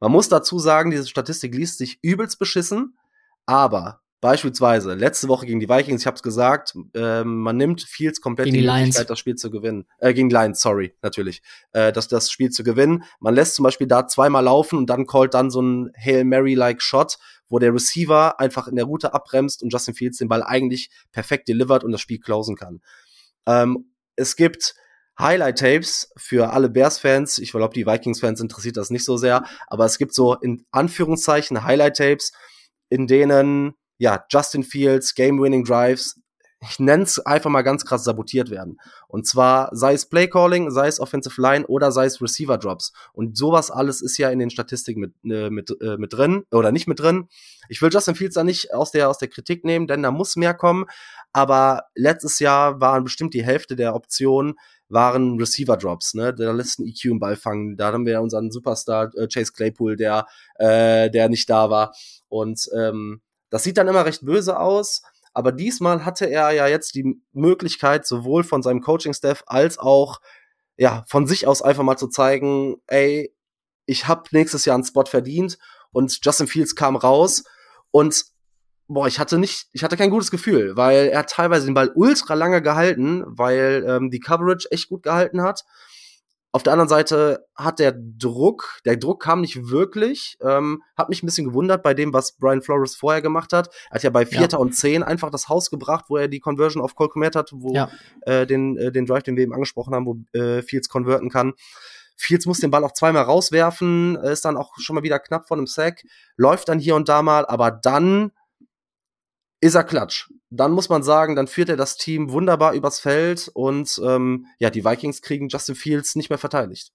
Man 0.01 0.11
muss 0.11 0.27
dazu 0.27 0.59
sagen, 0.59 0.91
diese 0.91 1.07
Statistik 1.07 1.55
liest 1.55 1.77
sich 1.77 1.97
übelst 2.01 2.39
beschissen, 2.39 2.97
aber 3.45 4.01
Beispielsweise, 4.21 4.93
letzte 4.93 5.27
Woche 5.27 5.45
gegen 5.45 5.59
die 5.59 5.69
Vikings, 5.69 6.01
ich 6.01 6.07
habe 6.07 6.15
es 6.15 6.23
gesagt, 6.23 6.73
äh, 6.95 7.23
man 7.23 7.57
nimmt 7.57 7.83
Fields 7.83 8.21
komplett 8.21 8.45
gegen 8.45 8.55
die, 8.55 8.61
die 8.61 8.67
Möglichkeit, 8.67 9.09
das 9.09 9.19
Spiel 9.19 9.35
zu 9.35 9.51
gewinnen. 9.51 9.85
Äh, 9.99 10.13
gegen 10.13 10.29
die 10.29 10.35
Lions, 10.35 10.61
sorry, 10.61 10.95
natürlich. 11.01 11.41
Äh, 11.73 11.91
das, 11.91 12.07
das 12.07 12.31
Spiel 12.31 12.49
zu 12.49 12.63
gewinnen. 12.63 13.03
Man 13.19 13.35
lässt 13.35 13.55
zum 13.55 13.63
Beispiel 13.63 13.87
da 13.87 14.07
zweimal 14.07 14.43
laufen 14.43 14.77
und 14.77 14.89
dann 14.89 15.05
callt 15.05 15.33
dann 15.33 15.51
so 15.51 15.61
ein 15.61 15.91
Hail 15.97 16.23
Mary-like 16.23 16.81
Shot, 16.81 17.17
wo 17.49 17.59
der 17.59 17.73
Receiver 17.73 18.39
einfach 18.39 18.67
in 18.67 18.77
der 18.77 18.85
Route 18.85 19.13
abbremst 19.13 19.61
und 19.61 19.71
Justin 19.71 19.93
Fields 19.93 20.17
den 20.17 20.27
Ball 20.27 20.43
eigentlich 20.43 20.89
perfekt 21.11 21.47
delivert 21.47 21.83
und 21.83 21.91
das 21.91 22.01
Spiel 22.01 22.19
closen 22.19 22.55
kann. 22.55 22.81
Ähm, 23.45 23.91
es 24.15 24.35
gibt 24.35 24.75
Highlight-Tapes 25.19 26.11
für 26.17 26.51
alle 26.51 26.69
Bears-Fans. 26.69 27.37
Ich 27.37 27.51
glaube, 27.51 27.73
die 27.73 27.85
Vikings-Fans 27.85 28.41
interessiert 28.41 28.77
das 28.77 28.89
nicht 28.89 29.05
so 29.05 29.17
sehr, 29.17 29.45
aber 29.67 29.85
es 29.85 29.97
gibt 29.97 30.13
so 30.13 30.35
in 30.35 30.65
Anführungszeichen 30.71 31.63
Highlight-Tapes, 31.63 32.31
in 32.89 33.07
denen 33.07 33.75
ja, 33.97 34.25
Justin 34.29 34.63
Fields, 34.63 35.15
Game-Winning 35.15 35.63
Drives, 35.63 36.19
ich 36.61 36.79
nenne 36.79 37.03
es 37.03 37.19
einfach 37.19 37.49
mal 37.49 37.61
ganz 37.61 37.85
krass 37.85 38.03
sabotiert 38.03 38.49
werden. 38.49 38.79
Und 39.07 39.27
zwar 39.27 39.69
sei 39.73 39.93
es 39.93 40.07
Play-Calling, 40.07 40.71
sei 40.71 40.87
es 40.87 40.99
Offensive 40.99 41.39
Line 41.39 41.65
oder 41.67 41.91
sei 41.91 42.05
es 42.05 42.21
Receiver-Drops. 42.21 42.93
Und 43.13 43.37
sowas 43.37 43.69
alles 43.71 44.01
ist 44.01 44.17
ja 44.17 44.29
in 44.29 44.39
den 44.39 44.49
Statistiken 44.49 45.01
mit, 45.01 45.13
äh, 45.25 45.49
mit, 45.49 45.69
äh, 45.81 45.97
mit 45.97 46.13
drin 46.13 46.45
oder 46.51 46.71
nicht 46.71 46.87
mit 46.87 46.99
drin. 46.99 47.27
Ich 47.69 47.81
will 47.81 47.89
Justin 47.91 48.15
Fields 48.15 48.35
da 48.35 48.43
nicht 48.43 48.73
aus 48.73 48.91
der, 48.91 49.09
aus 49.09 49.17
der 49.17 49.27
Kritik 49.27 49.63
nehmen, 49.63 49.87
denn 49.87 50.03
da 50.03 50.11
muss 50.11 50.35
mehr 50.35 50.53
kommen. 50.53 50.85
Aber 51.33 51.83
letztes 51.93 52.39
Jahr 52.39 52.79
waren 52.79 53.03
bestimmt 53.03 53.33
die 53.33 53.45
Hälfte 53.45 53.75
der 53.75 53.95
Optionen 53.95 54.55
waren 54.87 55.39
Receiver-Drops, 55.39 56.13
ne? 56.13 56.31
Da 56.33 56.51
lässt 56.51 56.79
ein 56.79 56.85
EQ 56.85 57.05
im 57.05 57.19
Ball 57.19 57.35
fangen. 57.35 57.75
Da 57.75 57.91
haben 57.91 58.05
wir 58.05 58.21
unseren 58.21 58.51
Superstar 58.51 59.11
äh, 59.15 59.27
Chase 59.27 59.51
Claypool, 59.51 59.95
der, 59.95 60.27
äh, 60.59 61.09
der 61.09 61.27
nicht 61.27 61.49
da 61.49 61.71
war. 61.71 61.95
Und 62.29 62.69
ähm, 62.77 63.21
das 63.49 63.63
sieht 63.63 63.77
dann 63.77 63.87
immer 63.87 64.05
recht 64.05 64.25
böse 64.25 64.59
aus, 64.59 65.01
aber 65.33 65.51
diesmal 65.51 66.05
hatte 66.05 66.29
er 66.29 66.51
ja 66.51 66.67
jetzt 66.67 66.95
die 66.95 67.21
Möglichkeit, 67.33 68.07
sowohl 68.07 68.43
von 68.43 68.63
seinem 68.63 68.81
Coaching-Staff 68.81 69.43
als 69.47 69.77
auch 69.77 70.19
ja, 70.77 71.05
von 71.07 71.27
sich 71.27 71.47
aus 71.47 71.61
einfach 71.61 71.83
mal 71.83 71.97
zu 71.97 72.07
zeigen, 72.07 72.77
ey, 72.87 73.33
ich 73.85 74.07
habe 74.07 74.23
nächstes 74.31 74.65
Jahr 74.65 74.75
einen 74.75 74.83
Spot 74.83 75.05
verdient 75.05 75.57
und 75.91 76.19
Justin 76.23 76.47
Fields 76.47 76.75
kam 76.75 76.95
raus 76.95 77.43
und 77.91 78.25
boah, 78.87 79.07
ich 79.07 79.19
hatte 79.19 79.37
nicht, 79.37 79.67
ich 79.71 79.83
hatte 79.83 79.97
kein 79.97 80.09
gutes 80.09 80.31
Gefühl, 80.31 80.75
weil 80.75 81.07
er 81.07 81.25
teilweise 81.25 81.65
den 81.65 81.73
Ball 81.73 81.91
ultra 81.95 82.33
lange 82.33 82.61
gehalten, 82.61 83.23
weil 83.25 83.85
ähm, 83.87 84.11
die 84.11 84.19
Coverage 84.19 84.67
echt 84.71 84.89
gut 84.89 85.03
gehalten 85.03 85.41
hat 85.41 85.63
auf 86.55 86.63
der 86.63 86.71
anderen 86.71 86.87
Seite 86.87 87.45
hat 87.53 87.79
der 87.79 87.91
Druck, 87.91 88.79
der 88.85 88.95
Druck 88.95 89.21
kam 89.21 89.41
nicht 89.41 89.67
wirklich, 89.67 90.37
ähm, 90.41 90.83
hat 90.95 91.09
mich 91.09 91.21
ein 91.21 91.25
bisschen 91.25 91.49
gewundert 91.49 91.83
bei 91.83 91.93
dem, 91.93 92.13
was 92.13 92.37
Brian 92.37 92.61
Flores 92.61 92.95
vorher 92.95 93.21
gemacht 93.21 93.51
hat. 93.51 93.67
Er 93.89 93.95
hat 93.95 94.03
ja 94.03 94.09
bei 94.09 94.25
Vierter 94.25 94.55
ja. 94.55 94.59
und 94.59 94.73
Zehn 94.73 95.03
einfach 95.03 95.29
das 95.31 95.49
Haus 95.49 95.69
gebracht, 95.69 96.05
wo 96.07 96.15
er 96.15 96.29
die 96.29 96.39
Conversion 96.39 96.81
auf 96.81 96.95
Call 96.95 97.09
Command 97.09 97.35
hat, 97.35 97.51
wo 97.53 97.73
ja. 97.73 97.89
äh, 98.21 98.47
den, 98.47 98.77
äh, 98.77 98.89
den 98.93 99.05
Drive, 99.05 99.23
den 99.23 99.35
wir 99.35 99.43
eben 99.43 99.53
angesprochen 99.53 99.93
haben, 99.93 100.05
wo 100.05 100.15
äh, 100.31 100.61
Fields 100.61 100.87
konverten 100.87 101.29
kann. 101.29 101.55
Fields 102.15 102.45
muss 102.45 102.61
den 102.61 102.71
Ball 102.71 102.85
auch 102.85 102.93
zweimal 102.93 103.23
rauswerfen, 103.23 104.17
äh, 104.23 104.31
ist 104.31 104.45
dann 104.45 104.55
auch 104.55 104.71
schon 104.77 104.95
mal 104.95 105.03
wieder 105.03 105.19
knapp 105.19 105.49
von 105.49 105.59
einem 105.59 105.67
Sack, 105.67 106.03
läuft 106.37 106.69
dann 106.69 106.79
hier 106.79 106.95
und 106.95 107.09
da 107.09 107.21
mal, 107.21 107.45
aber 107.45 107.69
dann 107.69 108.31
ist 109.65 109.75
er 109.75 109.83
klatsch. 109.83 110.29
Dann 110.49 110.71
muss 110.71 110.89
man 110.89 111.03
sagen, 111.03 111.35
dann 111.35 111.47
führt 111.47 111.69
er 111.69 111.77
das 111.77 111.97
Team 111.97 112.31
wunderbar 112.31 112.73
übers 112.73 112.99
Feld 112.99 113.49
und 113.53 113.99
ähm, 114.03 114.45
ja, 114.59 114.69
die 114.69 114.85
Vikings 114.85 115.21
kriegen 115.21 115.49
Justin 115.49 115.75
Fields 115.75 116.15
nicht 116.15 116.29
mehr 116.29 116.37
verteidigt. 116.37 116.91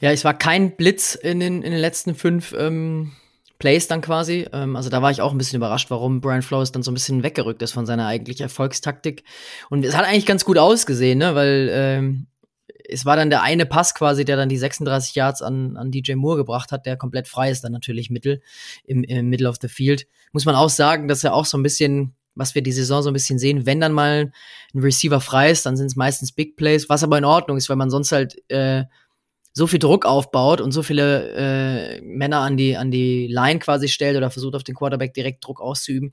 Ja, 0.00 0.12
es 0.12 0.24
war 0.24 0.34
kein 0.34 0.76
Blitz 0.76 1.14
in 1.14 1.40
den, 1.40 1.62
in 1.62 1.72
den 1.72 1.80
letzten 1.80 2.14
fünf 2.14 2.54
ähm, 2.56 3.12
Plays 3.58 3.88
dann 3.88 4.02
quasi. 4.02 4.46
Ähm, 4.52 4.76
also 4.76 4.88
da 4.88 5.02
war 5.02 5.10
ich 5.10 5.20
auch 5.20 5.32
ein 5.32 5.38
bisschen 5.38 5.56
überrascht, 5.56 5.90
warum 5.90 6.20
Brian 6.20 6.42
Flores 6.42 6.72
dann 6.72 6.82
so 6.82 6.90
ein 6.90 6.94
bisschen 6.94 7.22
weggerückt 7.22 7.62
ist 7.62 7.72
von 7.72 7.86
seiner 7.86 8.06
eigentlichen 8.06 8.44
Erfolgstaktik. 8.44 9.24
Und 9.68 9.84
es 9.84 9.96
hat 9.96 10.04
eigentlich 10.04 10.26
ganz 10.26 10.44
gut 10.44 10.58
ausgesehen, 10.58 11.18
ne? 11.18 11.34
weil 11.34 11.68
ähm, 11.72 12.26
es 12.88 13.04
war 13.04 13.16
dann 13.16 13.30
der 13.30 13.42
eine 13.42 13.66
Pass 13.66 13.94
quasi, 13.94 14.24
der 14.24 14.36
dann 14.36 14.48
die 14.48 14.58
36 14.58 15.14
Yards 15.14 15.42
an, 15.42 15.76
an 15.76 15.90
DJ 15.90 16.14
Moore 16.14 16.36
gebracht 16.36 16.72
hat, 16.72 16.86
der 16.86 16.96
komplett 16.96 17.28
frei 17.28 17.50
ist 17.50 17.64
dann 17.64 17.72
natürlich 17.72 18.10
mittel 18.10 18.40
im, 18.84 19.04
im 19.04 19.28
Middle 19.28 19.48
of 19.48 19.56
the 19.60 19.68
Field. 19.68 20.06
Muss 20.32 20.44
man 20.44 20.54
auch 20.54 20.70
sagen, 20.70 21.08
dass 21.08 21.24
er 21.24 21.34
auch 21.34 21.46
so 21.46 21.58
ein 21.58 21.62
bisschen, 21.62 22.14
was 22.34 22.54
wir 22.54 22.62
die 22.62 22.72
Saison 22.72 23.02
so 23.02 23.10
ein 23.10 23.14
bisschen 23.14 23.38
sehen, 23.38 23.66
wenn 23.66 23.80
dann 23.80 23.92
mal 23.92 24.32
ein 24.74 24.80
Receiver 24.80 25.20
frei 25.20 25.50
ist, 25.50 25.66
dann 25.66 25.76
sind 25.76 25.86
es 25.86 25.96
meistens 25.96 26.32
Big 26.32 26.56
Plays, 26.56 26.88
was 26.88 27.02
aber 27.02 27.18
in 27.18 27.24
Ordnung 27.24 27.56
ist, 27.56 27.68
weil 27.68 27.76
man 27.76 27.90
sonst 27.90 28.12
halt 28.12 28.36
äh, 28.50 28.84
so 29.56 29.66
viel 29.66 29.78
Druck 29.78 30.04
aufbaut 30.04 30.60
und 30.60 30.70
so 30.72 30.82
viele 30.82 31.32
äh, 31.32 32.00
Männer 32.02 32.40
an 32.40 32.58
die, 32.58 32.76
an 32.76 32.90
die 32.90 33.26
Line 33.26 33.58
quasi 33.58 33.88
stellt 33.88 34.14
oder 34.14 34.30
versucht 34.30 34.54
auf 34.54 34.64
den 34.64 34.74
Quarterback 34.74 35.14
direkt 35.14 35.42
Druck 35.42 35.62
auszuüben. 35.62 36.12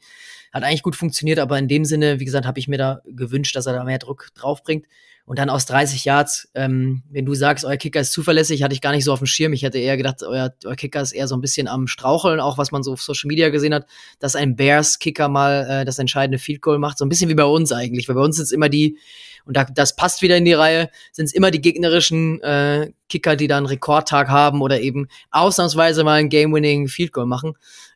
Hat 0.54 0.64
eigentlich 0.64 0.82
gut 0.82 0.96
funktioniert, 0.96 1.40
aber 1.40 1.60
in 1.60 1.68
dem 1.68 1.84
Sinne, 1.84 2.22
wie 2.22 2.26
gesagt, 2.26 2.46
habe 2.46 2.58
ich 2.58 2.70
mir 2.70 2.78
da 2.78 3.02
gewünscht, 3.06 3.54
dass 3.58 3.66
er 3.66 3.74
da 3.74 3.84
mehr 3.84 4.00
Druck 4.00 4.30
draufbringt. 4.34 4.86
Und 5.26 5.40
dann 5.40 5.50
aus 5.50 5.66
30 5.66 6.06
Yards, 6.06 6.50
ähm, 6.54 7.04
wenn 7.10 7.26
du 7.26 7.34
sagst, 7.34 7.66
euer 7.66 7.76
Kicker 7.76 8.00
ist 8.00 8.14
zuverlässig, 8.14 8.64
hatte 8.64 8.74
ich 8.74 8.82
gar 8.82 8.92
nicht 8.94 9.04
so 9.04 9.12
auf 9.12 9.20
dem 9.20 9.28
Schirm. 9.28 9.52
Ich 9.52 9.64
hätte 9.64 9.78
eher 9.78 9.98
gedacht, 9.98 10.24
euer, 10.24 10.54
euer 10.64 10.76
Kicker 10.76 11.02
ist 11.02 11.12
eher 11.12 11.28
so 11.28 11.36
ein 11.36 11.42
bisschen 11.42 11.68
am 11.68 11.88
Straucheln, 11.88 12.40
auch 12.40 12.58
was 12.58 12.72
man 12.72 12.82
so 12.82 12.94
auf 12.94 13.02
Social 13.02 13.28
Media 13.28 13.50
gesehen 13.50 13.74
hat, 13.74 13.88
dass 14.20 14.38
ein 14.38 14.56
Bears-Kicker 14.56 15.28
mal 15.28 15.68
äh, 15.70 15.86
das 15.86 16.00
entscheidende 16.00 16.40
Field 16.40 16.62
Goal 16.62 16.80
macht. 16.80 16.98
So 16.98 17.06
ein 17.06 17.10
bisschen 17.10 17.30
wie 17.30 17.36
bei 17.36 17.44
uns 17.44 17.74
eigentlich, 17.74 18.08
weil 18.08 18.16
bei 18.16 18.22
uns 18.22 18.38
sind 18.38 18.46
es 18.46 18.52
immer 18.54 18.70
die, 18.70 18.98
und 19.46 19.58
da, 19.58 19.66
das 19.66 19.96
passt 19.96 20.22
wieder 20.22 20.38
in 20.38 20.46
die 20.46 20.54
Reihe, 20.54 20.90
sind 21.12 21.26
es 21.26 21.34
immer 21.34 21.52
die 21.52 21.62
gegnerischen 21.62 22.42
äh, 22.42 22.92
Kicker, 23.10 23.36
die 23.36 23.48
da 23.48 23.58
einen 23.58 23.66
Rekordtag 23.66 24.30
haben 24.30 24.62
oder 24.62 24.80
eben 24.82 25.08
ausnahmsweise 25.32 26.04
mal 26.04 26.20
ein 26.20 26.30
Game-Winning 26.30 26.88
Field 26.88 27.12
Goal 27.12 27.28
machen. 27.28 27.54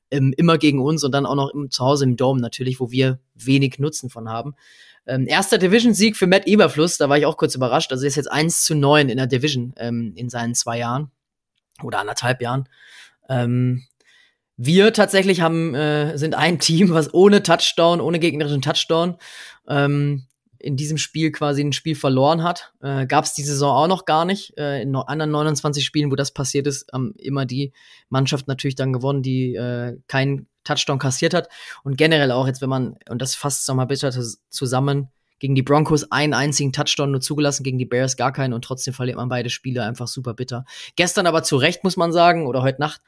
Ähm, 0.09 0.33
immer 0.37 0.57
gegen 0.57 0.79
uns 0.79 1.03
und 1.03 1.11
dann 1.11 1.25
auch 1.25 1.35
noch 1.35 1.49
im, 1.53 1.69
zu 1.69 1.83
Hause 1.83 2.05
im 2.05 2.15
Dome 2.15 2.39
natürlich, 2.39 2.79
wo 2.79 2.91
wir 2.91 3.19
wenig 3.35 3.77
Nutzen 3.77 4.09
von 4.09 4.29
haben. 4.29 4.55
Ähm, 5.05 5.27
erster 5.27 5.57
Division-Sieg 5.57 6.15
für 6.15 6.27
Matt 6.27 6.47
Eberfluss, 6.47 6.97
da 6.97 7.09
war 7.09 7.17
ich 7.17 7.25
auch 7.25 7.35
kurz 7.35 7.55
überrascht. 7.55 7.91
Also 7.91 8.05
er 8.05 8.07
ist 8.07 8.15
jetzt 8.15 8.31
1 8.31 8.63
zu 8.63 8.75
9 8.75 9.09
in 9.09 9.17
der 9.17 9.27
Division 9.27 9.73
ähm, 9.77 10.13
in 10.15 10.29
seinen 10.29 10.55
zwei 10.55 10.77
Jahren 10.77 11.11
oder 11.83 11.99
anderthalb 11.99 12.41
Jahren. 12.41 12.69
Ähm, 13.29 13.83
wir 14.57 14.91
tatsächlich 14.91 15.41
haben, 15.41 15.75
äh, 15.75 16.17
sind 16.17 16.35
ein 16.35 16.59
Team, 16.59 16.89
was 16.91 17.13
ohne 17.13 17.43
Touchdown, 17.43 18.01
ohne 18.01 18.19
gegnerischen 18.19 18.61
Touchdown 18.61 19.17
ähm, 19.67 20.25
in 20.59 20.75
diesem 20.77 20.97
Spiel 20.97 21.31
quasi 21.31 21.61
ein 21.61 21.73
Spiel 21.73 21.95
verloren 21.95 22.43
hat. 22.43 22.73
Äh, 22.81 23.05
Gab 23.05 23.25
es 23.25 23.33
die 23.33 23.43
Saison 23.43 23.75
auch 23.75 23.87
noch 23.87 24.05
gar 24.05 24.25
nicht. 24.25 24.57
Äh, 24.57 24.81
in 24.81 24.95
anderen 24.95 25.31
29 25.31 25.85
Spielen, 25.85 26.11
wo 26.11 26.15
das 26.15 26.31
passiert 26.31 26.67
ist, 26.67 26.91
haben 26.91 27.13
immer 27.17 27.45
die 27.45 27.73
Mannschaft 28.09 28.47
natürlich 28.47 28.75
dann 28.75 28.93
gewonnen, 28.93 29.21
die 29.21 29.55
äh, 29.55 29.97
keinen 30.07 30.47
Touchdown 30.63 30.99
kassiert 30.99 31.33
hat. 31.33 31.49
Und 31.83 31.97
generell 31.97 32.31
auch 32.31 32.47
jetzt, 32.47 32.61
wenn 32.61 32.69
man, 32.69 32.97
und 33.09 33.21
das 33.21 33.35
fasst 33.35 33.67
nochmal 33.67 33.87
bitter 33.87 34.11
zusammen, 34.49 35.09
gegen 35.39 35.55
die 35.55 35.61
Broncos 35.61 36.11
einen 36.11 36.33
einzigen 36.33 36.73
Touchdown 36.73 37.11
nur 37.11 37.21
zugelassen, 37.21 37.63
gegen 37.63 37.77
die 37.77 37.85
Bears 37.85 38.17
gar 38.17 38.33
keinen 38.33 38.53
und 38.53 38.63
trotzdem 38.63 38.93
verliert 38.93 39.17
man 39.17 39.29
beide 39.29 39.49
Spiele 39.49 39.83
einfach 39.83 40.07
super 40.07 40.33
bitter. 40.33 40.65
Gestern 40.95 41.27
aber 41.27 41.43
zu 41.43 41.57
Recht, 41.57 41.83
muss 41.83 41.97
man 41.97 42.11
sagen, 42.11 42.47
oder 42.47 42.63
heute 42.63 42.81
Nacht, 42.81 43.01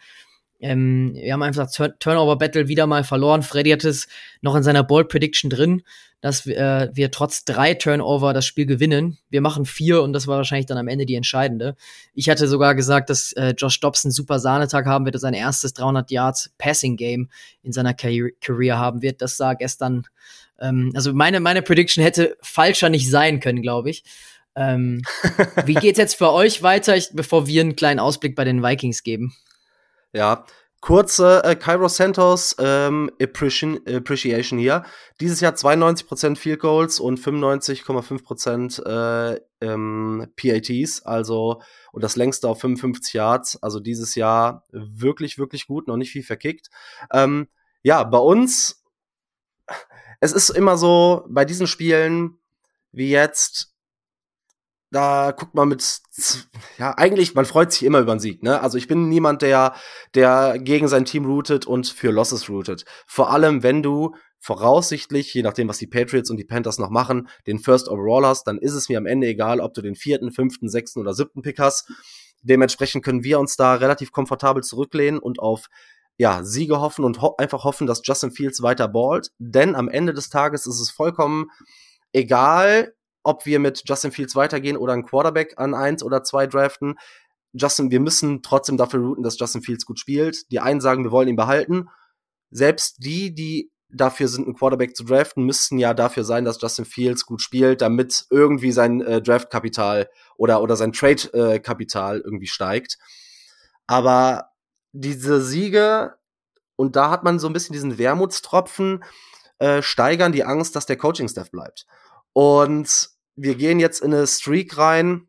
ähm, 0.60 1.14
wir 1.14 1.34
haben 1.34 1.44
einfach 1.44 1.70
Turnover 2.00 2.38
Battle 2.38 2.68
wieder 2.68 2.88
mal 2.88 3.04
verloren. 3.04 3.44
Freddy 3.44 3.72
hat 3.72 3.84
es 3.84 4.08
noch 4.42 4.56
in 4.56 4.64
seiner 4.64 4.84
Bold 4.84 5.10
Prediction 5.10 5.50
drin 5.50 5.84
dass 6.22 6.46
wir, 6.46 6.58
äh, 6.58 6.90
wir 6.94 7.12
trotz 7.12 7.46
drei 7.46 7.74
Turnover 7.74 8.34
das 8.34 8.46
Spiel 8.46 8.66
gewinnen. 8.66 9.18
Wir 9.30 9.42
machen 9.42 9.66
vier 9.66 10.02
und 10.02 10.14
das 10.14 10.28
war 10.28 10.38
wahrscheinlich 10.38 10.66
dann 10.66 10.78
am 10.78 10.88
Ende 10.88 11.06
die 11.06 11.16
entscheidende. 11.16 11.76
Ich 12.14 12.30
hatte 12.30 12.48
sogar 12.48 12.76
gesagt, 12.76 13.10
dass 13.10 13.32
äh, 13.34 13.54
Josh 13.58 13.80
Dobbs 13.80 14.04
einen 14.04 14.12
super 14.12 14.40
Sahnetag 14.40 14.86
haben 14.86 15.06
wird, 15.06 15.20
sein 15.20 15.34
erstes 15.34 15.74
300 15.74 16.12
Yards 16.12 16.52
Passing 16.58 16.98
Game 16.98 17.30
in 17.64 17.72
seiner 17.72 17.94
Career 17.94 18.78
haben 18.78 19.02
wird. 19.02 19.22
Das 19.22 19.38
sah 19.38 19.54
gestern, 19.54 20.08
ähm, 20.60 20.92
also 20.94 21.14
meine, 21.14 21.40
meine 21.40 21.62
Prediction 21.62 22.04
hätte 22.04 22.38
falscher 22.42 22.90
nicht 22.90 23.10
sein 23.10 23.40
können, 23.40 23.62
glaube 23.62 23.90
ich. 23.90 24.04
Ähm, 24.56 25.02
wie 25.66 25.76
geht's 25.76 26.00
jetzt 26.00 26.16
für 26.16 26.34
euch 26.34 26.64
weiter, 26.64 26.98
ich, 26.98 27.12
bevor 27.14 27.48
wir 27.48 27.62
einen 27.62 27.78
kleinen 27.78 28.00
Ausblick 28.00 28.36
bei 28.36 28.44
den 28.44 28.62
Vikings 28.62 29.04
geben? 29.04 29.34
Ja, 30.14 30.46
Kurze 30.82 31.44
äh, 31.44 31.58
Cairo 31.58 31.90
Santos 31.90 32.56
ähm, 32.58 33.12
Appreciation, 33.22 34.58
hier. 34.58 34.86
Dieses 35.20 35.42
Jahr 35.42 35.54
92% 35.54 36.38
Field 36.38 36.62
Goals 36.62 37.02
und 37.02 37.20
95,5% 37.20 38.86
äh, 38.86 39.42
ähm, 39.60 40.28
PATs, 40.38 41.02
also 41.02 41.62
und 41.92 42.02
das 42.04 42.16
längste 42.16 42.48
auf 42.48 42.62
55 42.62 43.14
Yards. 43.14 43.62
Also 43.62 43.82
dieses 43.82 44.16
Jahr 44.16 44.66
wirklich, 44.72 45.38
wirklich 45.38 45.68
gut, 45.68 45.90
noch 45.90 45.98
nicht 45.98 46.12
viel 46.12 46.24
verkickt. 46.24 46.70
Ähm, 47.12 47.50
ja, 47.84 48.06
bei 48.06 48.20
uns, 48.20 48.82
es 50.22 50.32
ist 50.32 50.50
immer 50.50 50.78
so, 50.78 51.26
bei 51.28 51.44
diesen 51.44 51.68
Spielen 51.68 52.40
wie 52.94 53.10
jetzt, 53.10 53.76
da 54.92 55.32
guckt 55.32 55.54
man 55.54 55.70
mit, 55.70 56.02
ja, 56.78 56.98
eigentlich, 56.98 57.36
man 57.36 57.46
freut 57.46 57.72
sich 57.72 57.84
immer 57.84 58.00
über 58.00 58.12
einen 58.12 58.20
Sieg, 58.20 58.42
ne? 58.42 58.62
Also 58.62 58.78
ich 58.78 58.88
bin 58.88 59.08
niemand, 59.08 59.42
der, 59.42 59.76
der 60.16 60.58
gegen 60.60 60.88
sein 60.88 61.06
Team 61.06 61.26
routet 61.26 61.68
und 61.68 61.88
für 61.88 62.12
Losses 62.12 62.50
routet. 62.50 62.86
Vor 63.06 63.32
allem, 63.32 63.62
wenn 63.62 63.84
du 63.84 64.16
voraussichtlich, 64.40 65.34
je 65.34 65.44
nachdem, 65.44 65.68
was 65.68 65.78
die 65.78 65.88
Patriots 65.88 66.30
und 66.30 66.38
die 66.38 66.46
Panthers 66.46 66.80
noch 66.80 66.90
machen, 66.90 67.28
den 67.46 67.60
First 67.60 67.90
Overall 67.90 68.26
hast, 68.26 68.46
dann 68.48 68.58
ist 68.58 68.74
es 68.74 68.90
mir 68.90 68.98
am 68.98 69.06
Ende 69.06 69.28
egal, 69.28 69.60
ob 69.60 69.74
du 69.74 69.82
den 69.82 69.96
vierten, 69.96 70.32
fünften, 70.32 70.70
sechsten 70.70 71.00
oder 71.00 71.14
siebten 71.14 71.42
Pick 71.42 71.60
hast. 71.60 71.92
Dementsprechend 72.42 73.04
können 73.04 73.24
wir 73.24 73.40
uns 73.40 73.58
da 73.58 73.76
relativ 73.76 74.12
komfortabel 74.12 74.64
zurücklehnen 74.64 75.20
und 75.20 75.40
auf 75.40 75.68
ja, 76.18 76.44
Siege 76.44 76.80
hoffen 76.80 77.06
und 77.06 77.22
ho 77.22 77.36
einfach 77.38 77.64
hoffen, 77.64 77.86
dass 77.86 78.02
Justin 78.04 78.32
Fields 78.32 78.62
weiter 78.62 78.88
ballt. 78.88 79.30
Denn 79.40 79.76
am 79.76 79.88
Ende 79.88 80.14
des 80.14 80.30
Tages 80.30 80.66
ist 80.66 80.80
es 80.80 80.90
vollkommen 80.90 81.48
egal, 82.12 82.94
ob 83.30 83.46
wir 83.46 83.60
mit 83.60 83.84
Justin 83.86 84.12
Fields 84.12 84.36
weitergehen 84.36 84.76
oder 84.76 84.94
einen 84.94 85.06
Quarterback 85.06 85.54
an 85.58 85.76
eins 85.76 86.02
oder 86.02 86.24
zwei 86.24 86.48
draften. 86.48 86.96
Justin, 87.54 87.92
wir 87.92 88.00
müssen 88.00 88.42
trotzdem 88.42 88.76
dafür 88.76 89.02
routen, 89.02 89.24
dass 89.24 89.40
Justin 89.40 89.62
Fields 89.62 89.86
gut 89.86 90.00
spielt. 90.00 90.52
Die 90.52 90.60
einen 90.60 90.82
sagen, 90.82 91.04
wir 91.04 91.12
wollen 91.12 91.28
ihn 91.28 91.36
behalten. 91.36 91.90
Selbst 92.50 92.98
die, 93.04 93.36
die 93.36 93.72
dafür 93.90 94.28
sind, 94.28 94.46
einen 94.46 94.56
Quarterback 94.56 94.96
zu 94.96 95.04
draften, 95.04 95.46
müssten 95.46 95.78
ja 95.78 95.94
dafür 95.94 96.24
sein, 96.24 96.44
dass 96.44 96.60
Justin 96.60 96.86
Fields 96.86 97.26
gut 97.26 97.42
spielt, 97.42 97.82
damit 97.82 98.26
irgendwie 98.32 98.72
sein 98.72 99.02
äh, 99.02 99.22
Draftkapital 99.22 100.10
oder, 100.36 100.62
oder 100.62 100.76
sein 100.76 100.92
Trade-Kapital 100.92 102.18
äh, 102.18 102.22
irgendwie 102.24 102.48
steigt. 102.48 102.98
Aber 103.86 104.50
diese 104.92 105.42
Siege, 105.42 106.16
und 106.76 106.96
da 106.96 107.12
hat 107.12 107.24
man 107.24 107.38
so 107.38 107.48
ein 107.48 107.54
bisschen 107.54 107.74
diesen 107.74 108.00
Wermutstropfen, 108.00 109.04
äh, 109.60 109.84
steigern 109.84 110.32
die 110.32 110.44
Angst, 110.44 110.76
dass 110.76 110.88
der 110.88 110.98
Coaching-Staff 110.98 111.52
bleibt. 111.52 111.86
Und 112.34 113.10
wir 113.42 113.56
gehen 113.56 113.80
jetzt 113.80 114.02
in 114.02 114.14
eine 114.14 114.28
Streak 114.28 114.78
rein. 114.78 115.28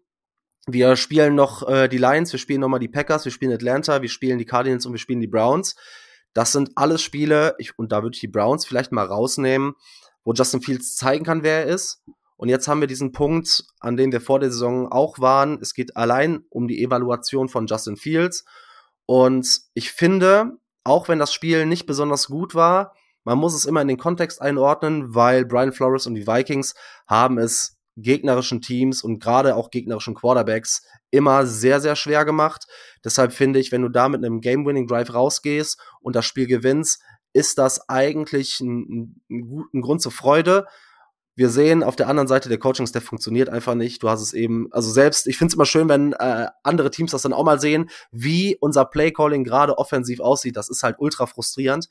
Wir 0.67 0.97
spielen 0.97 1.35
noch 1.35 1.67
äh, 1.69 1.89
die 1.89 1.99
Lions, 1.99 2.33
wir 2.33 2.39
spielen 2.39 2.61
noch 2.61 2.69
mal 2.69 2.79
die 2.79 2.89
Packers, 2.89 3.25
wir 3.25 3.33
spielen 3.33 3.53
Atlanta, 3.53 4.03
wir 4.03 4.09
spielen 4.09 4.39
die 4.39 4.45
Cardinals 4.45 4.85
und 4.85 4.93
wir 4.93 4.99
spielen 4.99 5.21
die 5.21 5.27
Browns. 5.27 5.77
Das 6.33 6.53
sind 6.53 6.73
alles 6.75 7.03
Spiele, 7.03 7.55
ich, 7.59 7.79
und 7.79 7.93
da 7.93 8.03
würde 8.03 8.15
ich 8.15 8.21
die 8.21 8.29
Browns 8.29 8.67
vielleicht 8.67 8.93
mal 8.93 9.07
rausnehmen, 9.07 9.75
wo 10.25 10.33
Justin 10.33 10.61
Fields 10.61 10.97
zeigen 10.97 11.25
kann, 11.25 11.43
wer 11.43 11.65
er 11.65 11.67
ist. 11.67 12.03
Und 12.37 12.49
jetzt 12.49 12.69
haben 12.69 12.81
wir 12.81 12.89
diesen 12.89 13.13
Punkt, 13.13 13.65
an 13.81 13.97
dem 13.97 14.13
wir 14.13 14.21
vor 14.21 14.41
der 14.41 14.51
Saison 14.51 14.91
auch 14.91 15.19
waren. 15.19 15.59
Es 15.61 15.75
geht 15.75 15.97
allein 15.97 16.45
um 16.51 16.69
die 16.69 16.83
Evaluation 16.83 17.49
von 17.49 17.67
Justin 17.67 17.97
Fields. 17.97 18.45
Und 19.07 19.61
ich 19.75 19.93
finde, 19.93 20.59
auch 20.85 21.09
wenn 21.09 21.19
das 21.19 21.33
Spiel 21.33 21.67
nicht 21.67 21.87
besonders 21.87 22.29
gut 22.29 22.55
war, 22.55 22.95
man 23.25 23.39
muss 23.39 23.55
es 23.55 23.67
immer 23.67 23.83
in 23.83 23.89
den 23.89 23.99
Kontext 23.99 24.41
einordnen, 24.41 25.15
weil 25.15 25.45
Brian 25.45 25.73
Flores 25.73 26.07
und 26.07 26.15
die 26.15 26.27
Vikings 26.27 26.75
haben 27.07 27.39
es 27.39 27.80
gegnerischen 28.03 28.61
Teams 28.61 29.03
und 29.03 29.21
gerade 29.21 29.57
auch 29.57 29.71
gegnerischen 29.71 30.15
Quarterbacks 30.15 30.83
immer 31.11 31.47
sehr, 31.47 31.81
sehr 31.81 31.97
schwer 31.97 32.25
gemacht. 32.25 32.67
Deshalb 33.05 33.33
finde 33.33 33.59
ich, 33.59 33.73
wenn 33.73 33.83
du 33.83 33.89
da 33.89 34.09
mit 34.09 34.25
einem 34.25 34.41
Game-Winning-Drive 34.41 35.13
rausgehst 35.13 35.79
und 36.01 36.17
das 36.17 36.27
Spiel 36.27 36.47
gewinnst, 36.47 37.03
ist 37.33 37.59
das 37.59 37.89
eigentlich 37.89 38.61
ein, 38.61 39.15
ein, 39.29 39.65
ein 39.75 39.81
Grund 39.81 40.03
zur 40.03 40.13
Freude. 40.13 40.67
Wir 41.37 41.49
sehen 41.49 41.83
auf 41.83 41.97
der 41.97 42.09
anderen 42.09 42.29
Seite, 42.29 42.49
der 42.49 42.59
Coaching-Staff 42.59 43.05
funktioniert 43.05 43.49
einfach 43.49 43.75
nicht. 43.75 44.03
Du 44.03 44.09
hast 44.09 44.21
es 44.21 44.33
eben, 44.33 44.69
also 44.73 44.91
selbst, 44.91 45.27
ich 45.27 45.39
finde 45.39 45.51
es 45.53 45.55
immer 45.55 45.65
schön, 45.65 45.89
wenn 45.89 46.13
äh, 46.13 46.49
andere 46.63 46.91
Teams 46.91 47.13
das 47.13 47.23
dann 47.23 47.33
auch 47.33 47.45
mal 47.45 47.61
sehen, 47.61 47.89
wie 48.11 48.57
unser 48.61 48.85
Play-Calling 48.85 49.45
gerade 49.45 49.79
offensiv 49.79 50.21
aussieht. 50.21 50.57
Das 50.57 50.69
ist 50.69 50.83
halt 50.83 50.97
ultra 50.99 51.27
frustrierend. 51.27 51.89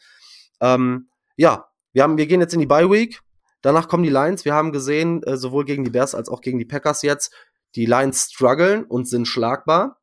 Ähm, 0.61 1.09
ja, 1.35 1.69
wir, 1.93 2.03
haben, 2.03 2.17
wir 2.17 2.27
gehen 2.27 2.41
jetzt 2.41 2.53
in 2.53 2.59
die 2.59 2.65
Bye 2.65 2.91
Week. 2.91 3.21
Danach 3.61 3.87
kommen 3.87 4.03
die 4.03 4.09
Lions. 4.09 4.45
Wir 4.45 4.53
haben 4.53 4.71
gesehen, 4.71 5.23
äh, 5.23 5.37
sowohl 5.37 5.65
gegen 5.65 5.83
die 5.83 5.91
Bears 5.91 6.15
als 6.15 6.29
auch 6.29 6.41
gegen 6.41 6.59
die 6.59 6.65
Packers 6.65 7.01
jetzt, 7.01 7.33
die 7.75 7.85
Lions 7.85 8.29
strugglen 8.31 8.83
und 8.85 9.07
sind 9.07 9.27
schlagbar. 9.27 9.99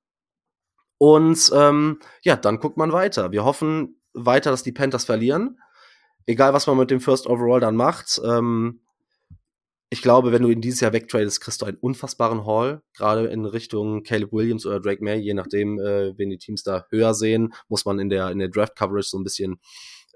Und 0.98 1.50
ähm, 1.54 2.00
ja, 2.22 2.36
dann 2.36 2.58
guckt 2.58 2.76
man 2.76 2.92
weiter. 2.92 3.32
Wir 3.32 3.44
hoffen 3.44 4.00
weiter, 4.14 4.50
dass 4.50 4.62
die 4.62 4.72
Panthers 4.72 5.04
verlieren. 5.04 5.58
Egal, 6.26 6.52
was 6.52 6.66
man 6.66 6.76
mit 6.76 6.90
dem 6.90 7.00
First 7.00 7.26
Overall 7.26 7.60
dann 7.60 7.76
macht. 7.76 8.20
Ähm, 8.24 8.80
ich 9.88 10.02
glaube, 10.02 10.32
wenn 10.32 10.42
du 10.42 10.48
ihn 10.48 10.60
dieses 10.60 10.80
Jahr 10.80 10.92
wegtradest, 10.92 11.40
kriegst 11.40 11.62
du 11.62 11.66
einen 11.66 11.76
unfassbaren 11.76 12.44
Haul, 12.44 12.82
gerade 12.96 13.26
in 13.28 13.44
Richtung 13.44 14.02
Caleb 14.02 14.32
Williams 14.32 14.66
oder 14.66 14.80
Drake 14.80 15.02
May, 15.02 15.18
je 15.18 15.34
nachdem, 15.34 15.78
äh, 15.78 16.18
wen 16.18 16.30
die 16.30 16.38
Teams 16.38 16.64
da 16.64 16.86
höher 16.90 17.14
sehen, 17.14 17.54
muss 17.68 17.84
man 17.84 18.00
in 18.00 18.08
der, 18.08 18.30
in 18.30 18.40
der 18.40 18.48
Draft 18.48 18.74
Coverage 18.74 19.08
so 19.08 19.18
ein 19.18 19.22
bisschen 19.22 19.60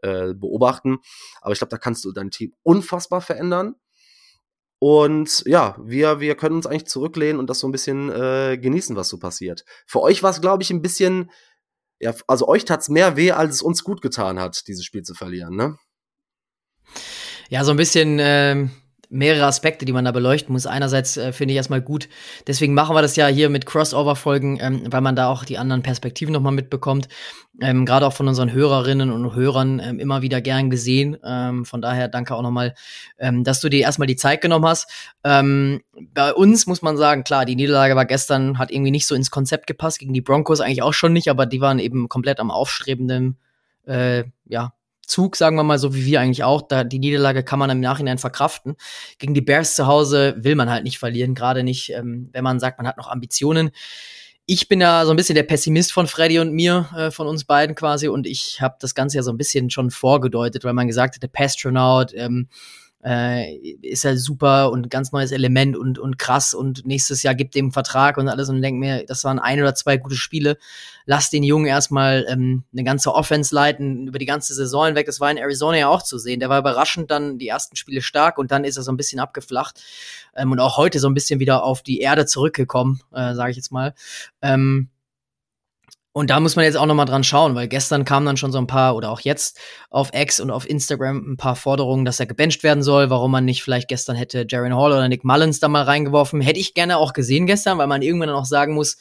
äh, 0.03 0.35
beobachten. 0.35 0.99
Aber 1.41 1.53
ich 1.53 1.59
glaube, 1.59 1.71
da 1.71 1.79
kannst 1.79 2.05
du 2.05 2.13
dein 2.13 2.31
Team 2.31 2.55
unfassbar 2.63 3.21
verändern. 3.21 3.75
Und 4.79 5.43
ja, 5.47 5.77
wir, 5.79 6.21
wir 6.21 6.35
können 6.37 6.57
uns 6.57 6.67
eigentlich 6.67 6.87
zurücklehnen 6.87 7.39
und 7.39 7.51
das 7.51 7.59
so 7.59 7.69
ein 7.69 7.73
bisschen 7.73 8.11
äh, 8.11 8.57
genießen, 8.57 8.97
was 8.97 9.11
so 9.11 9.19
passiert. 9.19 9.65
Für 9.87 10.01
euch 10.01 10.23
war 10.23 10.31
es, 10.31 10.41
glaube 10.41 10.63
ich, 10.63 10.71
ein 10.71 10.81
bisschen, 10.81 11.31
ja, 11.99 12.15
also 12.27 12.49
euch 12.49 12.65
tat's 12.65 12.89
mehr 12.89 13.17
weh, 13.17 13.33
als 13.33 13.57
es 13.57 13.63
uns 13.63 13.85
gut 13.85 14.01
getan 14.01 14.41
hat, 14.41 14.67
dieses 14.69 14.85
Spiel 14.87 15.03
zu 15.03 15.15
verlieren, 15.15 15.55
ne? 15.55 15.77
Ja, 17.51 17.63
so 17.65 17.73
ein 17.73 17.77
bisschen, 17.77 18.19
ähm, 18.21 18.71
mehrere 19.11 19.47
Aspekte, 19.47 19.85
die 19.85 19.93
man 19.93 20.05
da 20.05 20.13
beleuchten 20.13 20.53
muss. 20.53 20.67
Einerseits 20.67 21.17
äh, 21.17 21.33
finde 21.33 21.53
ich 21.53 21.57
erstmal 21.57 21.83
gut, 21.83 22.09
deswegen 22.47 22.75
machen 22.75 22.95
wir 22.95 23.03
das 23.03 23.17
ja 23.17 23.27
hier 23.27 23.51
mit 23.51 23.67
Crossover-Folgen, 23.67 24.59
ähm, 24.61 24.83
weil 24.87 25.01
man 25.01 25.17
da 25.17 25.29
auch 25.29 25.45
die 25.45 25.59
anderen 25.59 25.83
Perspektiven 25.83 26.33
nochmal 26.33 26.53
mitbekommt. 26.53 27.09
Ähm, 27.61 27.85
Gerade 27.85 28.07
auch 28.07 28.13
von 28.13 28.29
unseren 28.29 28.53
Hörerinnen 28.53 29.11
und 29.11 29.35
Hörern 29.35 29.81
ähm, 29.85 29.99
immer 29.99 30.23
wieder 30.23 30.41
gern 30.41 30.71
gesehen. 30.71 31.19
Ähm, 31.25 31.65
von 31.65 31.83
daher 31.83 32.09
danke 32.09 32.35
auch 32.35 32.43
nochmal, 32.43 32.75
ähm, 33.19 33.43
dass 33.43 33.61
du 33.61 33.69
dir 33.69 33.81
erstmal 33.81 34.07
die 34.07 34.17
Zeit 34.17 34.41
genommen 34.41 34.67
hast. 34.67 34.89
Ähm, 35.25 35.83
bei 36.15 36.33
uns 36.33 36.69
muss 36.69 36.81
man 36.81 36.97
sagen, 36.97 37.25
klar, 37.25 37.45
die 37.45 37.57
Niederlage 37.57 37.97
war 37.97 38.07
gestern, 38.07 38.59
hat 38.59 38.71
irgendwie 38.71 38.93
nicht 38.93 39.09
so 39.09 39.17
ins 39.17 39.33
Konzept 39.33 39.67
gepasst, 39.67 39.99
gegen 39.99 40.15
die 40.15 40.23
Broncos 40.23 40.61
eigentlich 40.61 40.83
auch 40.83 40.95
schon 40.95 41.13
nicht, 41.13 41.29
aber 41.29 41.47
die 41.47 41.61
waren 41.61 41.81
eben 41.81 42.09
komplett 42.09 42.39
am 42.39 42.53
aufstrebenden 42.53 43.37
äh, 43.87 44.25
ja, 44.47 44.73
Zug, 45.11 45.35
sagen 45.35 45.57
wir 45.57 45.65
mal, 45.65 45.79
so 45.79 45.93
wie 45.93 46.07
wir 46.07 46.21
eigentlich 46.21 46.45
auch. 46.45 46.63
Da, 46.63 46.85
die 46.85 47.01
Niederlage 47.01 47.43
kann 47.43 47.59
man 47.59 47.69
im 47.69 47.81
Nachhinein 47.81 48.19
verkraften. 48.19 48.77
Gegen 49.19 49.35
die 49.35 49.41
Bears 49.41 49.75
zu 49.75 49.87
Hause 49.87 50.37
will 50.39 50.55
man 50.55 50.71
halt 50.71 50.85
nicht 50.85 50.99
verlieren, 50.99 51.35
gerade 51.35 51.65
nicht, 51.65 51.91
ähm, 51.91 52.31
wenn 52.33 52.45
man 52.45 52.61
sagt, 52.61 52.79
man 52.79 52.87
hat 52.87 52.97
noch 52.97 53.09
Ambitionen. 53.09 53.71
Ich 54.47 54.69
bin 54.69 54.81
ja 54.81 55.05
so 55.05 55.11
ein 55.11 55.17
bisschen 55.17 55.35
der 55.35 55.43
Pessimist 55.43 55.93
von 55.93 56.07
Freddy 56.07 56.39
und 56.39 56.53
mir, 56.53 56.89
äh, 56.97 57.11
von 57.11 57.27
uns 57.27 57.45
beiden 57.45 57.75
quasi, 57.75 58.09
und 58.09 58.27
ich 58.27 58.61
habe 58.61 58.77
das 58.81 58.95
Ganze 58.95 59.17
ja 59.17 59.23
so 59.23 59.33
ein 59.33 59.37
bisschen 59.37 59.69
schon 59.71 59.91
vorgedeutet, 59.91 60.65
weil 60.65 60.75
man 60.75 60.87
gesagt 60.87 61.17
hat, 61.17 61.23
der 61.23 61.29
Pastronaut, 61.29 62.13
ähm, 62.15 62.49
äh, 63.05 63.57
ist 63.83 64.05
ja 64.05 64.17
super 64.17 64.71
und 64.71 64.91
ganz 64.91 65.13
neues 65.13 65.33
Element 65.33 65.77
und, 65.77 65.99
und 65.99 66.19
krass 66.19 66.53
und 66.53 66.87
nächstes 66.87 67.23
Jahr 67.23 67.35
gibt 67.35 67.55
dem 67.55 67.73
Vertrag 67.73 68.19
und 68.19 68.29
alles 68.29 68.49
und 68.49 68.61
denk 68.61 68.79
mir, 68.79 69.05
das 69.07 69.25
waren 69.25 69.39
ein 69.39 69.61
oder 69.61 69.75
zwei 69.75 69.97
gute 69.97 70.17
Spiele. 70.17 70.59
Lass 71.07 71.31
den 71.31 71.43
Jungen 71.43 71.67
erstmal 71.67 72.27
ähm, 72.29 72.65
eine 72.73 72.85
ganze 72.85 73.15
Offense 73.15 73.55
leiten, 73.55 74.07
über 74.07 74.19
die 74.19 74.27
ganze 74.27 74.55
Saison 74.55 74.87
hinweg. 74.87 75.07
Das 75.07 75.21
war 75.21 75.31
in 75.31 75.39
Arizona 75.39 75.79
ja 75.79 75.89
auch 75.89 76.03
zu 76.03 76.19
sehen. 76.19 76.41
Der 76.41 76.51
war 76.51 76.59
überraschend 76.59 77.11
dann 77.11 77.39
die 77.39 77.49
ersten 77.49 77.77
Spiele 77.77 78.03
stark 78.03 78.39
und 78.39 78.51
dann 78.51 78.65
ist 78.65 78.77
er 78.77 78.83
so 78.83 78.93
ein 78.93 78.97
bisschen 78.97 79.21
abgeflacht 79.21 79.83
ähm, 80.37 80.53
und 80.53 80.61
auch 80.61 80.77
heute 80.77 80.99
so 80.99 81.09
ein 81.09 81.15
bisschen 81.15 81.41
wieder 81.41 81.65
auf 81.65 81.83
die 81.83 82.01
Erde 82.01 82.27
zurückgekommen, 82.27 83.01
äh, 83.13 83.35
sage 83.35 83.51
ich 83.51 83.57
jetzt 83.57 83.73
mal. 83.73 83.95
Ähm, 84.43 84.91
und 86.13 86.31
da 86.31 86.41
muss 86.41 86.57
man 86.57 86.65
jetzt 86.65 86.77
auch 86.77 86.87
noch 86.87 86.95
mal 86.95 87.05
dran 87.05 87.23
schauen, 87.23 87.55
weil 87.55 87.69
gestern 87.69 88.05
kamen 88.05 88.27
dann 88.27 88.37
schon 88.37 88.51
so 88.51 88.59
ein 88.59 88.67
paar 88.67 88.97
oder 88.97 89.11
auch 89.11 89.21
jetzt 89.21 89.61
auf 89.91 90.11
X 90.13 90.41
und 90.41 90.51
auf 90.51 90.69
Instagram 90.69 91.33
ein 91.33 91.37
paar 91.37 91.55
Forderungen, 91.55 92.05
dass 92.05 92.19
er 92.19 92.27
gebencht 92.27 92.65
werden 92.65 92.83
soll, 92.83 93.11
warum 93.11 93.31
man 93.31 93.45
nicht 93.45 93.63
vielleicht 93.63 93.89
gestern 93.89 94.17
hätte 94.17 94.45
Jaron 94.49 94.75
Hall 94.75 94.91
oder 94.91 95.09
Nick 95.09 95.25
Mullins 95.25 95.61
da 95.61 95.69
mal 95.69 95.85
reingeworfen. 95.85 96.41
Hätte 96.41 96.59
ich 96.59 96.75
gerne 96.75 96.99
auch 96.99 97.13
gesehen 97.13 97.47
gestern, 97.47 97.79
weil 97.79 97.87
man 97.87 98.03
irgendwann 98.03 98.29
dann 98.29 98.37
auch 98.37 98.45
sagen 98.45 98.75
muss, 98.75 98.97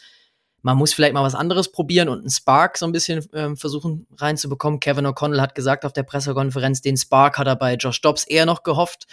man 0.62 0.78
muss 0.78 0.93
vielleicht 0.93 1.14
mal 1.14 1.24
was 1.24 1.36
anderes 1.36 1.72
probieren 1.72 2.10
und 2.10 2.20
einen 2.20 2.30
Spark 2.30 2.78
so 2.78 2.86
ein 2.86 2.91
bisschen 2.91 3.26
ähm, 3.34 3.55
versuchen 3.57 4.05
reinzubekommen. 4.18 4.80
Kevin 4.80 5.07
O'Connell 5.07 5.41
hat 5.41 5.55
gesagt 5.55 5.86
auf 5.86 5.93
der 5.93 6.03
Pressekonferenz, 6.03 6.82
den 6.82 6.97
Spark 6.97 7.38
hat 7.38 7.47
er 7.47 7.55
bei 7.55 7.76
Josh 7.76 8.01
Dobbs 8.01 8.26
eher 8.26 8.45
noch 8.45 8.64
gehofft. 8.64 9.07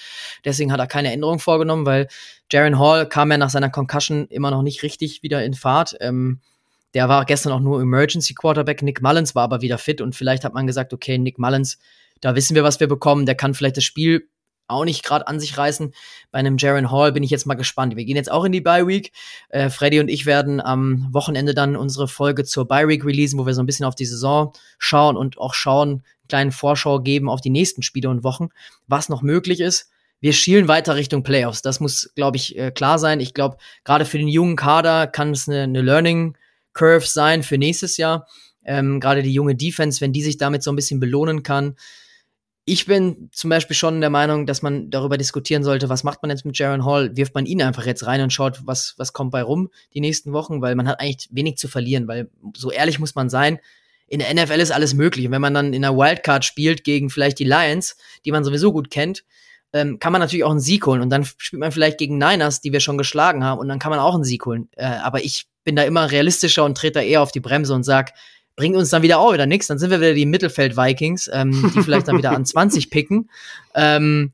Deswegen 0.45 0.73
hat 0.73 0.81
er 0.81 0.87
keine 0.87 1.13
Änderung 1.13 1.39
vorgenommen, 1.39 1.87
weil 1.87 2.09
Jaron 2.51 2.79
Hall 2.79 3.09
kam 3.09 3.31
ja 3.31 3.39
nach 3.39 3.51
seiner 3.51 3.71
Concussion 3.71 4.27
immer 4.27 4.51
noch 4.51 4.63
nicht 4.63 4.83
richtig 4.83 5.23
wieder 5.23 5.45
in 5.45 5.55
Fahrt. 5.55 5.97
Ähm, 6.01 6.41
der 6.97 7.11
war 7.11 7.27
gestern 7.27 7.53
auch 7.53 7.61
nur 7.61 7.83
Emergency 7.83 8.33
Quarterback. 8.33 8.81
Nick 8.81 9.03
Mullins 9.03 9.35
war 9.35 9.45
aber 9.45 9.61
wieder 9.61 9.77
fit 9.77 10.01
und 10.01 10.17
vielleicht 10.17 10.45
hat 10.45 10.55
man 10.55 10.67
gesagt, 10.67 10.95
okay, 10.95 11.19
Nick 11.19 11.39
Mullins, 11.39 11.79
da 12.23 12.35
wissen 12.35 12.55
wir, 12.55 12.65
was 12.65 12.81
wir 12.81 12.89
bekommen. 12.89 13.27
Der 13.27 13.35
kann 13.35 13.53
vielleicht 13.53 13.77
das 13.77 13.85
Spiel 13.85 14.31
auch 14.67 14.87
nicht 14.87 15.05
gerade 15.05 15.29
an 15.29 15.39
sich 15.39 15.59
reißen. 15.59 15.93
Bei 16.31 16.39
einem 16.39 16.57
Jaron 16.57 16.91
Hall 16.91 17.13
bin 17.13 17.23
ich 17.23 17.29
jetzt 17.29 17.45
mal 17.45 17.53
gespannt. 17.53 17.97
Wir 17.97 18.07
gehen 18.07 18.17
jetzt 18.17 18.33
auch 18.33 18.45
in 18.45 18.53
die 18.53 18.63
Bye 18.63 18.87
Week. 18.87 19.13
Äh, 19.51 19.69
Freddy 19.69 20.01
und 20.01 20.09
ich 20.09 20.25
werden 20.25 20.59
am 20.59 21.13
Wochenende 21.13 21.53
dann 21.53 21.77
unsere 21.77 22.09
Folge 22.09 22.45
zur 22.45 22.67
Bye 22.67 22.89
Week 22.89 23.05
releasen, 23.05 23.39
wo 23.39 23.45
wir 23.45 23.53
so 23.53 23.63
ein 23.63 23.67
bisschen 23.67 23.85
auf 23.85 23.95
die 23.95 24.07
Saison 24.07 24.55
schauen 24.79 25.19
und 25.19 25.37
auch 25.37 25.53
schauen, 25.53 25.91
einen 25.91 26.03
kleinen 26.31 26.51
Vorschau 26.51 27.01
geben 27.01 27.29
auf 27.29 27.43
die 27.43 27.51
nächsten 27.51 27.83
Spiele 27.83 28.09
und 28.09 28.25
Wochen, 28.25 28.49
was 28.87 29.11
noch 29.11 29.21
möglich 29.21 29.61
ist. 29.61 29.91
Wir 30.21 30.33
schielen 30.33 30.67
weiter 30.67 30.97
Richtung 30.97 31.25
Playoffs. 31.25 31.61
Das 31.61 31.79
muss, 31.79 32.11
glaube 32.17 32.39
ich, 32.39 32.57
äh, 32.57 32.71
klar 32.71 32.99
sein. 32.99 33.21
Ich 33.21 33.35
glaube, 33.35 33.59
gerade 33.85 34.07
für 34.07 34.17
den 34.17 34.29
jungen 34.29 34.57
Kader 34.57 35.07
kann 35.07 35.33
es 35.33 35.47
eine, 35.47 35.65
eine 35.65 35.83
Learning 35.83 36.39
Curve 36.77 37.07
sein 37.07 37.43
für 37.43 37.59
nächstes 37.59 37.97
Jahr. 37.97 38.29
Ähm, 38.65 39.01
Gerade 39.01 39.23
die 39.23 39.33
junge 39.33 39.57
Defense, 39.57 40.01
wenn 40.01 40.13
die 40.13 40.23
sich 40.23 40.37
damit 40.37 40.63
so 40.63 40.71
ein 40.71 40.77
bisschen 40.77 41.01
belohnen 41.01 41.43
kann. 41.43 41.77
ich 42.69 42.87
bin 42.87 43.31
zum 43.33 43.49
Beispiel 43.49 43.77
schon 43.77 44.01
der 44.01 44.11
Meinung, 44.11 44.45
dass 44.45 44.61
man 44.61 44.91
darüber 44.91 45.17
diskutieren 45.17 45.63
sollte, 45.63 45.89
was 45.89 46.03
macht 46.03 46.23
man 46.23 46.31
jetzt 46.31 46.45
mit 46.45 46.59
Jaron 46.59 46.85
Hall? 46.85 47.17
Wirft 47.17 47.35
man 47.35 47.47
ihn 47.47 47.63
einfach 47.63 47.87
jetzt 47.87 48.07
rein 48.07 48.21
und 48.21 48.33
schaut, 48.33 48.61
was, 48.65 48.95
was 48.97 49.13
kommt 49.13 49.31
bei 49.31 49.43
rum 49.43 49.71
die 49.95 50.01
nächsten 50.01 50.33
Wochen, 50.33 50.61
weil 50.61 50.75
man 50.75 50.89
hat 50.89 51.01
eigentlich 51.01 51.29
wenig 51.31 51.59
zu 51.59 51.69
verlieren, 51.69 52.09
weil 52.09 52.29
so 52.57 52.73
ehrlich 52.73 52.99
muss 52.99 53.15
man 53.15 53.31
sein, 53.31 53.61
in 54.09 54.19
der 54.19 54.35
NFL 54.35 54.61
ist 54.61 54.73
alles 54.73 54.95
möglich. 54.95 55.27
Und 55.27 55.33
wenn 55.33 55.41
man 55.41 55.55
dann 55.55 55.73
in 55.73 55.85
einer 55.85 55.97
Wildcard 55.97 56.45
spielt 56.45 56.85
gegen 56.85 57.09
vielleicht 57.09 57.39
die 57.39 57.45
Lions, 57.45 57.97
die 58.25 58.33
man 58.33 58.45
sowieso 58.45 58.73
gut 58.73 58.91
kennt, 58.91 59.25
ähm, 59.73 59.99
kann 59.99 60.13
man 60.13 60.21
natürlich 60.21 60.45
auch 60.45 60.51
einen 60.51 60.61
Sieg 60.61 60.87
holen. 60.87 61.03
Und 61.03 61.11
dann 61.11 61.25
spielt 61.25 61.61
man 61.61 61.73
vielleicht 61.73 61.99
gegen 61.99 62.19
Niners, 62.19 62.61
die 62.61 62.73
wir 62.73 62.81
schon 62.81 62.99
geschlagen 62.99 63.45
haben, 63.45 63.59
und 63.59 63.69
dann 63.69 63.79
kann 63.79 63.91
man 63.91 63.99
auch 63.99 64.15
einen 64.15 64.25
Sieg 64.25 64.45
holen. 64.47 64.69
Äh, 64.77 64.87
aber 64.87 65.25
ich 65.25 65.47
bin 65.65 65.77
da 65.77 65.83
immer 65.83 66.11
realistischer 66.11 66.65
und 66.65 66.77
trete 66.77 67.01
da 67.01 67.03
eher 67.03 67.23
auf 67.23 67.33
die 67.33 67.41
Bremse 67.41 67.75
und 67.75 67.83
sag, 67.83 68.13
bringt 68.57 68.77
uns 68.77 68.91
dann 68.91 69.03
wieder 69.03 69.19
auch 69.19 69.33
wieder 69.33 69.47
nichts. 69.47 69.67
Dann 69.67 69.79
sind 69.79 69.91
wir 69.91 70.01
wieder 70.01 70.15
die 70.15 70.27
Mittelfeld-Vikings, 70.27 71.31
ähm, 71.33 71.73
die 71.75 71.83
vielleicht 71.83 72.09
dann 72.09 72.19
wieder 72.19 72.33
an 72.33 72.47
20 72.47 72.91
picken. 72.91 73.31
Ähm, 73.75 74.33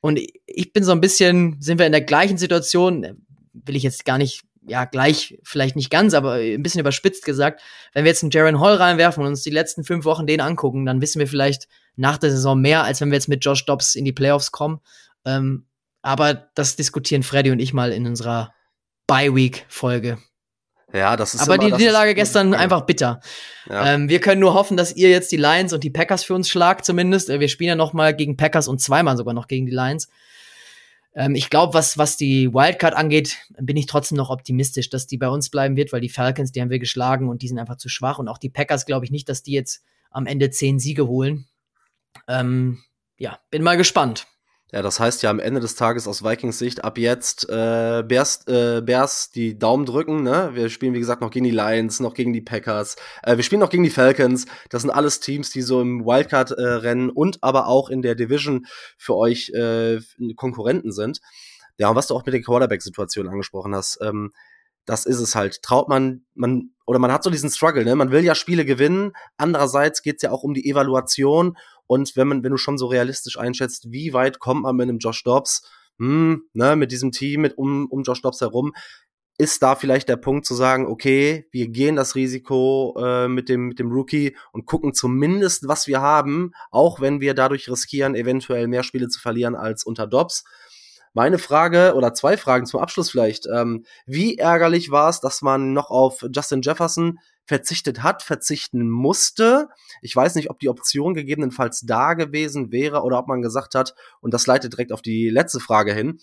und 0.00 0.18
ich 0.46 0.72
bin 0.72 0.82
so 0.82 0.92
ein 0.92 1.00
bisschen, 1.00 1.56
sind 1.60 1.78
wir 1.78 1.86
in 1.86 1.92
der 1.92 2.00
gleichen 2.00 2.38
Situation, 2.38 3.24
will 3.52 3.76
ich 3.76 3.82
jetzt 3.82 4.04
gar 4.04 4.18
nicht, 4.18 4.42
ja, 4.66 4.84
gleich, 4.84 5.38
vielleicht 5.42 5.76
nicht 5.76 5.90
ganz, 5.90 6.14
aber 6.14 6.34
ein 6.34 6.62
bisschen 6.62 6.80
überspitzt 6.80 7.24
gesagt. 7.24 7.62
Wenn 7.92 8.04
wir 8.04 8.10
jetzt 8.10 8.22
einen 8.22 8.30
Jaron 8.30 8.60
Hall 8.60 8.74
reinwerfen 8.74 9.22
und 9.22 9.30
uns 9.30 9.42
die 9.42 9.50
letzten 9.50 9.84
fünf 9.84 10.04
Wochen 10.04 10.26
den 10.26 10.40
angucken, 10.40 10.86
dann 10.86 11.00
wissen 11.00 11.18
wir 11.18 11.26
vielleicht 11.26 11.68
nach 11.96 12.18
der 12.18 12.30
Saison 12.30 12.60
mehr, 12.60 12.84
als 12.84 13.00
wenn 13.00 13.10
wir 13.10 13.16
jetzt 13.16 13.28
mit 13.28 13.44
Josh 13.44 13.64
Dobbs 13.66 13.94
in 13.94 14.04
die 14.04 14.12
Playoffs 14.12 14.52
kommen. 14.52 14.80
Ähm, 15.24 15.66
aber 16.02 16.50
das 16.54 16.76
diskutieren 16.76 17.22
Freddy 17.22 17.50
und 17.50 17.58
ich 17.58 17.72
mal 17.72 17.92
in 17.92 18.06
unserer 18.06 18.54
Bye-Week-Folge. 19.06 20.18
Ja, 20.92 21.16
das 21.16 21.34
ist 21.34 21.42
Aber 21.42 21.54
immer, 21.54 21.66
die 21.66 21.82
Niederlage 21.82 22.14
gestern 22.14 22.54
einfach 22.54 22.82
bitter. 22.82 23.20
Ja. 23.68 23.94
Ähm, 23.94 24.08
wir 24.08 24.20
können 24.20 24.40
nur 24.40 24.54
hoffen, 24.54 24.76
dass 24.76 24.94
ihr 24.94 25.08
jetzt 25.08 25.30
die 25.30 25.36
Lions 25.36 25.72
und 25.72 25.84
die 25.84 25.90
Packers 25.90 26.24
für 26.24 26.34
uns 26.34 26.48
schlagt, 26.48 26.84
zumindest. 26.84 27.30
Äh, 27.30 27.38
wir 27.40 27.48
spielen 27.48 27.68
ja 27.68 27.74
noch 27.76 27.92
mal 27.92 28.14
gegen 28.14 28.36
Packers 28.36 28.66
und 28.66 28.80
zweimal 28.80 29.16
sogar 29.16 29.34
noch 29.34 29.46
gegen 29.46 29.66
die 29.66 29.72
Lions. 29.72 30.08
Ähm, 31.14 31.34
ich 31.34 31.50
glaube, 31.50 31.74
was, 31.74 31.98
was 31.98 32.16
die 32.16 32.52
Wildcard 32.52 32.94
angeht, 32.94 33.38
bin 33.58 33.76
ich 33.76 33.86
trotzdem 33.86 34.16
noch 34.16 34.30
optimistisch, 34.30 34.90
dass 34.90 35.06
die 35.06 35.18
bei 35.18 35.28
uns 35.28 35.50
bleiben 35.50 35.76
wird, 35.76 35.92
weil 35.92 36.00
die 36.00 36.08
Falcons, 36.08 36.52
die 36.52 36.60
haben 36.60 36.70
wir 36.70 36.78
geschlagen 36.78 37.28
und 37.28 37.42
die 37.42 37.48
sind 37.48 37.58
einfach 37.58 37.76
zu 37.76 37.88
schwach. 37.88 38.18
Und 38.18 38.28
auch 38.28 38.38
die 38.38 38.50
Packers 38.50 38.86
glaube 38.86 39.04
ich 39.04 39.10
nicht, 39.10 39.28
dass 39.28 39.42
die 39.42 39.52
jetzt 39.52 39.82
am 40.10 40.26
Ende 40.26 40.50
zehn 40.50 40.78
Siege 40.78 41.06
holen. 41.06 41.46
Ähm, 42.28 42.82
ja, 43.16 43.38
bin 43.50 43.62
mal 43.62 43.76
gespannt. 43.76 44.26
Ja, 44.72 44.82
das 44.82 45.00
heißt 45.00 45.24
ja 45.24 45.30
am 45.30 45.40
Ende 45.40 45.60
des 45.60 45.74
Tages 45.74 46.06
aus 46.06 46.22
Vikings 46.22 46.58
Sicht 46.58 46.84
ab 46.84 46.96
jetzt 46.96 47.48
äh, 47.48 48.04
Bears, 48.06 48.46
äh, 48.46 48.80
Bears 48.80 49.30
die 49.32 49.58
Daumen 49.58 49.84
drücken. 49.84 50.22
Ne? 50.22 50.50
Wir 50.54 50.68
spielen, 50.68 50.94
wie 50.94 51.00
gesagt, 51.00 51.22
noch 51.22 51.32
gegen 51.32 51.44
die 51.44 51.50
Lions, 51.50 51.98
noch 51.98 52.14
gegen 52.14 52.32
die 52.32 52.40
Packers. 52.40 52.94
Äh, 53.24 53.36
wir 53.36 53.42
spielen 53.42 53.60
noch 53.60 53.70
gegen 53.70 53.82
die 53.82 53.90
Falcons. 53.90 54.46
Das 54.68 54.82
sind 54.82 54.92
alles 54.92 55.18
Teams, 55.18 55.50
die 55.50 55.62
so 55.62 55.80
im 55.80 56.04
Wildcard-Rennen 56.04 57.08
äh, 57.08 57.12
und 57.12 57.42
aber 57.42 57.66
auch 57.66 57.88
in 57.88 58.00
der 58.00 58.14
Division 58.14 58.66
für 58.96 59.16
euch 59.16 59.50
äh, 59.50 59.98
Konkurrenten 60.36 60.92
sind. 60.92 61.20
Ja, 61.76 61.88
und 61.88 61.96
was 61.96 62.06
du 62.06 62.14
auch 62.14 62.24
mit 62.24 62.34
der 62.34 62.42
Quarterback-Situation 62.42 63.28
angesprochen 63.28 63.74
hast, 63.74 63.98
ähm, 64.02 64.30
das 64.84 65.06
ist 65.06 65.20
es 65.20 65.34
halt. 65.34 65.62
Traut 65.62 65.88
man, 65.88 66.24
man, 66.34 66.70
oder 66.86 66.98
man 66.98 67.12
hat 67.12 67.22
so 67.22 67.30
diesen 67.30 67.50
Struggle, 67.50 67.84
ne? 67.84 67.94
Man 67.94 68.10
will 68.10 68.24
ja 68.24 68.34
Spiele 68.34 68.64
gewinnen. 68.64 69.12
Andererseits 69.36 70.02
geht's 70.02 70.22
ja 70.22 70.30
auch 70.30 70.42
um 70.42 70.54
die 70.54 70.68
Evaluation 70.68 71.56
und 71.90 72.14
wenn 72.14 72.28
man, 72.28 72.44
wenn 72.44 72.52
du 72.52 72.56
schon 72.56 72.78
so 72.78 72.86
realistisch 72.86 73.36
einschätzt, 73.36 73.90
wie 73.90 74.12
weit 74.12 74.38
kommt 74.38 74.62
man 74.62 74.76
mit 74.76 74.88
einem 74.88 74.98
Josh 74.98 75.24
Dobbs, 75.24 75.68
hm, 75.98 76.44
ne, 76.52 76.76
mit 76.76 76.92
diesem 76.92 77.10
Team, 77.10 77.40
mit 77.40 77.58
um, 77.58 77.86
um 77.86 78.04
Josh 78.04 78.22
Dobbs 78.22 78.40
herum, 78.40 78.72
ist 79.38 79.60
da 79.62 79.74
vielleicht 79.74 80.08
der 80.08 80.16
Punkt 80.16 80.46
zu 80.46 80.54
sagen, 80.54 80.86
okay, 80.86 81.48
wir 81.50 81.66
gehen 81.66 81.96
das 81.96 82.14
Risiko 82.14 82.94
äh, 82.96 83.26
mit 83.26 83.48
dem 83.48 83.66
mit 83.66 83.80
dem 83.80 83.90
Rookie 83.90 84.36
und 84.52 84.66
gucken 84.66 84.94
zumindest, 84.94 85.66
was 85.66 85.88
wir 85.88 86.00
haben, 86.00 86.52
auch 86.70 87.00
wenn 87.00 87.20
wir 87.20 87.34
dadurch 87.34 87.68
riskieren, 87.68 88.14
eventuell 88.14 88.68
mehr 88.68 88.84
Spiele 88.84 89.08
zu 89.08 89.18
verlieren 89.18 89.56
als 89.56 89.82
unter 89.82 90.06
Dobbs. 90.06 90.44
Meine 91.12 91.38
Frage 91.38 91.94
oder 91.96 92.14
zwei 92.14 92.36
Fragen 92.36 92.66
zum 92.66 92.80
Abschluss 92.80 93.10
vielleicht. 93.10 93.46
Ähm, 93.46 93.84
wie 94.06 94.38
ärgerlich 94.38 94.90
war 94.90 95.08
es, 95.08 95.20
dass 95.20 95.42
man 95.42 95.72
noch 95.72 95.90
auf 95.90 96.24
Justin 96.32 96.62
Jefferson 96.62 97.18
verzichtet 97.46 98.04
hat, 98.04 98.22
verzichten 98.22 98.88
musste. 98.88 99.68
Ich 100.02 100.14
weiß 100.14 100.36
nicht, 100.36 100.50
ob 100.50 100.60
die 100.60 100.68
Option 100.68 101.14
gegebenenfalls 101.14 101.80
da 101.80 102.14
gewesen 102.14 102.70
wäre 102.70 103.02
oder 103.02 103.18
ob 103.18 103.26
man 103.26 103.42
gesagt 103.42 103.74
hat, 103.74 103.94
und 104.20 104.32
das 104.32 104.46
leitet 104.46 104.72
direkt 104.74 104.92
auf 104.92 105.02
die 105.02 105.28
letzte 105.30 105.58
Frage 105.58 105.92
hin, 105.92 106.20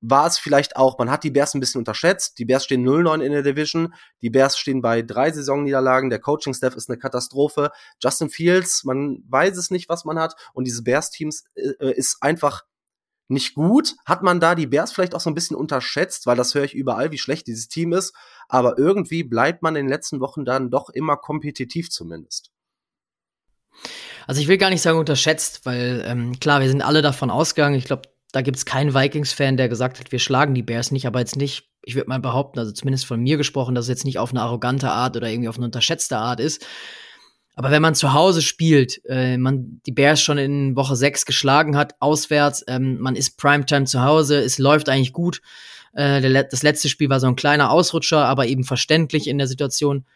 war 0.00 0.26
es 0.26 0.38
vielleicht 0.38 0.76
auch, 0.76 0.98
man 0.98 1.10
hat 1.10 1.24
die 1.24 1.30
Bears 1.30 1.54
ein 1.54 1.60
bisschen 1.60 1.80
unterschätzt. 1.80 2.38
Die 2.38 2.44
Bears 2.44 2.64
stehen 2.64 2.86
0-9 2.86 3.20
in 3.20 3.32
der 3.32 3.42
Division. 3.42 3.94
Die 4.22 4.30
Bears 4.30 4.58
stehen 4.58 4.80
bei 4.80 5.02
drei 5.02 5.32
Saisonniederlagen. 5.32 6.10
Der 6.10 6.20
Coaching-Staff 6.20 6.76
ist 6.76 6.88
eine 6.88 6.98
Katastrophe. 6.98 7.70
Justin 8.00 8.30
Fields, 8.30 8.84
man 8.84 9.24
weiß 9.28 9.56
es 9.56 9.70
nicht, 9.70 9.88
was 9.88 10.04
man 10.04 10.18
hat. 10.18 10.34
Und 10.52 10.66
diese 10.66 10.82
Bears-Teams 10.82 11.44
äh, 11.54 11.92
ist 11.92 12.18
einfach 12.20 12.64
nicht 13.28 13.54
gut. 13.54 13.94
Hat 14.04 14.22
man 14.22 14.40
da 14.40 14.54
die 14.54 14.66
Bears 14.66 14.92
vielleicht 14.92 15.14
auch 15.14 15.20
so 15.20 15.30
ein 15.30 15.34
bisschen 15.34 15.56
unterschätzt, 15.56 16.26
weil 16.26 16.36
das 16.36 16.54
höre 16.54 16.64
ich 16.64 16.74
überall, 16.74 17.10
wie 17.12 17.18
schlecht 17.18 17.46
dieses 17.46 17.68
Team 17.68 17.92
ist. 17.92 18.14
Aber 18.48 18.78
irgendwie 18.78 19.22
bleibt 19.22 19.62
man 19.62 19.76
in 19.76 19.86
den 19.86 19.90
letzten 19.90 20.20
Wochen 20.20 20.44
dann 20.44 20.70
doch 20.70 20.88
immer 20.88 21.16
kompetitiv 21.16 21.90
zumindest. 21.90 22.50
Also 24.26 24.40
ich 24.40 24.48
will 24.48 24.58
gar 24.58 24.70
nicht 24.70 24.82
sagen 24.82 24.98
unterschätzt, 24.98 25.64
weil 25.64 26.02
ähm, 26.06 26.38
klar, 26.40 26.60
wir 26.60 26.68
sind 26.68 26.82
alle 26.82 27.02
davon 27.02 27.30
ausgegangen. 27.30 27.76
Ich 27.76 27.84
glaube, 27.84 28.02
da 28.32 28.42
gibt 28.42 28.56
es 28.56 28.66
keinen 28.66 28.94
Vikings-Fan, 28.94 29.56
der 29.56 29.68
gesagt 29.68 30.00
hat, 30.00 30.12
wir 30.12 30.18
schlagen 30.18 30.54
die 30.54 30.62
Bears 30.62 30.90
nicht, 30.90 31.06
aber 31.06 31.20
jetzt 31.20 31.36
nicht, 31.36 31.70
ich 31.82 31.94
würde 31.94 32.08
mal 32.08 32.20
behaupten, 32.20 32.58
also 32.58 32.72
zumindest 32.72 33.06
von 33.06 33.20
mir 33.20 33.38
gesprochen, 33.38 33.74
dass 33.74 33.86
es 33.86 33.88
jetzt 33.88 34.04
nicht 34.04 34.18
auf 34.18 34.30
eine 34.30 34.42
arrogante 34.42 34.90
Art 34.90 35.16
oder 35.16 35.28
irgendwie 35.28 35.48
auf 35.48 35.56
eine 35.56 35.64
unterschätzte 35.64 36.18
Art 36.18 36.40
ist. 36.40 36.66
Aber 37.58 37.72
wenn 37.72 37.82
man 37.82 37.96
zu 37.96 38.12
Hause 38.12 38.40
spielt, 38.40 39.04
äh, 39.06 39.36
man 39.36 39.80
die 39.84 39.90
Bears 39.90 40.22
schon 40.22 40.38
in 40.38 40.76
Woche 40.76 40.94
6 40.94 41.26
geschlagen 41.26 41.76
hat, 41.76 41.96
auswärts, 41.98 42.64
ähm, 42.68 43.00
man 43.00 43.16
ist 43.16 43.36
Primetime 43.36 43.84
zu 43.84 44.00
Hause, 44.00 44.38
es 44.38 44.58
läuft 44.58 44.88
eigentlich 44.88 45.12
gut. 45.12 45.42
Äh, 45.92 46.20
der, 46.20 46.44
das 46.44 46.62
letzte 46.62 46.88
Spiel 46.88 47.10
war 47.10 47.18
so 47.18 47.26
ein 47.26 47.34
kleiner 47.34 47.72
Ausrutscher, 47.72 48.24
aber 48.26 48.46
eben 48.46 48.62
verständlich 48.62 49.26
in 49.26 49.38
der 49.38 49.48
Situation. 49.48 50.06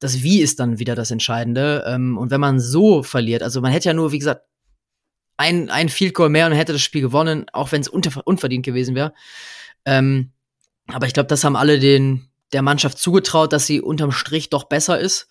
Das 0.00 0.24
Wie 0.24 0.40
ist 0.40 0.58
dann 0.58 0.80
wieder 0.80 0.96
das 0.96 1.12
Entscheidende. 1.12 1.84
Ähm, 1.86 2.18
und 2.18 2.32
wenn 2.32 2.40
man 2.40 2.58
so 2.58 3.04
verliert, 3.04 3.44
also 3.44 3.60
man 3.60 3.70
hätte 3.70 3.90
ja 3.90 3.94
nur, 3.94 4.10
wie 4.10 4.18
gesagt, 4.18 4.42
ein, 5.36 5.70
ein 5.70 5.88
Field 5.88 6.14
Goal 6.14 6.30
mehr 6.30 6.48
und 6.48 6.52
hätte 6.52 6.72
das 6.72 6.82
Spiel 6.82 7.02
gewonnen, 7.02 7.46
auch 7.52 7.70
wenn 7.70 7.82
es 7.82 7.86
unverdient 7.88 8.66
gewesen 8.66 8.96
wäre. 8.96 9.14
Ähm, 9.84 10.32
aber 10.88 11.06
ich 11.06 11.14
glaube, 11.14 11.28
das 11.28 11.44
haben 11.44 11.54
alle 11.54 11.78
den, 11.78 12.26
der 12.52 12.62
Mannschaft 12.62 12.98
zugetraut, 12.98 13.52
dass 13.52 13.68
sie 13.68 13.80
unterm 13.80 14.10
Strich 14.10 14.50
doch 14.50 14.64
besser 14.64 14.98
ist 14.98 15.28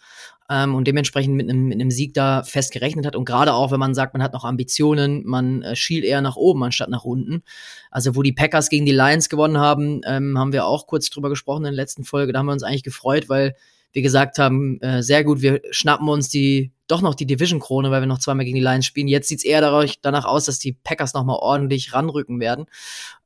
ähm, 0.49 0.75
und 0.75 0.87
dementsprechend 0.87 1.35
mit 1.35 1.49
einem, 1.49 1.65
mit 1.65 1.79
einem 1.79 1.91
Sieg 1.91 2.13
da 2.13 2.43
fest 2.43 2.71
gerechnet 2.71 3.05
hat. 3.05 3.15
Und 3.15 3.25
gerade 3.25 3.53
auch, 3.53 3.71
wenn 3.71 3.79
man 3.79 3.95
sagt, 3.95 4.13
man 4.13 4.21
hat 4.21 4.33
noch 4.33 4.45
Ambitionen, 4.45 5.25
man 5.25 5.61
äh, 5.61 5.75
schielt 5.75 6.03
eher 6.03 6.21
nach 6.21 6.35
oben 6.35 6.63
anstatt 6.63 6.89
nach 6.89 7.03
unten. 7.03 7.43
Also 7.91 8.15
wo 8.15 8.21
die 8.21 8.33
Packers 8.33 8.69
gegen 8.69 8.85
die 8.85 8.91
Lions 8.91 9.29
gewonnen 9.29 9.57
haben, 9.57 10.01
ähm, 10.05 10.37
haben 10.37 10.53
wir 10.53 10.65
auch 10.65 10.87
kurz 10.87 11.09
drüber 11.09 11.29
gesprochen 11.29 11.65
in 11.65 11.71
der 11.71 11.73
letzten 11.73 12.03
Folge. 12.03 12.33
Da 12.33 12.39
haben 12.39 12.45
wir 12.47 12.53
uns 12.53 12.63
eigentlich 12.63 12.83
gefreut, 12.83 13.29
weil 13.29 13.55
wir 13.91 14.01
gesagt 14.01 14.39
haben, 14.39 14.79
äh, 14.81 15.01
sehr 15.01 15.23
gut, 15.23 15.41
wir 15.41 15.61
schnappen 15.71 16.09
uns 16.09 16.29
die 16.29 16.71
doch 16.87 17.01
noch 17.01 17.15
die 17.15 17.25
Division-Krone, 17.25 17.89
weil 17.89 18.01
wir 18.01 18.07
noch 18.07 18.19
zweimal 18.19 18.45
gegen 18.45 18.57
die 18.57 18.63
Lions 18.63 18.85
spielen. 18.85 19.07
Jetzt 19.07 19.29
sieht's 19.29 19.43
eher 19.43 19.61
dadurch, 19.61 20.01
danach 20.01 20.25
aus, 20.25 20.45
dass 20.45 20.59
die 20.59 20.73
Packers 20.73 21.13
noch 21.13 21.23
mal 21.23 21.37
ordentlich 21.37 21.93
ranrücken 21.93 22.39
werden 22.39 22.65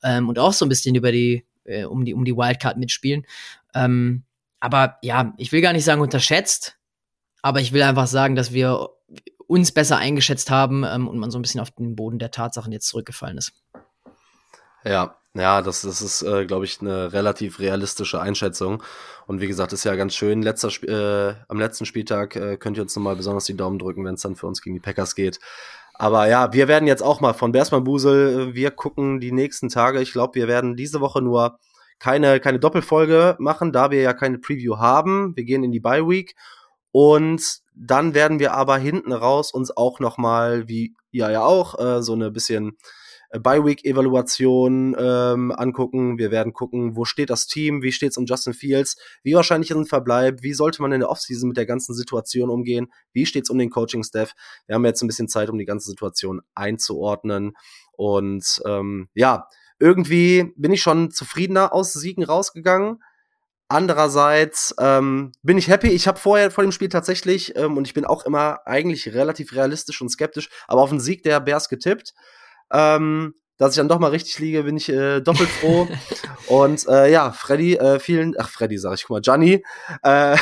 ähm, 0.03 0.29
und 0.29 0.39
auch 0.39 0.53
so 0.53 0.65
ein 0.65 0.69
bisschen 0.69 0.95
über 0.95 1.11
die 1.11 1.43
äh, 1.65 1.83
um 1.83 2.05
die 2.05 2.13
um 2.13 2.23
die 2.23 2.37
Wildcard 2.37 2.77
mitspielen. 2.77 3.25
Ähm, 3.73 4.23
aber 4.59 4.97
ja, 5.01 5.33
ich 5.37 5.51
will 5.51 5.61
gar 5.61 5.73
nicht 5.73 5.85
sagen 5.85 6.01
unterschätzt, 6.01 6.78
aber 7.41 7.61
ich 7.61 7.73
will 7.73 7.81
einfach 7.81 8.07
sagen, 8.07 8.35
dass 8.35 8.53
wir 8.53 8.89
uns 9.47 9.71
besser 9.71 9.97
eingeschätzt 9.97 10.51
haben 10.51 10.83
ähm, 10.83 11.07
und 11.07 11.17
man 11.17 11.31
so 11.31 11.39
ein 11.39 11.41
bisschen 11.41 11.61
auf 11.61 11.71
den 11.71 11.95
Boden 11.95 12.19
der 12.19 12.31
Tatsachen 12.31 12.71
jetzt 12.71 12.87
zurückgefallen 12.87 13.37
ist. 13.37 13.53
Ja, 14.83 15.15
ja, 15.33 15.61
das, 15.61 15.81
das 15.81 16.01
ist, 16.01 16.21
äh, 16.21 16.45
glaube 16.45 16.65
ich, 16.65 16.81
eine 16.81 17.13
relativ 17.13 17.59
realistische 17.59 18.21
Einschätzung. 18.21 18.83
Und 19.27 19.41
wie 19.41 19.47
gesagt, 19.47 19.73
ist 19.73 19.83
ja 19.83 19.95
ganz 19.95 20.15
schön. 20.15 20.41
Letzter, 20.41 20.69
äh, 20.83 21.35
am 21.47 21.59
letzten 21.59 21.85
Spieltag 21.85 22.35
äh, 22.35 22.57
könnt 22.57 22.77
ihr 22.77 22.83
uns 22.83 22.95
nochmal 22.95 23.15
besonders 23.15 23.45
die 23.45 23.55
Daumen 23.57 23.79
drücken, 23.79 24.05
wenn 24.05 24.15
es 24.15 24.21
dann 24.21 24.35
für 24.35 24.47
uns 24.47 24.61
gegen 24.61 24.75
die 24.75 24.79
Packers 24.79 25.15
geht. 25.15 25.39
Aber 25.93 26.27
ja, 26.27 26.53
wir 26.53 26.67
werden 26.67 26.87
jetzt 26.87 27.03
auch 27.03 27.19
mal 27.19 27.33
von 27.33 27.51
Bersmann 27.51 27.83
Busel, 27.83 28.49
äh, 28.49 28.55
wir 28.55 28.71
gucken 28.71 29.19
die 29.19 29.31
nächsten 29.31 29.69
Tage. 29.69 30.01
Ich 30.01 30.13
glaube, 30.13 30.35
wir 30.35 30.47
werden 30.47 30.75
diese 30.75 31.01
Woche 31.01 31.21
nur 31.21 31.59
keine, 31.99 32.39
keine 32.39 32.59
Doppelfolge 32.59 33.35
machen, 33.39 33.71
da 33.71 33.91
wir 33.91 34.01
ja 34.01 34.13
keine 34.13 34.39
Preview 34.39 34.77
haben. 34.77 35.35
Wir 35.35 35.43
gehen 35.43 35.63
in 35.63 35.71
die 35.71 35.79
Bye 35.79 36.07
Week 36.07 36.35
und 36.91 37.59
dann 37.75 38.13
werden 38.13 38.39
wir 38.39 38.53
aber 38.53 38.77
hinten 38.77 39.13
raus 39.13 39.51
uns 39.53 39.75
auch 39.75 39.99
noch 39.99 40.17
mal, 40.17 40.67
wie 40.67 40.93
ja 41.11 41.31
ja 41.31 41.43
auch, 41.43 41.79
äh, 41.79 42.01
so 42.01 42.13
eine 42.13 42.31
bisschen 42.31 42.77
äh, 43.29 43.39
Bye-Week-Evaluation 43.39 44.95
ähm, 44.99 45.51
angucken. 45.51 46.17
Wir 46.17 46.31
werden 46.31 46.53
gucken, 46.53 46.95
wo 46.95 47.05
steht 47.05 47.29
das 47.29 47.47
Team, 47.47 47.81
wie 47.81 47.91
steht 47.91 48.11
es 48.11 48.17
um 48.17 48.25
Justin 48.25 48.53
Fields, 48.53 48.97
wie 49.23 49.33
wahrscheinlich 49.33 49.69
ist 49.71 49.77
ein 49.77 49.85
Verbleib, 49.85 50.41
wie 50.41 50.53
sollte 50.53 50.81
man 50.81 50.91
in 50.91 50.99
der 50.99 51.09
Offseason 51.09 51.47
mit 51.47 51.57
der 51.57 51.65
ganzen 51.65 51.93
Situation 51.93 52.49
umgehen, 52.49 52.91
wie 53.13 53.25
steht 53.25 53.43
es 53.43 53.49
um 53.49 53.57
den 53.57 53.69
Coaching-Staff. 53.69 54.33
Wir 54.65 54.75
haben 54.75 54.85
jetzt 54.85 55.01
ein 55.01 55.07
bisschen 55.07 55.29
Zeit, 55.29 55.49
um 55.49 55.57
die 55.57 55.65
ganze 55.65 55.89
Situation 55.89 56.41
einzuordnen. 56.55 57.53
Und 57.93 58.61
ähm, 58.65 59.09
ja, 59.13 59.47
irgendwie 59.79 60.51
bin 60.57 60.73
ich 60.73 60.81
schon 60.81 61.11
zufriedener 61.11 61.73
aus 61.73 61.93
Siegen 61.93 62.23
rausgegangen. 62.23 63.01
Andererseits 63.71 64.73
ähm, 64.79 65.31
bin 65.43 65.59
ich 65.59 65.67
happy. 65.67 65.89
Ich 65.89 66.07
habe 66.07 66.17
vorher 66.17 66.49
vor 66.49 66.63
dem 66.63 66.71
Spiel 66.71 66.89
tatsächlich, 66.89 67.55
ähm, 67.55 67.77
und 67.77 67.85
ich 67.85 67.93
bin 67.93 68.03
auch 68.03 68.25
immer 68.25 68.61
eigentlich 68.65 69.13
relativ 69.13 69.53
realistisch 69.53 70.01
und 70.01 70.09
skeptisch, 70.09 70.49
aber 70.67 70.81
auf 70.81 70.89
den 70.89 70.99
Sieg 70.99 71.21
der 71.21 71.39
Bears 71.39 71.69
getippt. 71.69 72.15
Ähm, 72.71 73.35
dass 73.59 73.73
ich 73.73 73.77
dann 73.77 73.89
doch 73.89 73.99
mal 73.99 74.07
richtig 74.07 74.39
liege, 74.39 74.63
bin 74.63 74.77
ich 74.77 74.89
äh, 74.89 75.19
doppelt 75.19 75.49
froh. 75.49 75.87
und 76.47 76.87
äh, 76.87 77.11
ja, 77.11 77.31
Freddy, 77.31 77.75
äh, 77.75 77.99
vielen, 77.99 78.33
ach 78.39 78.49
Freddy 78.49 78.77
sag 78.77 78.95
ich, 78.95 79.03
guck 79.03 79.15
mal, 79.15 79.21
Gianni, 79.21 79.63
äh, 80.01 80.37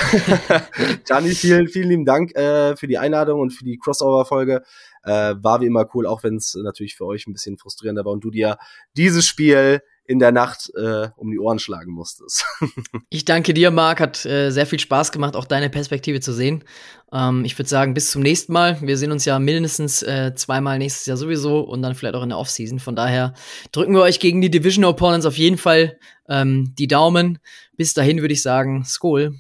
Gianni, 1.06 1.32
vielen, 1.32 1.68
vielen 1.68 1.90
lieben 1.90 2.06
Dank 2.06 2.34
äh, 2.36 2.78
für 2.78 2.88
die 2.88 3.00
Einladung 3.00 3.42
und 3.42 3.50
für 3.50 3.66
die 3.66 3.78
Crossover-Folge. 3.78 4.62
Äh, 5.04 5.36
war 5.42 5.62
wie 5.62 5.66
immer 5.66 5.86
cool, 5.96 6.06
auch 6.06 6.24
wenn 6.24 6.36
es 6.36 6.56
natürlich 6.62 6.96
für 6.96 7.06
euch 7.06 7.28
ein 7.28 7.34
bisschen 7.34 7.58
frustrierender 7.58 8.06
war 8.06 8.14
und 8.14 8.24
du 8.24 8.30
dir 8.30 8.58
dieses 8.96 9.26
Spiel 9.26 9.82
in 10.08 10.20
der 10.20 10.32
Nacht 10.32 10.72
äh, 10.76 11.10
um 11.18 11.30
die 11.30 11.38
Ohren 11.38 11.60
schlagen 11.60 11.92
musstest. 11.92 12.46
ich 13.10 13.26
danke 13.26 13.54
dir, 13.54 13.72
Marc. 13.72 14.00
Hat 14.00 14.26
äh, 14.26 14.50
sehr 14.52 14.66
viel 14.66 14.80
Spaß 14.80 15.12
gemacht, 15.12 15.36
auch 15.36 15.46
deine 15.46 15.70
Perspektive 15.70 16.22
zu 16.22 16.32
sehen. 16.34 16.64
Ähm, 17.12 17.44
ich 17.44 17.60
würde 17.60 17.70
sagen, 17.70 17.94
bis 17.94 18.10
zum 18.12 18.22
nächsten 18.22 18.54
Mal. 18.54 18.82
Wir 18.82 18.98
sehen 18.98 19.12
uns 19.12 19.26
ja 19.26 19.38
mindestens 19.38 20.02
äh, 20.02 20.34
zweimal 20.34 20.80
nächstes 20.80 21.06
Jahr 21.06 21.18
sowieso 21.18 21.60
und 21.60 21.82
dann 21.82 21.94
vielleicht 21.94 22.16
auch 22.16 22.24
in 22.24 22.30
der 22.30 22.38
Offseason. 22.38 22.80
Von 22.80 22.96
daher 22.96 23.34
drücken 23.74 23.94
wir 23.94 24.02
euch 24.02 24.20
gegen 24.20 24.42
die 24.42 24.50
Division 24.50 24.86
Opponents 24.86 25.26
auf 25.26 25.38
jeden 25.38 25.58
Fall 25.58 26.00
ähm, 26.30 26.74
die 26.78 26.88
Daumen. 26.88 27.40
Bis 27.76 27.94
dahin 27.94 28.22
würde 28.22 28.34
ich 28.34 28.42
sagen, 28.42 28.86
Skoll. 28.86 29.36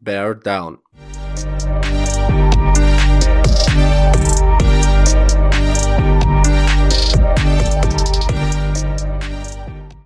Bear 0.00 0.34
down. 0.34 0.78